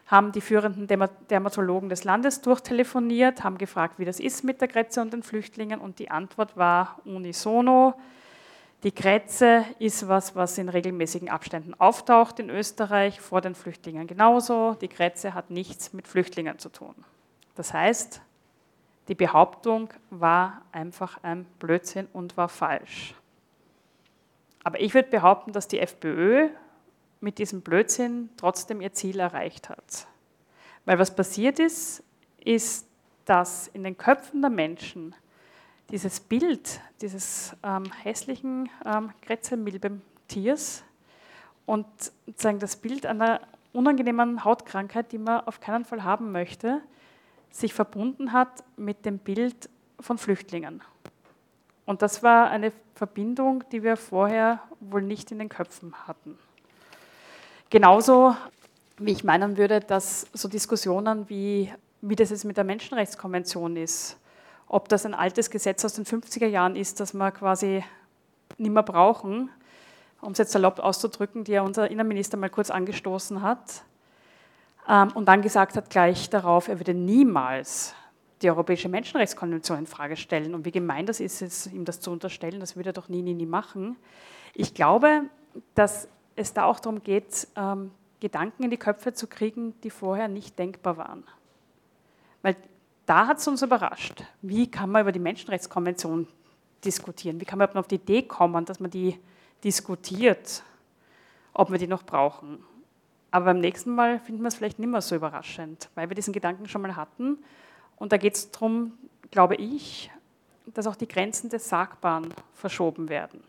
haben 0.07 0.31
die 0.31 0.41
führenden 0.41 0.87
Dermatologen 1.29 1.89
des 1.89 2.05
Landes 2.05 2.41
durchtelefoniert, 2.41 3.43
haben 3.43 3.57
gefragt, 3.57 3.99
wie 3.99 4.05
das 4.05 4.19
ist 4.19 4.43
mit 4.43 4.59
der 4.61 4.67
Kretze 4.67 5.01
und 5.01 5.13
den 5.13 5.23
Flüchtlingen 5.23 5.79
und 5.79 5.99
die 5.99 6.09
Antwort 6.09 6.57
war 6.57 6.99
unisono, 7.05 7.93
die 8.83 8.91
Krätze 8.91 9.65
ist 9.79 10.07
was, 10.07 10.35
was 10.35 10.57
in 10.57 10.69
regelmäßigen 10.69 11.29
Abständen 11.29 11.73
auftaucht 11.73 12.39
in 12.39 12.49
Österreich, 12.49 13.19
vor 13.19 13.41
den 13.41 13.55
Flüchtlingen 13.55 14.05
genauso. 14.05 14.75
Die 14.75 14.87
Krätze 14.87 15.33
hat 15.33 15.49
nichts 15.49 15.93
mit 15.93 16.07
Flüchtlingen 16.07 16.59
zu 16.59 16.69
tun. 16.69 16.93
Das 17.55 17.73
heißt, 17.73 18.21
die 19.07 19.15
Behauptung 19.15 19.89
war 20.09 20.61
einfach 20.71 21.23
ein 21.23 21.45
Blödsinn 21.59 22.07
und 22.13 22.37
war 22.37 22.49
falsch. 22.49 23.15
Aber 24.63 24.79
ich 24.79 24.93
würde 24.93 25.09
behaupten, 25.09 25.53
dass 25.53 25.67
die 25.67 25.79
FPÖ 25.79 26.49
mit 27.19 27.39
diesem 27.39 27.61
Blödsinn 27.61 28.29
trotzdem 28.37 28.81
ihr 28.81 28.93
Ziel 28.93 29.19
erreicht 29.19 29.69
hat. 29.69 30.07
Weil 30.85 30.99
was 30.99 31.15
passiert 31.15 31.57
ist, 31.57 32.03
ist, 32.43 32.87
dass 33.25 33.67
in 33.69 33.83
den 33.83 33.97
Köpfen 33.97 34.41
der 34.41 34.51
Menschen 34.51 35.15
dieses 35.89 36.19
Bild 36.19 36.81
dieses 37.01 37.55
ähm, 37.63 37.83
hässlichen 38.03 38.69
ähm, 38.85 39.11
Kretzelmilbentiers 39.21 40.83
und 41.65 41.85
sagen, 42.35 42.59
das 42.59 42.75
Bild 42.75 43.05
einer 43.05 43.41
unangenehmen 43.73 44.43
Hautkrankheit, 44.43 45.11
die 45.11 45.17
man 45.17 45.41
auf 45.41 45.59
keinen 45.59 45.85
Fall 45.85 46.03
haben 46.03 46.31
möchte, 46.31 46.81
sich 47.51 47.73
verbunden 47.73 48.33
hat 48.33 48.63
mit 48.75 49.05
dem 49.05 49.19
Bild 49.19 49.69
von 49.99 50.17
Flüchtlingen. 50.17 50.81
Und 51.85 52.01
das 52.01 52.21
war 52.23 52.49
eine 52.49 52.71
Verbindung, 52.95 53.63
die 53.71 53.83
wir 53.83 53.95
vorher 53.95 54.61
wohl 54.79 55.01
nicht 55.01 55.31
in 55.31 55.39
den 55.39 55.49
Köpfen 55.49 56.07
hatten. 56.07 56.37
Genauso 57.69 58.35
wie 58.97 59.11
ich 59.11 59.23
meinen 59.23 59.57
würde, 59.57 59.79
dass 59.79 60.27
so 60.33 60.47
Diskussionen 60.47 61.29
wie, 61.29 61.71
wie 62.01 62.15
das 62.15 62.31
jetzt 62.31 62.45
mit 62.45 62.57
der 62.57 62.63
Menschenrechtskonvention 62.63 63.77
ist, 63.77 64.17
ob 64.67 64.89
das 64.89 65.05
ein 65.05 65.13
altes 65.13 65.49
Gesetz 65.49 65.83
aus 65.85 65.93
den 65.93 66.05
50er 66.05 66.47
Jahren 66.47 66.75
ist, 66.75 66.99
das 66.99 67.13
wir 67.13 67.31
quasi 67.31 67.83
nicht 68.57 68.71
mehr 68.71 68.83
brauchen, 68.83 69.49
um 70.21 70.31
es 70.31 70.37
jetzt 70.37 70.51
salopp 70.51 70.79
auszudrücken, 70.79 71.43
die 71.43 71.53
ja 71.53 71.61
unser 71.61 71.89
Innenminister 71.89 72.37
mal 72.37 72.49
kurz 72.49 72.69
angestoßen 72.69 73.41
hat 73.41 73.83
ähm, 74.87 75.11
und 75.13 75.25
dann 75.25 75.41
gesagt 75.41 75.75
hat 75.75 75.89
gleich 75.89 76.29
darauf, 76.29 76.67
er 76.67 76.79
würde 76.79 76.93
niemals 76.93 77.93
die 78.41 78.49
Europäische 78.49 78.89
Menschenrechtskonvention 78.89 79.79
in 79.79 79.87
Frage 79.87 80.15
stellen. 80.15 80.53
Und 80.53 80.65
wie 80.65 80.71
gemein 80.71 81.05
das 81.05 81.19
ist, 81.19 81.41
ist, 81.41 81.67
ihm 81.67 81.85
das 81.85 81.99
zu 81.99 82.11
unterstellen, 82.11 82.59
das 82.59 82.75
würde 82.75 82.91
er 82.91 82.93
doch 82.93 83.09
nie, 83.09 83.21
nie, 83.21 83.33
nie 83.33 83.47
machen. 83.47 83.97
Ich 84.53 84.73
glaube, 84.73 85.23
dass 85.73 86.07
es 86.35 86.53
da 86.53 86.65
auch 86.65 86.79
darum 86.79 87.01
geht, 87.01 87.47
ähm, 87.55 87.91
Gedanken 88.19 88.63
in 88.63 88.69
die 88.69 88.77
Köpfe 88.77 89.13
zu 89.13 89.27
kriegen, 89.27 89.79
die 89.81 89.89
vorher 89.89 90.27
nicht 90.27 90.57
denkbar 90.57 90.97
waren. 90.97 91.23
Weil 92.41 92.55
da 93.07 93.25
hat 93.25 93.39
es 93.39 93.47
uns 93.47 93.61
überrascht. 93.63 94.23
Wie 94.41 94.69
kann 94.69 94.91
man 94.91 95.01
über 95.01 95.13
die 95.13 95.19
Menschenrechtskonvention 95.19 96.27
diskutieren? 96.83 97.39
Wie 97.41 97.45
kann 97.45 97.57
man 97.57 97.69
auf 97.71 97.87
die 97.87 97.95
Idee 97.95 98.21
kommen, 98.21 98.65
dass 98.65 98.79
man 98.79 98.91
die 98.91 99.17
diskutiert, 99.63 100.61
ob 101.53 101.71
wir 101.71 101.79
die 101.79 101.87
noch 101.87 102.03
brauchen? 102.03 102.63
Aber 103.31 103.45
beim 103.45 103.59
nächsten 103.59 103.95
Mal 103.95 104.19
finden 104.19 104.41
wir 104.41 104.49
es 104.49 104.55
vielleicht 104.55 104.77
nicht 104.77 104.89
mehr 104.89 105.01
so 105.01 105.15
überraschend, 105.15 105.89
weil 105.95 106.09
wir 106.09 106.15
diesen 106.15 106.33
Gedanken 106.33 106.67
schon 106.67 106.81
mal 106.81 106.95
hatten. 106.95 107.37
Und 107.95 108.11
da 108.11 108.17
geht 108.17 108.35
es 108.35 108.51
darum, 108.51 108.93
glaube 109.31 109.55
ich, 109.55 110.11
dass 110.65 110.85
auch 110.85 110.95
die 110.97 111.07
Grenzen 111.07 111.49
des 111.49 111.69
Sagbaren 111.69 112.33
verschoben 112.53 113.07
werden. 113.07 113.41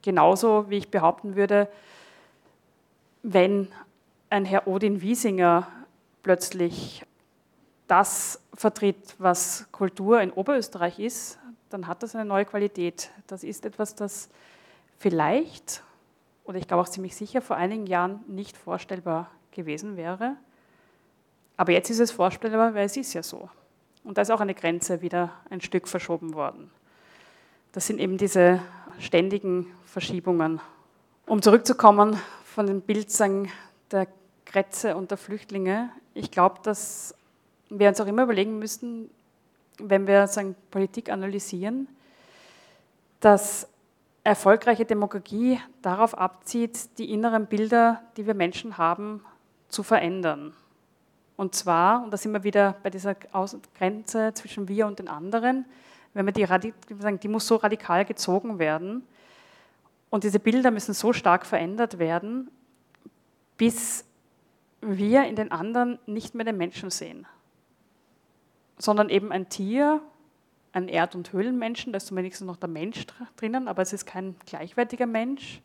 Genauso 0.00 0.70
wie 0.70 0.78
ich 0.78 0.90
behaupten 0.90 1.36
würde, 1.36 1.68
wenn 3.22 3.68
ein 4.30 4.46
Herr 4.46 4.66
Odin 4.66 5.02
Wiesinger 5.02 5.68
plötzlich 6.22 7.04
das 7.88 8.40
vertritt, 8.54 9.16
was 9.18 9.66
Kultur 9.72 10.20
in 10.20 10.30
Oberösterreich 10.30 10.98
ist, 11.00 11.38
dann 11.70 11.86
hat 11.86 12.02
das 12.02 12.14
eine 12.14 12.24
neue 12.24 12.44
Qualität. 12.44 13.10
Das 13.26 13.42
ist 13.42 13.66
etwas, 13.66 13.94
das 13.94 14.28
vielleicht, 14.98 15.82
oder 16.44 16.58
ich 16.58 16.68
glaube 16.68 16.82
auch 16.82 16.88
ziemlich 16.88 17.16
sicher, 17.16 17.42
vor 17.42 17.56
einigen 17.56 17.86
Jahren 17.86 18.20
nicht 18.28 18.56
vorstellbar 18.56 19.30
gewesen 19.50 19.96
wäre. 19.96 20.36
Aber 21.56 21.72
jetzt 21.72 21.90
ist 21.90 21.98
es 21.98 22.12
vorstellbar, 22.12 22.74
weil 22.74 22.86
es 22.86 22.96
ist 22.96 23.14
ja 23.14 23.22
so. 23.22 23.48
Und 24.04 24.16
da 24.16 24.22
ist 24.22 24.30
auch 24.30 24.40
eine 24.40 24.54
Grenze 24.54 25.02
wieder 25.02 25.32
ein 25.50 25.60
Stück 25.60 25.88
verschoben 25.88 26.34
worden. 26.34 26.70
Das 27.72 27.86
sind 27.86 27.98
eben 27.98 28.16
diese 28.16 28.62
ständigen 28.98 29.66
Verschiebungen. 29.84 30.60
Um 31.26 31.42
zurückzukommen 31.42 32.18
von 32.44 32.66
dem 32.66 32.80
Bild 32.80 33.08
der 33.90 34.06
Grätze 34.46 34.96
und 34.96 35.10
der 35.10 35.18
Flüchtlinge, 35.18 35.90
ich 36.14 36.30
glaube, 36.30 36.60
dass 36.62 37.14
wir 37.70 37.88
uns 37.88 38.00
auch 38.00 38.06
immer 38.06 38.24
überlegen 38.24 38.58
müssen, 38.58 39.10
wenn 39.78 40.06
wir 40.06 40.26
sagen, 40.26 40.56
Politik 40.70 41.10
analysieren, 41.10 41.88
dass 43.20 43.68
erfolgreiche 44.24 44.84
Demagogie 44.84 45.60
darauf 45.82 46.16
abzieht, 46.16 46.98
die 46.98 47.12
inneren 47.12 47.46
Bilder, 47.46 48.02
die 48.16 48.26
wir 48.26 48.34
Menschen 48.34 48.78
haben, 48.78 49.24
zu 49.68 49.82
verändern. 49.82 50.52
Und 51.36 51.54
zwar, 51.54 52.02
und 52.02 52.10
da 52.10 52.16
sind 52.16 52.32
wir 52.32 52.42
wieder 52.42 52.76
bei 52.82 52.90
dieser 52.90 53.14
Grenze 53.76 54.32
zwischen 54.34 54.68
wir 54.68 54.86
und 54.86 54.98
den 54.98 55.08
anderen, 55.08 55.64
wenn 56.14 56.26
wir 56.26 56.32
die, 56.32 56.74
die 57.22 57.28
muss 57.28 57.46
so 57.46 57.56
radikal 57.56 58.04
gezogen 58.04 58.58
werden 58.58 59.06
und 60.10 60.24
diese 60.24 60.40
Bilder 60.40 60.70
müssen 60.70 60.94
so 60.94 61.12
stark 61.12 61.46
verändert 61.46 61.98
werden, 61.98 62.50
bis 63.56 64.04
wir 64.80 65.24
in 65.24 65.36
den 65.36 65.52
anderen 65.52 65.98
nicht 66.06 66.34
mehr 66.34 66.44
den 66.44 66.56
Menschen 66.56 66.90
sehen, 66.90 67.26
sondern 68.78 69.08
eben 69.08 69.32
ein 69.32 69.48
Tier, 69.48 70.00
ein 70.72 70.88
Erd- 70.88 71.14
und 71.14 71.32
Höhlenmenschen, 71.32 71.92
da 71.92 71.96
ist 71.96 72.06
zumindest 72.06 72.42
noch 72.42 72.56
der 72.56 72.68
Mensch 72.68 73.06
drinnen, 73.36 73.68
aber 73.68 73.82
es 73.82 73.92
ist 73.92 74.06
kein 74.06 74.36
gleichwertiger 74.46 75.06
Mensch. 75.06 75.60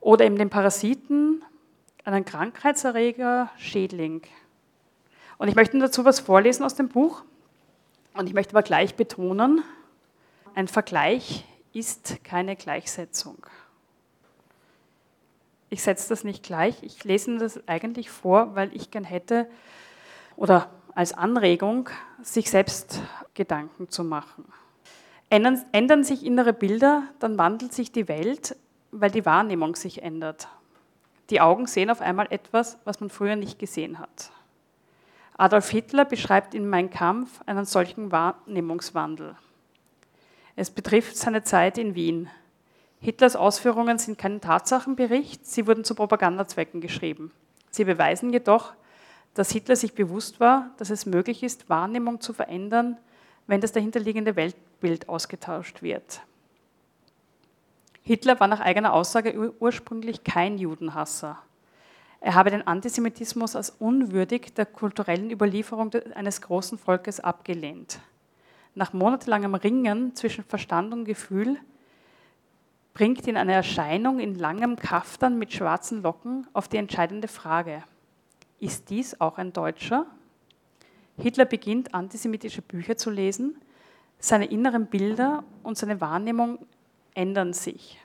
Oder 0.00 0.24
eben 0.24 0.36
den 0.36 0.50
Parasiten, 0.50 1.42
einen 2.04 2.24
Krankheitserreger, 2.24 3.50
Schädling. 3.58 4.22
Und 5.38 5.48
ich 5.48 5.54
möchte 5.54 5.78
dazu 5.78 6.04
was 6.04 6.20
vorlesen 6.20 6.64
aus 6.64 6.74
dem 6.74 6.88
Buch. 6.88 7.22
Und 8.14 8.26
ich 8.26 8.34
möchte 8.34 8.54
aber 8.54 8.62
gleich 8.62 8.94
betonen, 8.94 9.62
ein 10.54 10.68
Vergleich 10.68 11.44
ist 11.72 12.24
keine 12.24 12.56
Gleichsetzung. 12.56 13.46
Ich 15.68 15.82
setze 15.82 16.08
das 16.08 16.24
nicht 16.24 16.42
gleich, 16.42 16.82
ich 16.82 17.04
lese 17.04 17.38
das 17.38 17.66
eigentlich 17.68 18.10
vor, 18.10 18.56
weil 18.56 18.74
ich 18.74 18.90
gern 18.90 19.04
hätte, 19.04 19.48
oder 20.36 20.68
als 21.00 21.14
Anregung, 21.14 21.88
sich 22.20 22.50
selbst 22.50 23.00
Gedanken 23.32 23.88
zu 23.88 24.04
machen. 24.04 24.44
Ändern, 25.30 25.64
ändern 25.72 26.04
sich 26.04 26.26
innere 26.26 26.52
Bilder, 26.52 27.04
dann 27.20 27.38
wandelt 27.38 27.72
sich 27.72 27.90
die 27.90 28.06
Welt, 28.06 28.54
weil 28.90 29.10
die 29.10 29.24
Wahrnehmung 29.24 29.76
sich 29.76 30.02
ändert. 30.02 30.48
Die 31.30 31.40
Augen 31.40 31.66
sehen 31.66 31.88
auf 31.88 32.02
einmal 32.02 32.26
etwas, 32.28 32.76
was 32.84 33.00
man 33.00 33.08
früher 33.08 33.36
nicht 33.36 33.58
gesehen 33.58 33.98
hat. 33.98 34.30
Adolf 35.38 35.70
Hitler 35.70 36.04
beschreibt 36.04 36.54
in 36.54 36.68
Mein 36.68 36.90
Kampf 36.90 37.40
einen 37.46 37.64
solchen 37.64 38.12
Wahrnehmungswandel. 38.12 39.36
Es 40.54 40.70
betrifft 40.70 41.16
seine 41.16 41.44
Zeit 41.44 41.78
in 41.78 41.94
Wien. 41.94 42.28
Hitlers 43.00 43.36
Ausführungen 43.36 43.96
sind 43.96 44.18
kein 44.18 44.42
Tatsachenbericht, 44.42 45.46
sie 45.46 45.66
wurden 45.66 45.82
zu 45.82 45.94
Propagandazwecken 45.94 46.82
geschrieben. 46.82 47.32
Sie 47.70 47.86
beweisen 47.86 48.28
jedoch, 48.34 48.74
dass 49.34 49.50
Hitler 49.50 49.76
sich 49.76 49.94
bewusst 49.94 50.40
war, 50.40 50.70
dass 50.78 50.90
es 50.90 51.06
möglich 51.06 51.42
ist, 51.42 51.68
Wahrnehmung 51.68 52.20
zu 52.20 52.32
verändern, 52.32 52.96
wenn 53.46 53.60
das 53.60 53.72
dahinterliegende 53.72 54.36
Weltbild 54.36 55.08
ausgetauscht 55.08 55.82
wird. 55.82 56.22
Hitler 58.02 58.40
war 58.40 58.48
nach 58.48 58.60
eigener 58.60 58.92
Aussage 58.92 59.52
ursprünglich 59.60 60.24
kein 60.24 60.58
Judenhasser. 60.58 61.38
Er 62.20 62.34
habe 62.34 62.50
den 62.50 62.66
Antisemitismus 62.66 63.56
als 63.56 63.70
unwürdig 63.70 64.52
der 64.54 64.66
kulturellen 64.66 65.30
Überlieferung 65.30 65.90
eines 66.14 66.42
großen 66.42 66.78
Volkes 66.78 67.20
abgelehnt. 67.20 68.00
Nach 68.74 68.92
monatelangem 68.92 69.54
Ringen 69.54 70.14
zwischen 70.14 70.44
Verstand 70.44 70.92
und 70.92 71.04
Gefühl 71.04 71.58
bringt 72.92 73.26
ihn 73.26 73.36
eine 73.36 73.54
Erscheinung 73.54 74.20
in 74.20 74.34
langem 74.34 74.76
Kaftan 74.76 75.38
mit 75.38 75.52
schwarzen 75.52 76.02
Locken 76.02 76.46
auf 76.52 76.68
die 76.68 76.76
entscheidende 76.76 77.28
Frage. 77.28 77.82
Ist 78.60 78.90
dies 78.90 79.18
auch 79.22 79.38
ein 79.38 79.54
Deutscher? 79.54 80.04
Hitler 81.16 81.46
beginnt 81.46 81.94
antisemitische 81.94 82.60
Bücher 82.60 82.96
zu 82.98 83.10
lesen, 83.10 83.58
seine 84.18 84.44
inneren 84.44 84.86
Bilder 84.86 85.44
und 85.62 85.78
seine 85.78 86.02
Wahrnehmung 86.02 86.58
ändern 87.14 87.54
sich. 87.54 87.98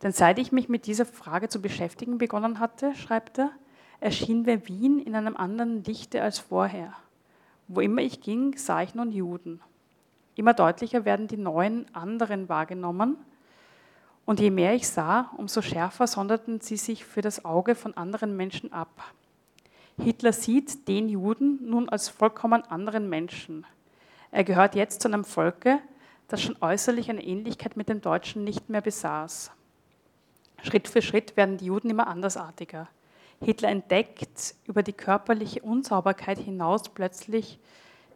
Denn 0.00 0.12
seit 0.12 0.38
ich 0.38 0.52
mich 0.52 0.68
mit 0.68 0.86
dieser 0.86 1.04
Frage 1.04 1.48
zu 1.48 1.60
beschäftigen 1.60 2.18
begonnen 2.18 2.60
hatte, 2.60 2.94
schreibt 2.94 3.38
er, 3.38 3.50
erschien 3.98 4.42
mir 4.42 4.68
Wien 4.68 5.00
in 5.00 5.16
einem 5.16 5.36
anderen 5.36 5.82
Lichte 5.82 6.22
als 6.22 6.38
vorher. 6.38 6.94
Wo 7.66 7.80
immer 7.80 8.02
ich 8.02 8.20
ging, 8.20 8.56
sah 8.56 8.82
ich 8.82 8.94
nun 8.94 9.10
Juden. 9.10 9.60
Immer 10.36 10.54
deutlicher 10.54 11.04
werden 11.04 11.26
die 11.26 11.36
neuen 11.36 11.92
anderen 11.92 12.48
wahrgenommen 12.48 13.16
und 14.24 14.38
je 14.38 14.50
mehr 14.50 14.74
ich 14.74 14.86
sah, 14.86 15.32
umso 15.36 15.62
schärfer 15.62 16.06
sonderten 16.06 16.60
sie 16.60 16.76
sich 16.76 17.04
für 17.04 17.22
das 17.22 17.44
Auge 17.44 17.74
von 17.74 17.96
anderen 17.96 18.36
Menschen 18.36 18.72
ab. 18.72 19.14
Hitler 20.02 20.32
sieht 20.32 20.86
den 20.88 21.08
Juden 21.08 21.58
nun 21.68 21.88
als 21.88 22.08
vollkommen 22.08 22.62
anderen 22.62 23.08
Menschen. 23.08 23.66
Er 24.30 24.44
gehört 24.44 24.74
jetzt 24.74 25.02
zu 25.02 25.08
einem 25.08 25.24
Volke, 25.24 25.80
das 26.28 26.42
schon 26.42 26.56
äußerlich 26.60 27.10
eine 27.10 27.24
Ähnlichkeit 27.24 27.76
mit 27.76 27.88
den 27.88 28.00
Deutschen 28.00 28.44
nicht 28.44 28.68
mehr 28.68 28.80
besaß. 28.80 29.50
Schritt 30.62 30.88
für 30.88 31.02
Schritt 31.02 31.36
werden 31.36 31.56
die 31.56 31.66
Juden 31.66 31.90
immer 31.90 32.06
andersartiger. 32.06 32.88
Hitler 33.40 33.70
entdeckt 33.70 34.54
über 34.66 34.82
die 34.82 34.92
körperliche 34.92 35.62
Unsauberkeit 35.62 36.38
hinaus 36.38 36.88
plötzlich 36.88 37.58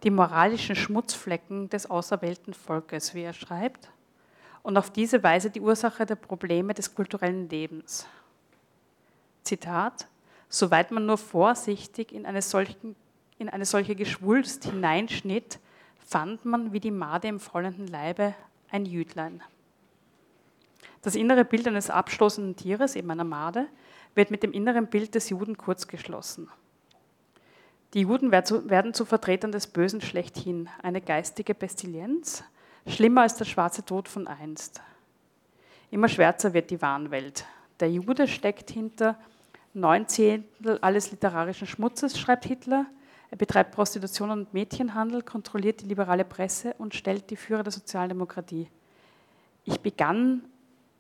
die 0.03 0.11
moralischen 0.11 0.75
Schmutzflecken 0.75 1.71
des 1.71 1.89
auserwählten 1.89 2.55
Volkes, 2.55 3.15
wie 3.15 3.23
er 3.23 3.33
schreibt 3.33 3.91
und 4.63 4.77
auf 4.77 4.91
diese 4.91 5.23
Weise 5.23 5.51
die 5.51 5.61
Ursache 5.61 6.07
der 6.07 6.17
Probleme 6.17 6.75
des 6.75 6.95
kulturellen 6.95 7.49
Lebens. 7.49 8.07
Zitat, 9.43 10.07
soweit 10.53 10.91
man 10.91 11.07
nur 11.07 11.17
vorsichtig 11.17 12.13
in 12.13 12.27
eine, 12.27 12.43
solchen, 12.43 12.95
in 13.39 13.49
eine 13.49 13.65
solche 13.65 13.97
Geschwulst 13.97 14.65
hineinschnitt, 14.65 15.59
fand 16.07 16.45
man 16.45 16.75
wie 16.75 16.81
die 16.81 16.91
Made 16.91 17.27
im 17.27 17.41
fallenden 17.41 17.87
Leibe 17.87 18.35
ein 18.71 18.85
Jüdlein. 18.85 19.43
Das 21.01 21.15
innere 21.15 21.47
Bild 21.47 21.67
eines 21.67 21.89
abstoßenden 21.89 22.55
Tieres, 22.55 22.97
eben 22.97 23.11
einer 23.11 23.25
Made, 23.25 23.67
wird 24.15 24.31
mit 24.31 24.43
dem 24.43 24.53
inneren 24.53 24.89
Bild 24.89 25.15
des 25.15 25.31
Juden 25.31 25.57
kurzgeschlossen. 25.57 26.51
Die 27.95 28.01
Juden 28.01 28.31
werden 28.31 28.93
zu 28.93 29.05
Vertretern 29.07 29.53
des 29.53 29.67
Bösen 29.67 30.03
schlechthin, 30.03 30.69
eine 30.83 31.01
geistige 31.01 31.55
Pestilienz, 31.55 32.45
Schlimmer 32.87 33.23
als 33.23 33.37
der 33.37 33.47
schwarze 33.47 33.85
Tod 33.85 34.07
von 34.07 34.27
einst. 34.27 34.83
Immer 35.91 36.09
schwärzer 36.09 36.53
wird 36.53 36.71
die 36.71 36.83
Wahnwelt. 36.83 37.47
Der 37.81 37.91
Jude 37.91 38.29
steckt 38.29 38.71
hinter 38.71 39.19
neun 39.75 40.09
Zehntel 40.09 40.79
alles 40.81 41.11
literarischen 41.11 41.67
Schmutzes, 41.67 42.19
schreibt 42.19 42.45
Hitler. 42.45 42.87
Er 43.31 43.39
betreibt 43.39 43.75
Prostitution 43.75 44.31
und 44.31 44.53
Mädchenhandel, 44.53 45.23
kontrolliert 45.23 45.81
die 45.81 45.87
liberale 45.87 46.25
Presse 46.25 46.75
und 46.79 46.95
stellt 46.95 47.31
die 47.31 47.37
Führer 47.37 47.63
der 47.63 47.73
Sozialdemokratie. 47.73 48.69
Ich 49.65 49.81
begann, 49.81 50.43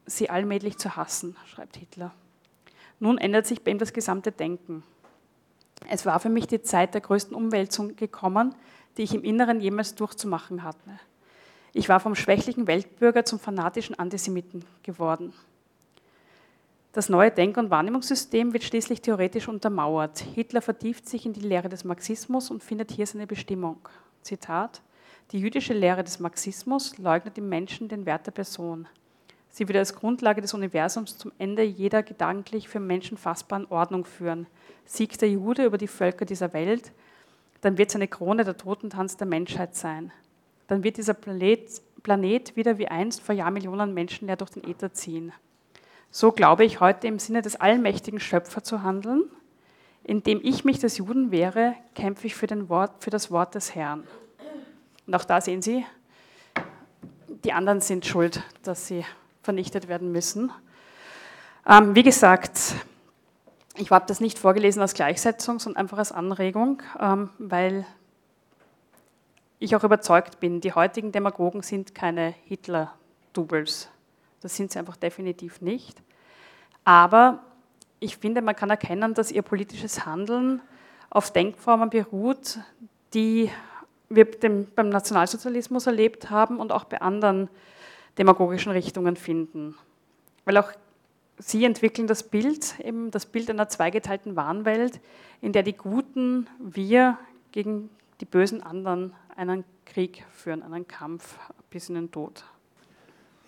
sie 0.06 0.30
allmählich 0.30 0.78
zu 0.78 0.96
hassen, 0.96 1.36
schreibt 1.46 1.76
Hitler. 1.76 2.12
Nun 3.00 3.18
ändert 3.18 3.46
sich 3.46 3.62
bei 3.62 3.70
ihm 3.70 3.78
das 3.78 3.92
gesamte 3.92 4.32
Denken. 4.32 4.82
Es 5.88 6.06
war 6.06 6.20
für 6.20 6.28
mich 6.28 6.46
die 6.46 6.62
Zeit 6.62 6.94
der 6.94 7.00
größten 7.00 7.34
Umwälzung 7.34 7.96
gekommen, 7.96 8.54
die 8.96 9.02
ich 9.02 9.14
im 9.14 9.24
Inneren 9.24 9.60
jemals 9.60 9.94
durchzumachen 9.94 10.62
hatte. 10.62 11.00
Ich 11.72 11.88
war 11.88 12.00
vom 12.00 12.14
schwächlichen 12.14 12.66
Weltbürger 12.66 13.24
zum 13.24 13.38
fanatischen 13.38 13.98
Antisemiten 13.98 14.64
geworden. 14.82 15.32
Das 16.94 17.08
neue 17.08 17.30
Denk- 17.30 17.56
und 17.56 17.70
Wahrnehmungssystem 17.70 18.52
wird 18.52 18.64
schließlich 18.64 19.00
theoretisch 19.00 19.48
untermauert. 19.48 20.18
Hitler 20.18 20.60
vertieft 20.60 21.08
sich 21.08 21.24
in 21.24 21.32
die 21.32 21.40
Lehre 21.40 21.70
des 21.70 21.84
Marxismus 21.84 22.50
und 22.50 22.62
findet 22.62 22.90
hier 22.90 23.06
seine 23.06 23.26
Bestimmung. 23.26 23.78
Zitat: 24.20 24.82
Die 25.30 25.40
jüdische 25.40 25.72
Lehre 25.72 26.04
des 26.04 26.20
Marxismus 26.20 26.98
leugnet 26.98 27.38
im 27.38 27.48
Menschen 27.48 27.88
den 27.88 28.04
Wert 28.04 28.26
der 28.26 28.32
Person. 28.32 28.86
Sie 29.48 29.68
würde 29.68 29.78
als 29.78 29.94
Grundlage 29.94 30.42
des 30.42 30.52
Universums 30.52 31.16
zum 31.16 31.32
Ende 31.38 31.62
jeder 31.62 32.02
gedanklich 32.02 32.68
für 32.68 32.80
Menschen 32.80 33.16
fassbaren 33.16 33.66
Ordnung 33.70 34.04
führen. 34.04 34.46
Siegt 34.84 35.22
der 35.22 35.30
Jude 35.30 35.64
über 35.64 35.78
die 35.78 35.88
Völker 35.88 36.26
dieser 36.26 36.52
Welt, 36.52 36.92
dann 37.62 37.78
wird 37.78 37.90
seine 37.90 38.08
Krone 38.08 38.44
der 38.44 38.58
Totentanz 38.58 39.16
der 39.16 39.26
Menschheit 39.26 39.74
sein. 39.74 40.12
Dann 40.68 40.84
wird 40.84 40.98
dieser 40.98 41.14
Planet, 41.14 41.70
Planet 42.02 42.54
wieder 42.54 42.76
wie 42.76 42.88
einst 42.88 43.22
vor 43.22 43.34
Jahrmillionen 43.34 43.94
Menschen 43.94 44.26
leer 44.26 44.36
durch 44.36 44.50
den 44.50 44.64
Äther 44.64 44.92
ziehen. 44.92 45.32
So 46.14 46.30
glaube 46.30 46.66
ich 46.66 46.78
heute 46.78 47.06
im 47.06 47.18
Sinne 47.18 47.40
des 47.40 47.56
allmächtigen 47.56 48.20
Schöpfer 48.20 48.62
zu 48.62 48.82
handeln. 48.82 49.24
Indem 50.04 50.40
ich 50.42 50.62
mich 50.62 50.78
des 50.78 50.98
Juden 50.98 51.30
wehre, 51.30 51.74
kämpfe 51.94 52.26
ich 52.26 52.34
für, 52.34 52.48
Wort, 52.68 53.02
für 53.02 53.08
das 53.08 53.30
Wort 53.30 53.54
des 53.54 53.74
Herrn. 53.74 54.06
Und 55.06 55.14
auch 55.14 55.24
da 55.24 55.40
sehen 55.40 55.62
Sie, 55.62 55.86
die 57.44 57.52
anderen 57.54 57.80
sind 57.80 58.04
schuld, 58.04 58.42
dass 58.62 58.86
sie 58.86 59.06
vernichtet 59.42 59.88
werden 59.88 60.12
müssen. 60.12 60.52
Ähm, 61.66 61.94
wie 61.94 62.02
gesagt, 62.02 62.74
ich 63.76 63.90
habe 63.90 64.04
das 64.06 64.20
nicht 64.20 64.38
vorgelesen 64.38 64.82
als 64.82 64.92
Gleichsetzung, 64.92 65.60
sondern 65.60 65.80
einfach 65.80 65.98
als 65.98 66.12
Anregung, 66.12 66.82
ähm, 67.00 67.30
weil 67.38 67.86
ich 69.58 69.74
auch 69.76 69.84
überzeugt 69.84 70.40
bin, 70.40 70.60
die 70.60 70.72
heutigen 70.72 71.10
Demagogen 71.10 71.62
sind 71.62 71.94
keine 71.94 72.34
Hitler-Doubles. 72.44 73.88
Das 74.42 74.56
sind 74.56 74.72
sie 74.72 74.78
einfach 74.78 74.96
definitiv 74.96 75.60
nicht. 75.60 76.02
Aber 76.84 77.40
ich 78.00 78.16
finde, 78.16 78.42
man 78.42 78.56
kann 78.56 78.70
erkennen, 78.70 79.14
dass 79.14 79.30
ihr 79.30 79.42
politisches 79.42 80.04
Handeln 80.04 80.60
auf 81.10 81.32
Denkformen 81.32 81.90
beruht, 81.90 82.58
die 83.14 83.50
wir 84.08 84.28
beim 84.74 84.88
Nationalsozialismus 84.88 85.86
erlebt 85.86 86.28
haben 86.30 86.58
und 86.58 86.72
auch 86.72 86.84
bei 86.84 87.00
anderen 87.00 87.48
demagogischen 88.18 88.72
Richtungen 88.72 89.16
finden. 89.16 89.76
Weil 90.44 90.58
auch 90.58 90.72
Sie 91.38 91.64
entwickeln 91.64 92.06
das 92.06 92.22
Bild, 92.22 92.78
eben 92.80 93.10
das 93.10 93.26
Bild 93.26 93.50
einer 93.50 93.68
zweigeteilten 93.68 94.36
Wahnwelt, 94.36 95.00
in 95.40 95.52
der 95.52 95.62
die 95.62 95.72
Guten, 95.72 96.46
wir 96.60 97.18
gegen 97.50 97.90
die 98.20 98.26
bösen 98.26 98.62
anderen 98.62 99.14
einen 99.34 99.64
Krieg 99.84 100.24
führen, 100.32 100.62
einen 100.62 100.86
Kampf 100.86 101.38
bis 101.70 101.88
in 101.88 101.96
den 101.96 102.12
Tod. 102.12 102.44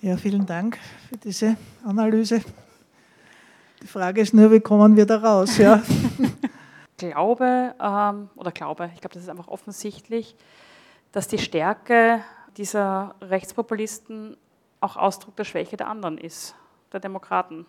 Ja, 0.05 0.18
vielen 0.18 0.44
Dank 0.44 0.78
für 1.09 1.16
diese 1.16 1.57
Analyse. 1.82 2.42
Die 3.80 3.86
Frage 3.86 4.20
ist 4.20 4.34
nur, 4.34 4.52
wie 4.52 4.61
kommen 4.61 4.96
wir 4.96 5.07
da 5.07 5.16
raus? 5.16 5.57
Ja? 5.57 5.82
glaube, 6.98 7.74
ähm, 7.80 8.28
oder 8.36 8.52
glaube, 8.52 8.90
ich 8.92 9.00
glaube, 9.00 9.14
das 9.14 9.22
ist 9.22 9.30
einfach 9.30 9.48
offensichtlich, 9.48 10.36
dass 11.11 11.26
die 11.26 11.38
Stärke 11.38 12.20
dieser 12.59 13.14
Rechtspopulisten 13.22 14.36
auch 14.82 14.98
Ausdruck 14.98 15.36
der 15.36 15.44
Schwäche 15.44 15.78
der 15.78 15.88
anderen 15.88 16.18
ist, 16.18 16.55
der 16.92 17.00
Demokraten. 17.00 17.64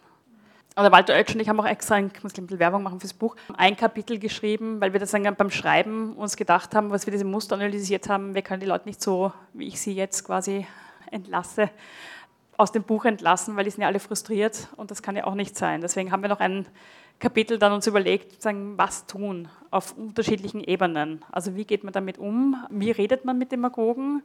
Oder 0.76 0.92
Walter 0.92 1.14
Oetsch 1.14 1.36
und 1.36 1.40
ich 1.40 1.48
haben 1.48 1.62
auch 1.62 1.66
extra, 1.66 2.00
ich 2.00 2.22
muss 2.22 2.38
ein 2.38 2.60
Werbung 2.60 2.84
machen 2.84 3.00
fürs 3.00 3.14
Buch, 3.14 3.38
ein 3.56 3.78
Kapitel 3.78 4.20
geschrieben, 4.20 4.82
weil 4.82 4.92
wir 4.92 5.00
das 5.00 5.12
dann 5.12 5.36
beim 5.38 5.52
Schreiben 5.52 6.18
uns 6.18 6.36
gedacht 6.36 6.76
haben, 6.76 6.90
was 6.90 7.08
wir 7.08 7.12
diese 7.14 7.24
Muster 7.24 7.56
analysiert 7.56 8.10
haben, 8.10 8.36
wir 8.36 8.42
können 8.42 8.60
die 8.60 8.68
Leute 8.68 8.90
nicht 8.90 9.02
so, 9.02 9.32
wie 9.54 9.68
ich 9.68 9.80
sie 9.80 9.94
jetzt 9.94 10.26
quasi 10.26 10.68
entlasse, 11.12 11.70
aus 12.58 12.72
dem 12.72 12.84
Buch 12.84 13.06
entlassen, 13.06 13.56
weil 13.56 13.66
die 13.66 13.70
sind 13.70 13.82
ja 13.82 13.88
alle 13.88 14.00
frustriert 14.00 14.70
und 14.78 14.92
das 14.92 15.02
kann 15.02 15.16
ja 15.16 15.26
auch 15.26 15.36
nicht 15.36 15.58
sein. 15.58 15.82
Deswegen 15.82 16.12
haben 16.12 16.22
wir 16.22 16.30
noch 16.30 16.40
ein 16.40 16.66
Kapitel 17.20 17.60
dann 17.60 17.72
uns 17.72 17.88
überlegt, 17.88 18.44
was 18.76 19.06
tun 19.06 19.48
auf 19.72 19.98
unterschiedlichen 19.98 20.62
Ebenen. 20.62 21.24
Also 21.32 21.56
wie 21.56 21.66
geht 21.66 21.84
man 21.84 21.94
damit 21.94 22.18
um? 22.18 22.66
Wie 22.70 22.92
redet 22.92 23.26
man 23.26 23.38
mit 23.38 23.52
Demagogen? 23.52 24.22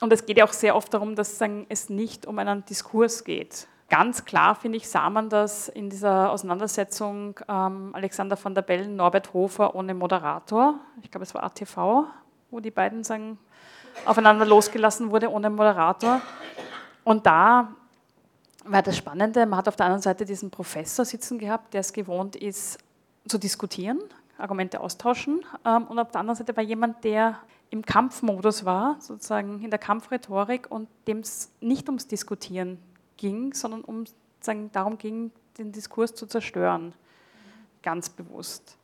Und 0.00 0.12
es 0.12 0.26
geht 0.26 0.38
ja 0.38 0.44
auch 0.44 0.52
sehr 0.52 0.76
oft 0.76 0.92
darum, 0.92 1.14
dass 1.14 1.40
es 1.68 1.88
nicht 1.90 2.26
um 2.26 2.38
einen 2.38 2.64
Diskurs 2.64 3.24
geht. 3.24 3.68
Ganz 3.88 4.24
klar, 4.24 4.54
finde 4.54 4.78
ich, 4.78 4.88
sah 4.88 5.10
man 5.10 5.28
das 5.28 5.68
in 5.68 5.90
dieser 5.90 6.30
Auseinandersetzung 6.30 7.38
ähm, 7.48 7.90
Alexander 7.92 8.36
van 8.42 8.54
der 8.54 8.62
Bellen, 8.62 8.96
Norbert 8.96 9.32
Hofer 9.34 9.74
ohne 9.74 9.94
Moderator. 9.94 10.80
Ich 11.02 11.10
glaube, 11.10 11.24
es 11.24 11.34
war 11.34 11.44
ATV, 11.44 12.06
wo 12.50 12.60
die 12.60 12.70
beiden 12.70 13.04
sagen, 13.04 13.38
aufeinander 14.04 14.44
losgelassen 14.44 15.10
wurde 15.10 15.30
ohne 15.30 15.50
Moderator. 15.50 16.20
Und 17.04 17.26
da 17.26 17.68
war 18.64 18.82
das 18.82 18.96
Spannende, 18.96 19.46
man 19.46 19.58
hat 19.58 19.68
auf 19.68 19.76
der 19.76 19.86
anderen 19.86 20.02
Seite 20.02 20.24
diesen 20.24 20.50
Professor 20.50 21.04
sitzen 21.04 21.38
gehabt, 21.38 21.74
der 21.74 21.80
es 21.80 21.92
gewohnt 21.92 22.36
ist, 22.36 22.78
zu 23.28 23.38
diskutieren, 23.38 24.00
Argumente 24.38 24.80
austauschen. 24.80 25.44
Ähm, 25.64 25.84
und 25.84 25.98
auf 25.98 26.10
der 26.10 26.20
anderen 26.20 26.36
Seite 26.36 26.56
war 26.56 26.62
jemand, 26.62 27.04
der 27.04 27.38
im 27.70 27.82
Kampfmodus 27.82 28.64
war, 28.64 28.96
sozusagen 29.00 29.60
in 29.62 29.70
der 29.70 29.78
Kampfrhetorik 29.78 30.70
und 30.70 30.88
dem 31.06 31.18
es 31.18 31.50
nicht 31.60 31.88
ums 31.88 32.06
Diskutieren 32.06 32.78
ging, 33.16 33.52
sondern 33.54 33.82
um 33.82 34.04
sagen, 34.40 34.70
darum 34.72 34.98
ging, 34.98 35.30
den 35.58 35.72
Diskurs 35.72 36.14
zu 36.14 36.26
zerstören, 36.26 36.92
ganz 37.82 38.08
bewusst. 38.08 38.76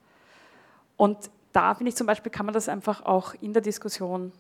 Und 0.96 1.30
da 1.52 1.74
finde 1.74 1.90
ich 1.90 1.96
zum 1.96 2.06
Beispiel, 2.06 2.30
kann 2.30 2.46
man 2.46 2.52
das 2.52 2.68
einfach 2.68 3.04
auch 3.04 3.34
in 3.34 3.52
der 3.52 3.62
Diskussion 3.62 4.32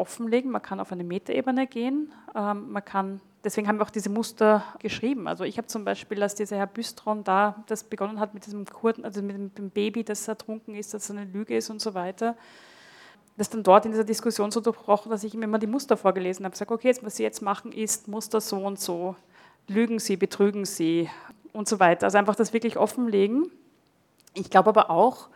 offenlegen. 0.00 0.50
Man 0.50 0.62
kann 0.62 0.80
auf 0.80 0.90
eine 0.92 1.04
Metaebene 1.04 1.66
gehen. 1.66 2.12
Ähm, 2.34 2.72
man 2.72 2.84
kann, 2.84 3.20
deswegen 3.44 3.68
haben 3.68 3.78
wir 3.78 3.84
auch 3.84 3.90
diese 3.90 4.10
Muster 4.10 4.64
geschrieben. 4.80 5.28
Also 5.28 5.44
ich 5.44 5.58
habe 5.58 5.68
zum 5.68 5.84
Beispiel, 5.84 6.22
als 6.22 6.34
dieser 6.34 6.56
Herr 6.56 6.66
Büstron 6.66 7.22
da 7.22 7.62
das 7.66 7.84
begonnen 7.84 8.18
hat 8.18 8.34
mit 8.34 8.46
diesem 8.46 8.64
Kurden, 8.64 9.04
also 9.04 9.22
mit 9.22 9.58
dem 9.58 9.70
Baby, 9.70 10.02
das 10.02 10.26
ertrunken 10.26 10.74
ist, 10.74 10.94
dass 10.94 11.04
es 11.04 11.10
eine 11.10 11.24
Lüge 11.24 11.56
ist 11.56 11.70
und 11.70 11.80
so 11.80 11.94
weiter, 11.94 12.36
das 13.36 13.50
dann 13.50 13.62
dort 13.62 13.84
in 13.84 13.92
dieser 13.92 14.04
Diskussion 14.04 14.50
so 14.50 14.60
durchbrochen, 14.60 15.10
dass 15.10 15.22
ich 15.24 15.34
ihm 15.34 15.42
immer 15.42 15.58
die 15.58 15.66
Muster 15.66 15.96
vorgelesen 15.96 16.44
habe. 16.44 16.54
Ich 16.54 16.58
sage, 16.58 16.74
okay, 16.74 16.94
was 17.02 17.16
Sie 17.16 17.22
jetzt 17.22 17.42
machen, 17.42 17.72
ist 17.72 18.08
Muster 18.08 18.40
so 18.40 18.56
und 18.58 18.80
so. 18.80 19.16
Lügen 19.68 19.98
Sie, 19.98 20.16
betrügen 20.16 20.64
Sie 20.64 21.08
und 21.52 21.68
so 21.68 21.78
weiter. 21.78 22.06
Also 22.06 22.18
einfach 22.18 22.34
das 22.34 22.52
wirklich 22.52 22.76
offenlegen. 22.76 23.50
Ich 24.34 24.50
glaube 24.50 24.70
aber 24.70 24.90
auch, 24.90 25.28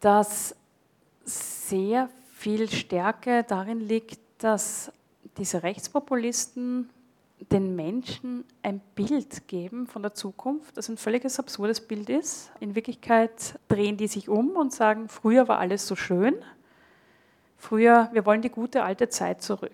dass 0.00 0.54
sehr 1.24 2.08
viel 2.40 2.70
Stärke 2.70 3.44
darin 3.44 3.80
liegt, 3.80 4.18
dass 4.38 4.92
diese 5.36 5.62
Rechtspopulisten 5.62 6.90
den 7.52 7.74
Menschen 7.74 8.44
ein 8.62 8.80
Bild 8.94 9.48
geben 9.48 9.86
von 9.86 10.02
der 10.02 10.14
Zukunft, 10.14 10.76
das 10.76 10.88
ein 10.88 10.96
völliges 10.96 11.38
absurdes 11.38 11.80
Bild 11.80 12.10
ist. 12.10 12.50
In 12.60 12.74
Wirklichkeit 12.74 13.58
drehen 13.68 13.96
die 13.96 14.08
sich 14.08 14.28
um 14.28 14.50
und 14.50 14.72
sagen, 14.72 15.08
früher 15.08 15.48
war 15.48 15.58
alles 15.58 15.86
so 15.86 15.96
schön 15.96 16.34
Früher, 17.60 18.08
wir 18.12 18.24
wollen 18.24 18.40
die 18.40 18.48
gute 18.48 18.82
alte 18.82 19.10
Zeit 19.10 19.42
zurück. 19.42 19.70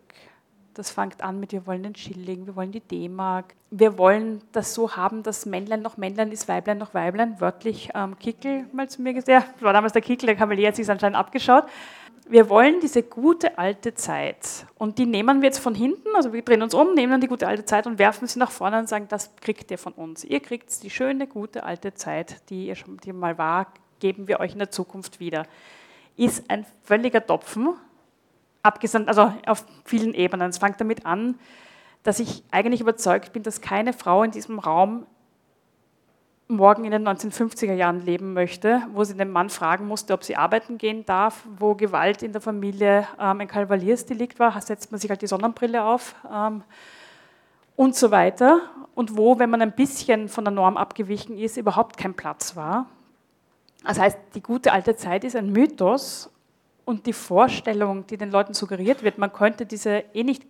Das 0.74 0.90
fängt 0.90 1.22
an 1.22 1.38
mit, 1.38 1.52
wir 1.52 1.66
wollen 1.66 1.84
den 1.84 1.94
Schilling, 1.94 2.44
wir 2.44 2.56
wollen 2.56 2.72
die 2.72 2.80
D-Mark. 2.80 3.54
Wir 3.70 3.96
wollen 3.96 4.42
das 4.50 4.74
so 4.74 4.96
haben, 4.96 5.22
dass 5.22 5.46
Männlein 5.46 5.82
noch 5.82 5.96
Männlein 5.96 6.32
ist, 6.32 6.48
Weiblein 6.48 6.78
noch 6.78 6.94
Weiblein. 6.94 7.40
Wörtlich 7.40 7.90
ähm, 7.94 8.18
Kickel 8.18 8.66
mal 8.72 8.88
zu 8.88 9.02
mir 9.02 9.14
gesagt, 9.14 9.28
ja, 9.28 9.44
war 9.64 9.72
damals 9.72 9.92
der 9.92 10.02
Kickel, 10.02 10.26
der 10.26 10.34
Kavalier 10.34 10.68
hat 10.68 10.76
sich 10.76 10.90
anscheinend 10.90 11.16
abgeschaut. 11.16 11.64
Wir 12.28 12.48
wollen 12.48 12.80
diese 12.80 13.04
gute 13.04 13.56
alte 13.56 13.94
Zeit 13.94 14.66
und 14.78 14.98
die 14.98 15.06
nehmen 15.06 15.42
wir 15.42 15.46
jetzt 15.46 15.60
von 15.60 15.74
hinten, 15.74 16.08
also 16.14 16.32
wir 16.32 16.42
drehen 16.42 16.62
uns 16.62 16.74
um, 16.74 16.94
nehmen 16.94 17.12
dann 17.12 17.20
die 17.20 17.28
gute 17.28 17.46
alte 17.46 17.64
Zeit 17.64 17.86
und 17.86 18.00
werfen 18.00 18.26
sie 18.26 18.40
nach 18.40 18.50
vorne 18.50 18.80
und 18.80 18.88
sagen, 18.88 19.06
das 19.08 19.36
kriegt 19.36 19.70
ihr 19.70 19.78
von 19.78 19.92
uns. 19.92 20.24
Ihr 20.24 20.40
kriegt 20.40 20.82
die 20.82 20.90
schöne 20.90 21.28
gute 21.28 21.62
alte 21.62 21.94
Zeit, 21.94 22.50
die 22.50 22.66
ihr 22.66 22.74
schon 22.74 22.96
die 22.98 23.12
mal 23.12 23.38
war, 23.38 23.72
geben 24.00 24.26
wir 24.26 24.40
euch 24.40 24.52
in 24.52 24.58
der 24.58 24.70
Zukunft 24.70 25.20
wieder 25.20 25.46
ist 26.16 26.50
ein 26.50 26.66
völliger 26.82 27.24
Topfen, 27.24 27.74
abgesandt, 28.62 29.08
also 29.08 29.32
auf 29.46 29.64
vielen 29.84 30.14
Ebenen. 30.14 30.50
Es 30.50 30.58
fängt 30.58 30.80
damit 30.80 31.06
an, 31.06 31.38
dass 32.02 32.18
ich 32.18 32.42
eigentlich 32.50 32.80
überzeugt 32.80 33.32
bin, 33.32 33.42
dass 33.42 33.60
keine 33.60 33.92
Frau 33.92 34.22
in 34.22 34.30
diesem 34.30 34.58
Raum 34.58 35.06
morgen 36.48 36.84
in 36.84 36.92
den 36.92 37.06
1950er 37.06 37.72
Jahren 37.72 38.04
leben 38.04 38.32
möchte, 38.32 38.82
wo 38.92 39.02
sie 39.04 39.16
den 39.16 39.30
Mann 39.30 39.50
fragen 39.50 39.86
musste, 39.86 40.14
ob 40.14 40.22
sie 40.22 40.36
arbeiten 40.36 40.78
gehen 40.78 41.04
darf, 41.04 41.44
wo 41.58 41.74
Gewalt 41.74 42.22
in 42.22 42.32
der 42.32 42.40
Familie 42.40 43.08
ähm, 43.20 43.40
ein 43.40 43.48
Kavaliersdelikt 43.48 44.38
war, 44.38 44.60
setzt 44.60 44.92
man 44.92 45.00
sich 45.00 45.10
halt 45.10 45.22
die 45.22 45.26
Sonnenbrille 45.26 45.82
auf 45.82 46.14
ähm, 46.32 46.62
und 47.74 47.96
so 47.96 48.10
weiter. 48.10 48.60
Und 48.94 49.16
wo, 49.16 49.38
wenn 49.38 49.50
man 49.50 49.60
ein 49.60 49.72
bisschen 49.72 50.28
von 50.28 50.44
der 50.44 50.52
Norm 50.52 50.76
abgewichen 50.76 51.36
ist, 51.36 51.56
überhaupt 51.56 51.96
kein 51.96 52.14
Platz 52.14 52.56
war. 52.56 52.86
Das 53.84 53.98
heißt, 53.98 54.18
die 54.34 54.42
gute 54.42 54.72
alte 54.72 54.96
Zeit 54.96 55.24
ist 55.24 55.36
ein 55.36 55.52
Mythos 55.52 56.30
und 56.84 57.06
die 57.06 57.12
Vorstellung, 57.12 58.06
die 58.06 58.16
den 58.16 58.30
Leuten 58.30 58.54
suggeriert 58.54 59.02
wird, 59.02 59.18
man 59.18 59.32
könnte 59.32 59.66
diese 59.66 60.04
eh 60.14 60.22
nicht 60.22 60.46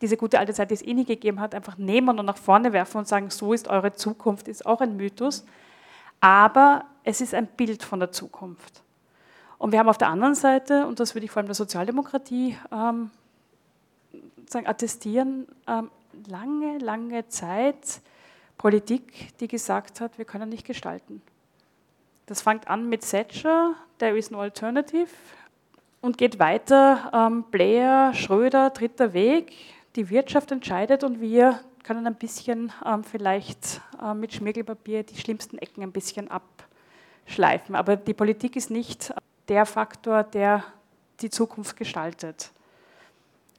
diese 0.00 0.16
gute 0.16 0.38
alte 0.38 0.54
Zeit, 0.54 0.70
die 0.70 0.74
es 0.74 0.82
eh 0.82 0.94
nie 0.94 1.04
gegeben 1.04 1.40
hat, 1.40 1.54
einfach 1.54 1.76
nehmen 1.76 2.18
und 2.18 2.26
nach 2.26 2.36
vorne 2.36 2.72
werfen 2.72 2.98
und 2.98 3.08
sagen, 3.08 3.30
so 3.30 3.52
ist 3.52 3.68
eure 3.68 3.92
Zukunft, 3.92 4.48
ist 4.48 4.64
auch 4.64 4.80
ein 4.80 4.96
Mythos. 4.96 5.44
Aber 6.20 6.84
es 7.04 7.20
ist 7.20 7.34
ein 7.34 7.46
Bild 7.46 7.82
von 7.82 8.00
der 8.00 8.10
Zukunft. 8.12 8.82
Und 9.58 9.72
wir 9.72 9.78
haben 9.78 9.88
auf 9.88 9.98
der 9.98 10.08
anderen 10.08 10.34
Seite, 10.34 10.86
und 10.86 11.00
das 11.00 11.14
würde 11.14 11.26
ich 11.26 11.30
vor 11.30 11.40
allem 11.40 11.46
der 11.46 11.54
Sozialdemokratie 11.54 12.56
ähm, 12.72 13.10
sagen, 14.48 14.66
attestieren, 14.66 15.46
ähm, 15.66 15.90
lange, 16.28 16.78
lange 16.78 17.28
Zeit 17.28 18.00
Politik, 18.56 19.36
die 19.38 19.48
gesagt 19.48 20.00
hat, 20.00 20.18
wir 20.18 20.24
können 20.24 20.48
nicht 20.48 20.66
gestalten. 20.66 21.22
Das 22.26 22.42
fängt 22.42 22.68
an 22.68 22.88
mit 22.88 23.08
Thatcher, 23.08 23.74
There 23.98 24.16
is 24.16 24.30
no 24.30 24.40
alternative, 24.40 25.08
und 26.00 26.16
geht 26.16 26.38
weiter, 26.38 27.10
ähm, 27.12 27.44
Blair, 27.50 28.12
Schröder, 28.14 28.70
dritter 28.70 29.12
Weg, 29.12 29.52
die 29.96 30.10
Wirtschaft 30.10 30.52
entscheidet 30.52 31.04
und 31.04 31.20
wir 31.20 31.60
können 31.82 32.06
ein 32.06 32.14
bisschen 32.14 32.72
ähm, 32.84 33.04
vielleicht 33.04 33.80
äh, 34.02 34.14
mit 34.14 34.32
Schmirgelpapier 34.32 35.02
die 35.02 35.16
schlimmsten 35.16 35.58
Ecken 35.58 35.82
ein 35.82 35.92
bisschen 35.92 36.28
abschleifen. 36.30 37.74
Aber 37.74 37.96
die 37.96 38.14
Politik 38.14 38.56
ist 38.56 38.70
nicht 38.70 39.12
der 39.48 39.66
Faktor, 39.66 40.22
der 40.22 40.64
die 41.20 41.30
Zukunft 41.30 41.76
gestaltet. 41.76 42.50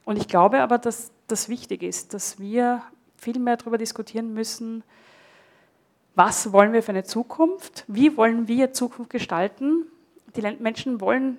Und 0.04 0.16
ich 0.16 0.26
glaube 0.26 0.62
aber, 0.62 0.78
dass 0.78 1.10
das 1.28 1.48
wichtig 1.48 1.82
ist, 1.82 2.14
dass 2.14 2.38
wir 2.38 2.82
viel 3.16 3.38
mehr 3.38 3.56
darüber 3.56 3.78
diskutieren 3.78 4.34
müssen, 4.34 4.82
was 6.14 6.52
wollen 6.52 6.72
wir 6.72 6.82
für 6.82 6.90
eine 6.90 7.04
Zukunft, 7.04 7.84
wie 7.86 8.16
wollen 8.16 8.48
wir 8.48 8.72
Zukunft 8.72 9.10
gestalten. 9.10 9.86
Die 10.36 10.42
Menschen 10.42 11.00
wollen, 11.00 11.38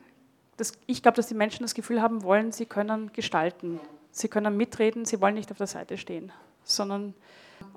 das, 0.58 0.74
ich 0.88 1.02
glaube, 1.02 1.16
dass 1.16 1.28
die 1.28 1.36
Menschen 1.36 1.64
das 1.64 1.74
Gefühl 1.74 2.02
haben 2.02 2.24
wollen, 2.24 2.52
sie 2.52 2.66
können 2.66 3.12
gestalten, 3.14 3.80
sie 4.14 4.30
können 4.30 4.56
mitreden, 4.56 5.04
sie 5.04 5.20
wollen 5.20 5.36
nicht 5.36 5.52
auf 5.52 5.58
der 5.58 5.68
Seite 5.68 5.98
stehen, 5.98 6.32
sondern 6.64 7.14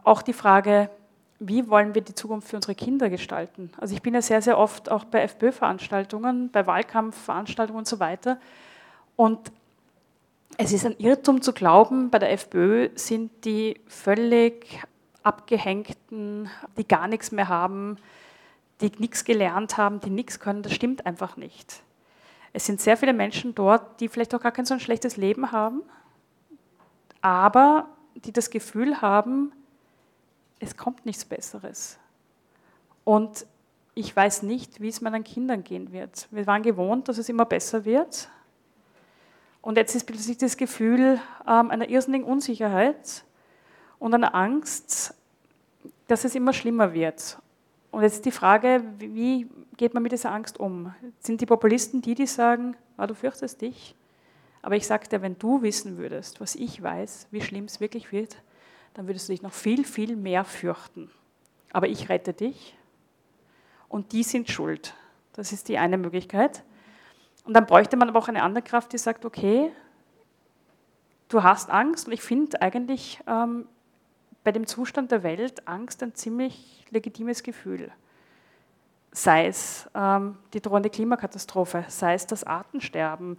auch 0.04 0.22
die 0.22 0.32
Frage, 0.32 0.90
wie 1.38 1.68
wollen 1.68 1.94
wir 1.94 2.02
die 2.02 2.14
Zukunft 2.14 2.48
für 2.48 2.56
unsere 2.56 2.74
Kinder 2.74 3.10
gestalten? 3.10 3.70
Also 3.78 3.94
ich 3.94 4.02
bin 4.02 4.14
ja 4.14 4.22
sehr, 4.22 4.40
sehr 4.40 4.58
oft 4.58 4.90
auch 4.90 5.04
bei 5.04 5.22
FPÖ-Veranstaltungen, 5.22 6.50
bei 6.50 6.66
Wahlkampfveranstaltungen 6.66 7.78
und 7.78 7.88
so 7.88 7.98
weiter. 7.98 8.38
Und 9.16 9.50
es 10.56 10.72
ist 10.72 10.86
ein 10.86 10.96
Irrtum 10.98 11.42
zu 11.42 11.52
glauben, 11.52 12.10
bei 12.10 12.18
der 12.18 12.32
FPÖ 12.32 12.90
sind 12.94 13.44
die 13.44 13.80
völlig 13.86 14.82
abgehängten, 15.22 16.48
die 16.78 16.88
gar 16.88 17.08
nichts 17.08 17.32
mehr 17.32 17.48
haben, 17.48 17.96
die 18.80 18.92
nichts 18.98 19.24
gelernt 19.24 19.76
haben, 19.76 20.00
die 20.00 20.10
nichts 20.10 20.38
können. 20.38 20.62
Das 20.62 20.72
stimmt 20.72 21.04
einfach 21.04 21.36
nicht. 21.36 21.82
Es 22.52 22.64
sind 22.64 22.80
sehr 22.80 22.96
viele 22.96 23.12
Menschen 23.12 23.54
dort, 23.54 24.00
die 24.00 24.08
vielleicht 24.08 24.34
auch 24.34 24.40
gar 24.40 24.52
kein 24.52 24.64
so 24.64 24.74
ein 24.74 24.80
schlechtes 24.80 25.18
Leben 25.18 25.52
haben, 25.52 25.82
aber 27.20 27.88
die 28.14 28.32
das 28.32 28.50
Gefühl 28.50 29.00
haben, 29.00 29.52
es 30.58 30.76
kommt 30.76 31.04
nichts 31.04 31.24
Besseres. 31.24 31.98
Und 33.04 33.46
ich 33.94 34.14
weiß 34.14 34.42
nicht, 34.42 34.80
wie 34.80 34.88
es 34.88 35.00
meinen 35.00 35.24
Kindern 35.24 35.64
gehen 35.64 35.92
wird. 35.92 36.28
Wir 36.30 36.46
waren 36.46 36.62
gewohnt, 36.62 37.08
dass 37.08 37.18
es 37.18 37.28
immer 37.28 37.44
besser 37.44 37.84
wird. 37.84 38.28
Und 39.62 39.76
jetzt 39.76 39.94
ist 39.94 40.04
plötzlich 40.04 40.38
das 40.38 40.56
Gefühl 40.56 41.20
ähm, 41.46 41.70
einer 41.70 41.88
irrsinnigen 41.88 42.26
Unsicherheit 42.26 43.24
und 43.98 44.14
einer 44.14 44.34
Angst, 44.34 45.14
dass 46.08 46.24
es 46.24 46.34
immer 46.34 46.52
schlimmer 46.52 46.92
wird. 46.92 47.38
Und 47.90 48.02
jetzt 48.02 48.24
die 48.24 48.30
Frage, 48.30 48.82
wie 48.98 49.48
geht 49.76 49.94
man 49.94 50.02
mit 50.02 50.12
dieser 50.12 50.30
Angst 50.30 50.60
um? 50.60 50.94
Sind 51.20 51.40
die 51.40 51.46
Populisten 51.46 52.02
die, 52.02 52.14
die 52.14 52.26
sagen, 52.26 52.76
ah, 52.96 53.06
du 53.06 53.14
fürchtest 53.14 53.60
dich? 53.60 53.94
Aber 54.66 54.74
ich 54.74 54.88
dir, 54.88 55.22
wenn 55.22 55.38
du 55.38 55.62
wissen 55.62 55.96
würdest, 55.96 56.40
was 56.40 56.56
ich 56.56 56.82
weiß, 56.82 57.28
wie 57.30 57.40
schlimm 57.40 57.66
es 57.66 57.78
wirklich 57.78 58.10
wird, 58.10 58.42
dann 58.94 59.06
würdest 59.06 59.28
du 59.28 59.32
dich 59.32 59.40
noch 59.40 59.52
viel, 59.52 59.84
viel 59.84 60.16
mehr 60.16 60.42
fürchten. 60.42 61.08
Aber 61.72 61.86
ich 61.86 62.08
rette 62.08 62.32
dich 62.32 62.76
und 63.88 64.10
die 64.10 64.24
sind 64.24 64.50
schuld. 64.50 64.96
Das 65.34 65.52
ist 65.52 65.68
die 65.68 65.78
eine 65.78 65.96
Möglichkeit. 65.96 66.64
Und 67.44 67.54
dann 67.54 67.64
bräuchte 67.64 67.96
man 67.96 68.08
aber 68.08 68.18
auch 68.18 68.26
eine 68.26 68.42
andere 68.42 68.64
Kraft, 68.64 68.92
die 68.92 68.98
sagt, 68.98 69.24
okay, 69.24 69.70
du 71.28 71.44
hast 71.44 71.70
Angst 71.70 72.08
und 72.08 72.12
ich 72.12 72.22
finde 72.22 72.60
eigentlich 72.60 73.20
ähm, 73.28 73.68
bei 74.42 74.50
dem 74.50 74.66
Zustand 74.66 75.12
der 75.12 75.22
Welt 75.22 75.68
Angst 75.68 76.02
ein 76.02 76.16
ziemlich 76.16 76.84
legitimes 76.90 77.44
Gefühl. 77.44 77.92
Sei 79.12 79.46
es 79.46 79.88
ähm, 79.94 80.36
die 80.54 80.60
drohende 80.60 80.90
Klimakatastrophe, 80.90 81.84
sei 81.86 82.14
es 82.14 82.26
das 82.26 82.42
Artensterben, 82.42 83.38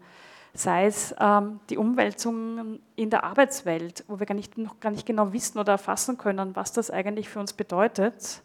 sei 0.57 0.87
es 0.87 1.13
ähm, 1.19 1.59
die 1.69 1.77
Umwälzungen 1.77 2.79
in 2.95 3.09
der 3.09 3.23
Arbeitswelt, 3.23 4.03
wo 4.07 4.19
wir 4.19 4.25
gar 4.25 4.35
nicht, 4.35 4.57
noch 4.57 4.79
gar 4.79 4.91
nicht 4.91 5.05
genau 5.05 5.31
wissen 5.33 5.59
oder 5.59 5.73
erfassen 5.73 6.17
können, 6.17 6.55
was 6.55 6.71
das 6.71 6.89
eigentlich 6.89 7.29
für 7.29 7.39
uns 7.39 7.53
bedeutet. 7.53 8.41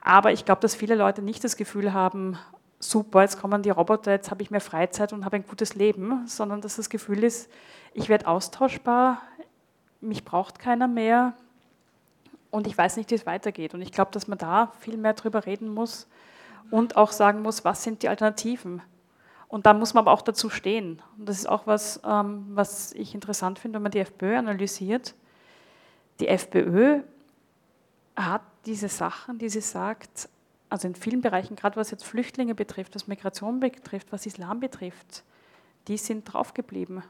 Aber 0.00 0.32
ich 0.32 0.44
glaube, 0.44 0.60
dass 0.60 0.74
viele 0.74 0.96
Leute 0.96 1.22
nicht 1.22 1.44
das 1.44 1.56
Gefühl 1.56 1.92
haben, 1.92 2.38
super, 2.80 3.22
jetzt 3.22 3.40
kommen 3.40 3.62
die 3.62 3.70
Roboter, 3.70 4.10
jetzt 4.10 4.30
habe 4.30 4.42
ich 4.42 4.50
mehr 4.50 4.60
Freizeit 4.60 5.12
und 5.12 5.24
habe 5.24 5.36
ein 5.36 5.46
gutes 5.46 5.74
Leben, 5.74 6.26
sondern 6.26 6.60
dass 6.60 6.76
das 6.76 6.90
Gefühl 6.90 7.24
ist, 7.24 7.50
ich 7.94 8.08
werde 8.08 8.26
austauschbar, 8.26 9.22
mich 10.00 10.24
braucht 10.24 10.58
keiner 10.58 10.88
mehr 10.88 11.34
und 12.50 12.66
ich 12.66 12.76
weiß 12.76 12.96
nicht, 12.96 13.10
wie 13.10 13.14
es 13.14 13.26
weitergeht. 13.26 13.74
Und 13.74 13.82
ich 13.82 13.92
glaube, 13.92 14.10
dass 14.10 14.28
man 14.28 14.38
da 14.38 14.72
viel 14.80 14.96
mehr 14.96 15.14
drüber 15.14 15.46
reden 15.46 15.68
muss 15.68 16.08
und 16.70 16.96
auch 16.96 17.12
sagen 17.12 17.42
muss, 17.42 17.64
was 17.64 17.82
sind 17.82 18.02
die 18.02 18.08
Alternativen. 18.08 18.82
Und 19.48 19.66
da 19.66 19.72
muss 19.72 19.94
man 19.94 20.02
aber 20.02 20.12
auch 20.12 20.22
dazu 20.22 20.50
stehen. 20.50 21.00
Und 21.18 21.28
das 21.28 21.38
ist 21.38 21.48
auch 21.48 21.66
was, 21.66 22.00
ähm, 22.04 22.46
was 22.50 22.92
ich 22.92 23.14
interessant 23.14 23.58
finde, 23.58 23.76
wenn 23.76 23.84
man 23.84 23.92
die 23.92 24.00
FPÖ 24.00 24.36
analysiert. 24.36 25.14
Die 26.20 26.28
FPÖ 26.28 27.02
hat 28.16 28.42
diese 28.64 28.88
Sachen, 28.88 29.38
die 29.38 29.48
sie 29.48 29.60
sagt, 29.60 30.28
also 30.68 30.88
in 30.88 30.94
vielen 30.94 31.20
Bereichen, 31.20 31.54
gerade 31.54 31.76
was 31.76 31.90
jetzt 31.90 32.04
Flüchtlinge 32.04 32.54
betrifft, 32.54 32.94
was 32.94 33.06
Migration 33.06 33.60
betrifft, 33.60 34.10
was 34.10 34.26
Islam 34.26 34.58
betrifft, 34.58 35.22
die 35.86 35.96
sind 35.96 36.24
draufgeblieben. 36.24 37.02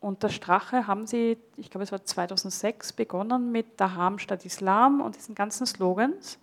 Unter 0.00 0.30
Strache 0.30 0.86
haben 0.86 1.06
sie, 1.06 1.36
ich 1.56 1.70
glaube 1.70 1.84
es 1.84 1.92
war 1.92 2.02
2006, 2.02 2.94
begonnen 2.94 3.52
mit 3.52 3.78
Daham 3.78 4.18
statt 4.18 4.46
Islam 4.46 5.02
und 5.02 5.16
diesen 5.16 5.34
ganzen 5.34 5.66
Slogans. 5.66 6.38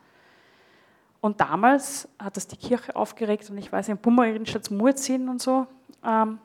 Und 1.22 1.42
damals 1.42 2.08
hat 2.20 2.38
das 2.38 2.48
die 2.48 2.58
Kirche 2.58 2.96
aufgeregt 2.96 3.50
und 3.50 3.58
ich 3.58 3.72
weiß 3.72 3.88
nicht, 3.88 4.02
Bummerin 4.02 4.46
statt 4.46 4.70
Murzin 4.72 5.30
und 5.30 5.42
so. 5.42 5.68
Ähm, 6.06 6.40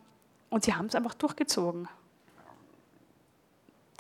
und 0.50 0.64
sie 0.64 0.74
haben 0.74 0.86
es 0.86 0.94
einfach 0.94 1.14
durchgezogen. 1.14 1.88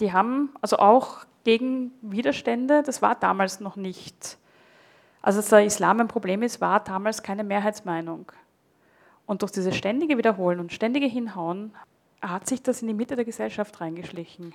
Die 0.00 0.12
haben 0.12 0.50
also 0.60 0.78
auch 0.78 1.24
gegen 1.44 1.92
Widerstände, 2.00 2.82
das 2.82 3.02
war 3.02 3.14
damals 3.14 3.60
noch 3.60 3.76
nicht. 3.76 4.38
Also 5.20 5.38
dass 5.38 5.48
der 5.48 5.64
Islam 5.64 6.00
ein 6.00 6.08
Problem 6.08 6.42
ist, 6.42 6.60
war 6.60 6.80
damals 6.80 7.22
keine 7.22 7.44
Mehrheitsmeinung. 7.44 8.32
Und 9.26 9.42
durch 9.42 9.52
dieses 9.52 9.76
ständige 9.76 10.18
Wiederholen 10.18 10.58
und 10.58 10.72
ständige 10.72 11.06
Hinhauen 11.06 11.72
hat 12.20 12.48
sich 12.48 12.62
das 12.62 12.82
in 12.82 12.88
die 12.88 12.94
Mitte 12.94 13.16
der 13.16 13.24
Gesellschaft 13.24 13.80
reingeschlichen. 13.80 14.54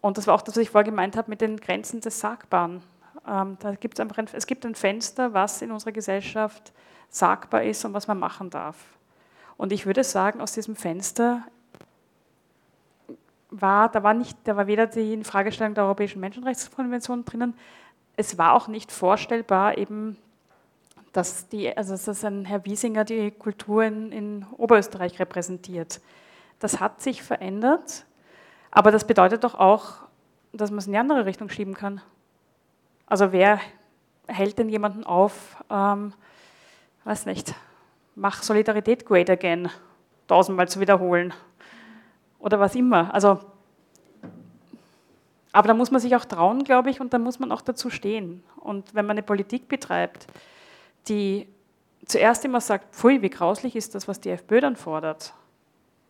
Und 0.00 0.18
das 0.18 0.26
war 0.26 0.34
auch 0.34 0.42
das, 0.42 0.56
was 0.56 0.62
ich 0.62 0.70
vorher 0.70 0.90
gemeint 0.90 1.16
habe 1.16 1.30
mit 1.30 1.40
den 1.40 1.58
Grenzen 1.58 2.00
des 2.00 2.20
Sagbaren. 2.20 2.82
Ähm, 3.26 3.56
da 3.60 3.74
gibt's 3.74 4.00
einfach 4.00 4.18
ein, 4.18 4.28
es 4.32 4.46
gibt 4.46 4.66
ein 4.66 4.74
Fenster, 4.74 5.32
was 5.32 5.62
in 5.62 5.70
unserer 5.70 5.92
Gesellschaft 5.92 6.72
sagbar 7.08 7.62
ist 7.62 7.84
und 7.84 7.94
was 7.94 8.08
man 8.08 8.18
machen 8.18 8.50
darf. 8.50 8.76
Und 9.56 9.72
ich 9.72 9.86
würde 9.86 10.02
sagen, 10.02 10.40
aus 10.40 10.52
diesem 10.52 10.74
Fenster 10.74 11.42
war, 13.50 13.90
da 13.90 14.02
war, 14.02 14.14
nicht, 14.14 14.36
da 14.44 14.56
war 14.56 14.66
weder 14.66 14.86
die 14.86 15.22
Fragestellung 15.22 15.74
der 15.74 15.84
Europäischen 15.84 16.20
Menschenrechtskonvention 16.20 17.24
drinnen, 17.24 17.54
es 18.16 18.38
war 18.38 18.54
auch 18.54 18.68
nicht 18.68 18.92
vorstellbar, 18.92 19.78
eben, 19.78 20.18
dass, 21.12 21.48
die, 21.48 21.74
also 21.76 21.96
dass 21.96 22.24
ein 22.24 22.44
Herr 22.44 22.64
Wiesinger 22.64 23.04
die 23.04 23.30
Kultur 23.30 23.84
in, 23.84 24.12
in 24.12 24.46
Oberösterreich 24.56 25.18
repräsentiert. 25.18 26.00
Das 26.58 26.80
hat 26.80 27.02
sich 27.02 27.22
verändert, 27.22 28.04
aber 28.70 28.90
das 28.90 29.06
bedeutet 29.06 29.44
doch 29.44 29.54
auch, 29.54 29.94
dass 30.52 30.70
man 30.70 30.78
es 30.78 30.86
in 30.86 30.92
die 30.92 30.98
andere 30.98 31.24
Richtung 31.24 31.48
schieben 31.48 31.74
kann. 31.74 32.00
Also 33.12 33.30
wer 33.30 33.60
hält 34.26 34.58
denn 34.58 34.70
jemanden 34.70 35.04
auf, 35.04 35.62
ähm, 35.68 36.14
weiß 37.04 37.26
nicht, 37.26 37.54
mach 38.14 38.42
Solidarität 38.42 39.04
great 39.04 39.28
again, 39.28 39.68
tausendmal 40.28 40.66
zu 40.66 40.80
wiederholen 40.80 41.34
oder 42.38 42.58
was 42.58 42.74
immer. 42.74 43.12
Also, 43.12 43.38
aber 45.52 45.68
da 45.68 45.74
muss 45.74 45.90
man 45.90 46.00
sich 46.00 46.16
auch 46.16 46.24
trauen, 46.24 46.64
glaube 46.64 46.88
ich, 46.88 47.02
und 47.02 47.12
da 47.12 47.18
muss 47.18 47.38
man 47.38 47.52
auch 47.52 47.60
dazu 47.60 47.90
stehen. 47.90 48.42
Und 48.56 48.94
wenn 48.94 49.04
man 49.04 49.18
eine 49.18 49.22
Politik 49.22 49.68
betreibt, 49.68 50.26
die 51.06 51.46
zuerst 52.06 52.46
immer 52.46 52.62
sagt, 52.62 52.94
pfui, 52.96 53.20
wie 53.20 53.28
grauslich 53.28 53.76
ist 53.76 53.94
das, 53.94 54.08
was 54.08 54.22
die 54.22 54.30
FPÖ 54.30 54.62
dann 54.62 54.74
fordert, 54.74 55.34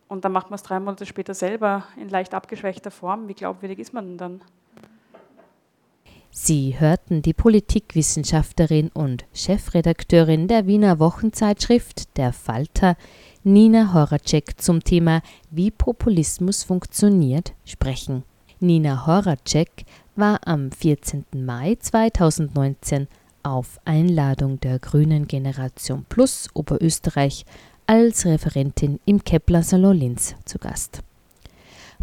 und 0.07 0.23
dann 0.23 0.31
macht 0.31 0.51
man 0.51 0.55
es 0.55 0.63
drei 0.63 0.79
Monate 0.79 1.05
später 1.05 1.33
selber 1.33 1.83
in 1.97 2.07
leicht 2.07 2.33
abgeschwächter 2.33 2.91
Form, 2.91 3.27
wie 3.27 3.33
glaubwürdig 3.33 3.79
ist 3.79 3.93
man 3.93 4.05
denn 4.05 4.17
dann? 4.17 4.41
Sie 6.35 6.79
hörten 6.79 7.21
die 7.21 7.35
Politikwissenschaftlerin 7.35 8.89
und 8.89 9.23
Chefredakteurin 9.35 10.47
der 10.47 10.65
Wiener 10.65 10.97
Wochenzeitschrift 10.97 12.17
Der 12.17 12.33
Falter, 12.33 12.97
Nina 13.43 13.93
Horacek, 13.93 14.59
zum 14.59 14.83
Thema 14.83 15.21
Wie 15.51 15.69
Populismus 15.69 16.63
funktioniert 16.63 17.53
sprechen. 17.65 18.23
Nina 18.59 19.05
Horacek 19.05 19.85
war 20.15 20.39
am 20.47 20.71
14. 20.71 21.23
Mai 21.35 21.77
2019 21.79 23.07
auf 23.43 23.79
Einladung 23.85 24.59
der 24.59 24.79
Grünen 24.79 25.27
Generation 25.27 26.03
Plus 26.09 26.47
Oberösterreich 26.55 27.45
als 27.85 28.25
Referentin 28.25 28.99
im 29.05 29.23
Kepler 29.23 29.61
Salon 29.61 29.97
Linz 29.97 30.33
zu 30.45 30.57
Gast. 30.57 31.03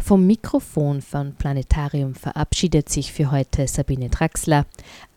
Vom 0.01 0.25
Mikrofon 0.25 1.01
von 1.01 1.35
Planetarium 1.35 2.15
verabschiedet 2.15 2.89
sich 2.89 3.13
für 3.13 3.31
heute 3.31 3.67
Sabine 3.67 4.09
Draxler. 4.09 4.65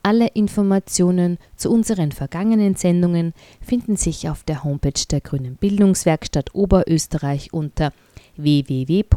Alle 0.02 0.28
Informationen 0.28 1.38
zu 1.56 1.70
unseren 1.70 2.12
vergangenen 2.12 2.76
Sendungen 2.76 3.32
finden 3.60 3.96
sich 3.96 4.28
auf 4.28 4.44
der 4.44 4.62
Homepage 4.62 4.92
der 5.10 5.22
Grünen 5.22 5.56
Bildungswerkstatt 5.56 6.54
Oberösterreich 6.54 7.52
unter 7.52 7.92
www.ooe.gbw.at. 8.36 9.10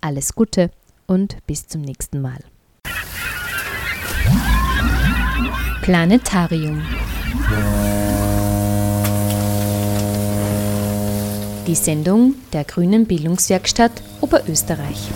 Alles 0.00 0.34
Gute 0.34 0.70
und 1.06 1.36
bis 1.46 1.68
zum 1.68 1.82
nächsten 1.82 2.20
Mal. 2.20 2.40
Planetarium. 5.82 6.82
Die 11.70 11.76
Sendung 11.76 12.34
der 12.52 12.64
Grünen 12.64 13.06
Bildungswerkstatt 13.06 13.92
Oberösterreich. 14.20 15.08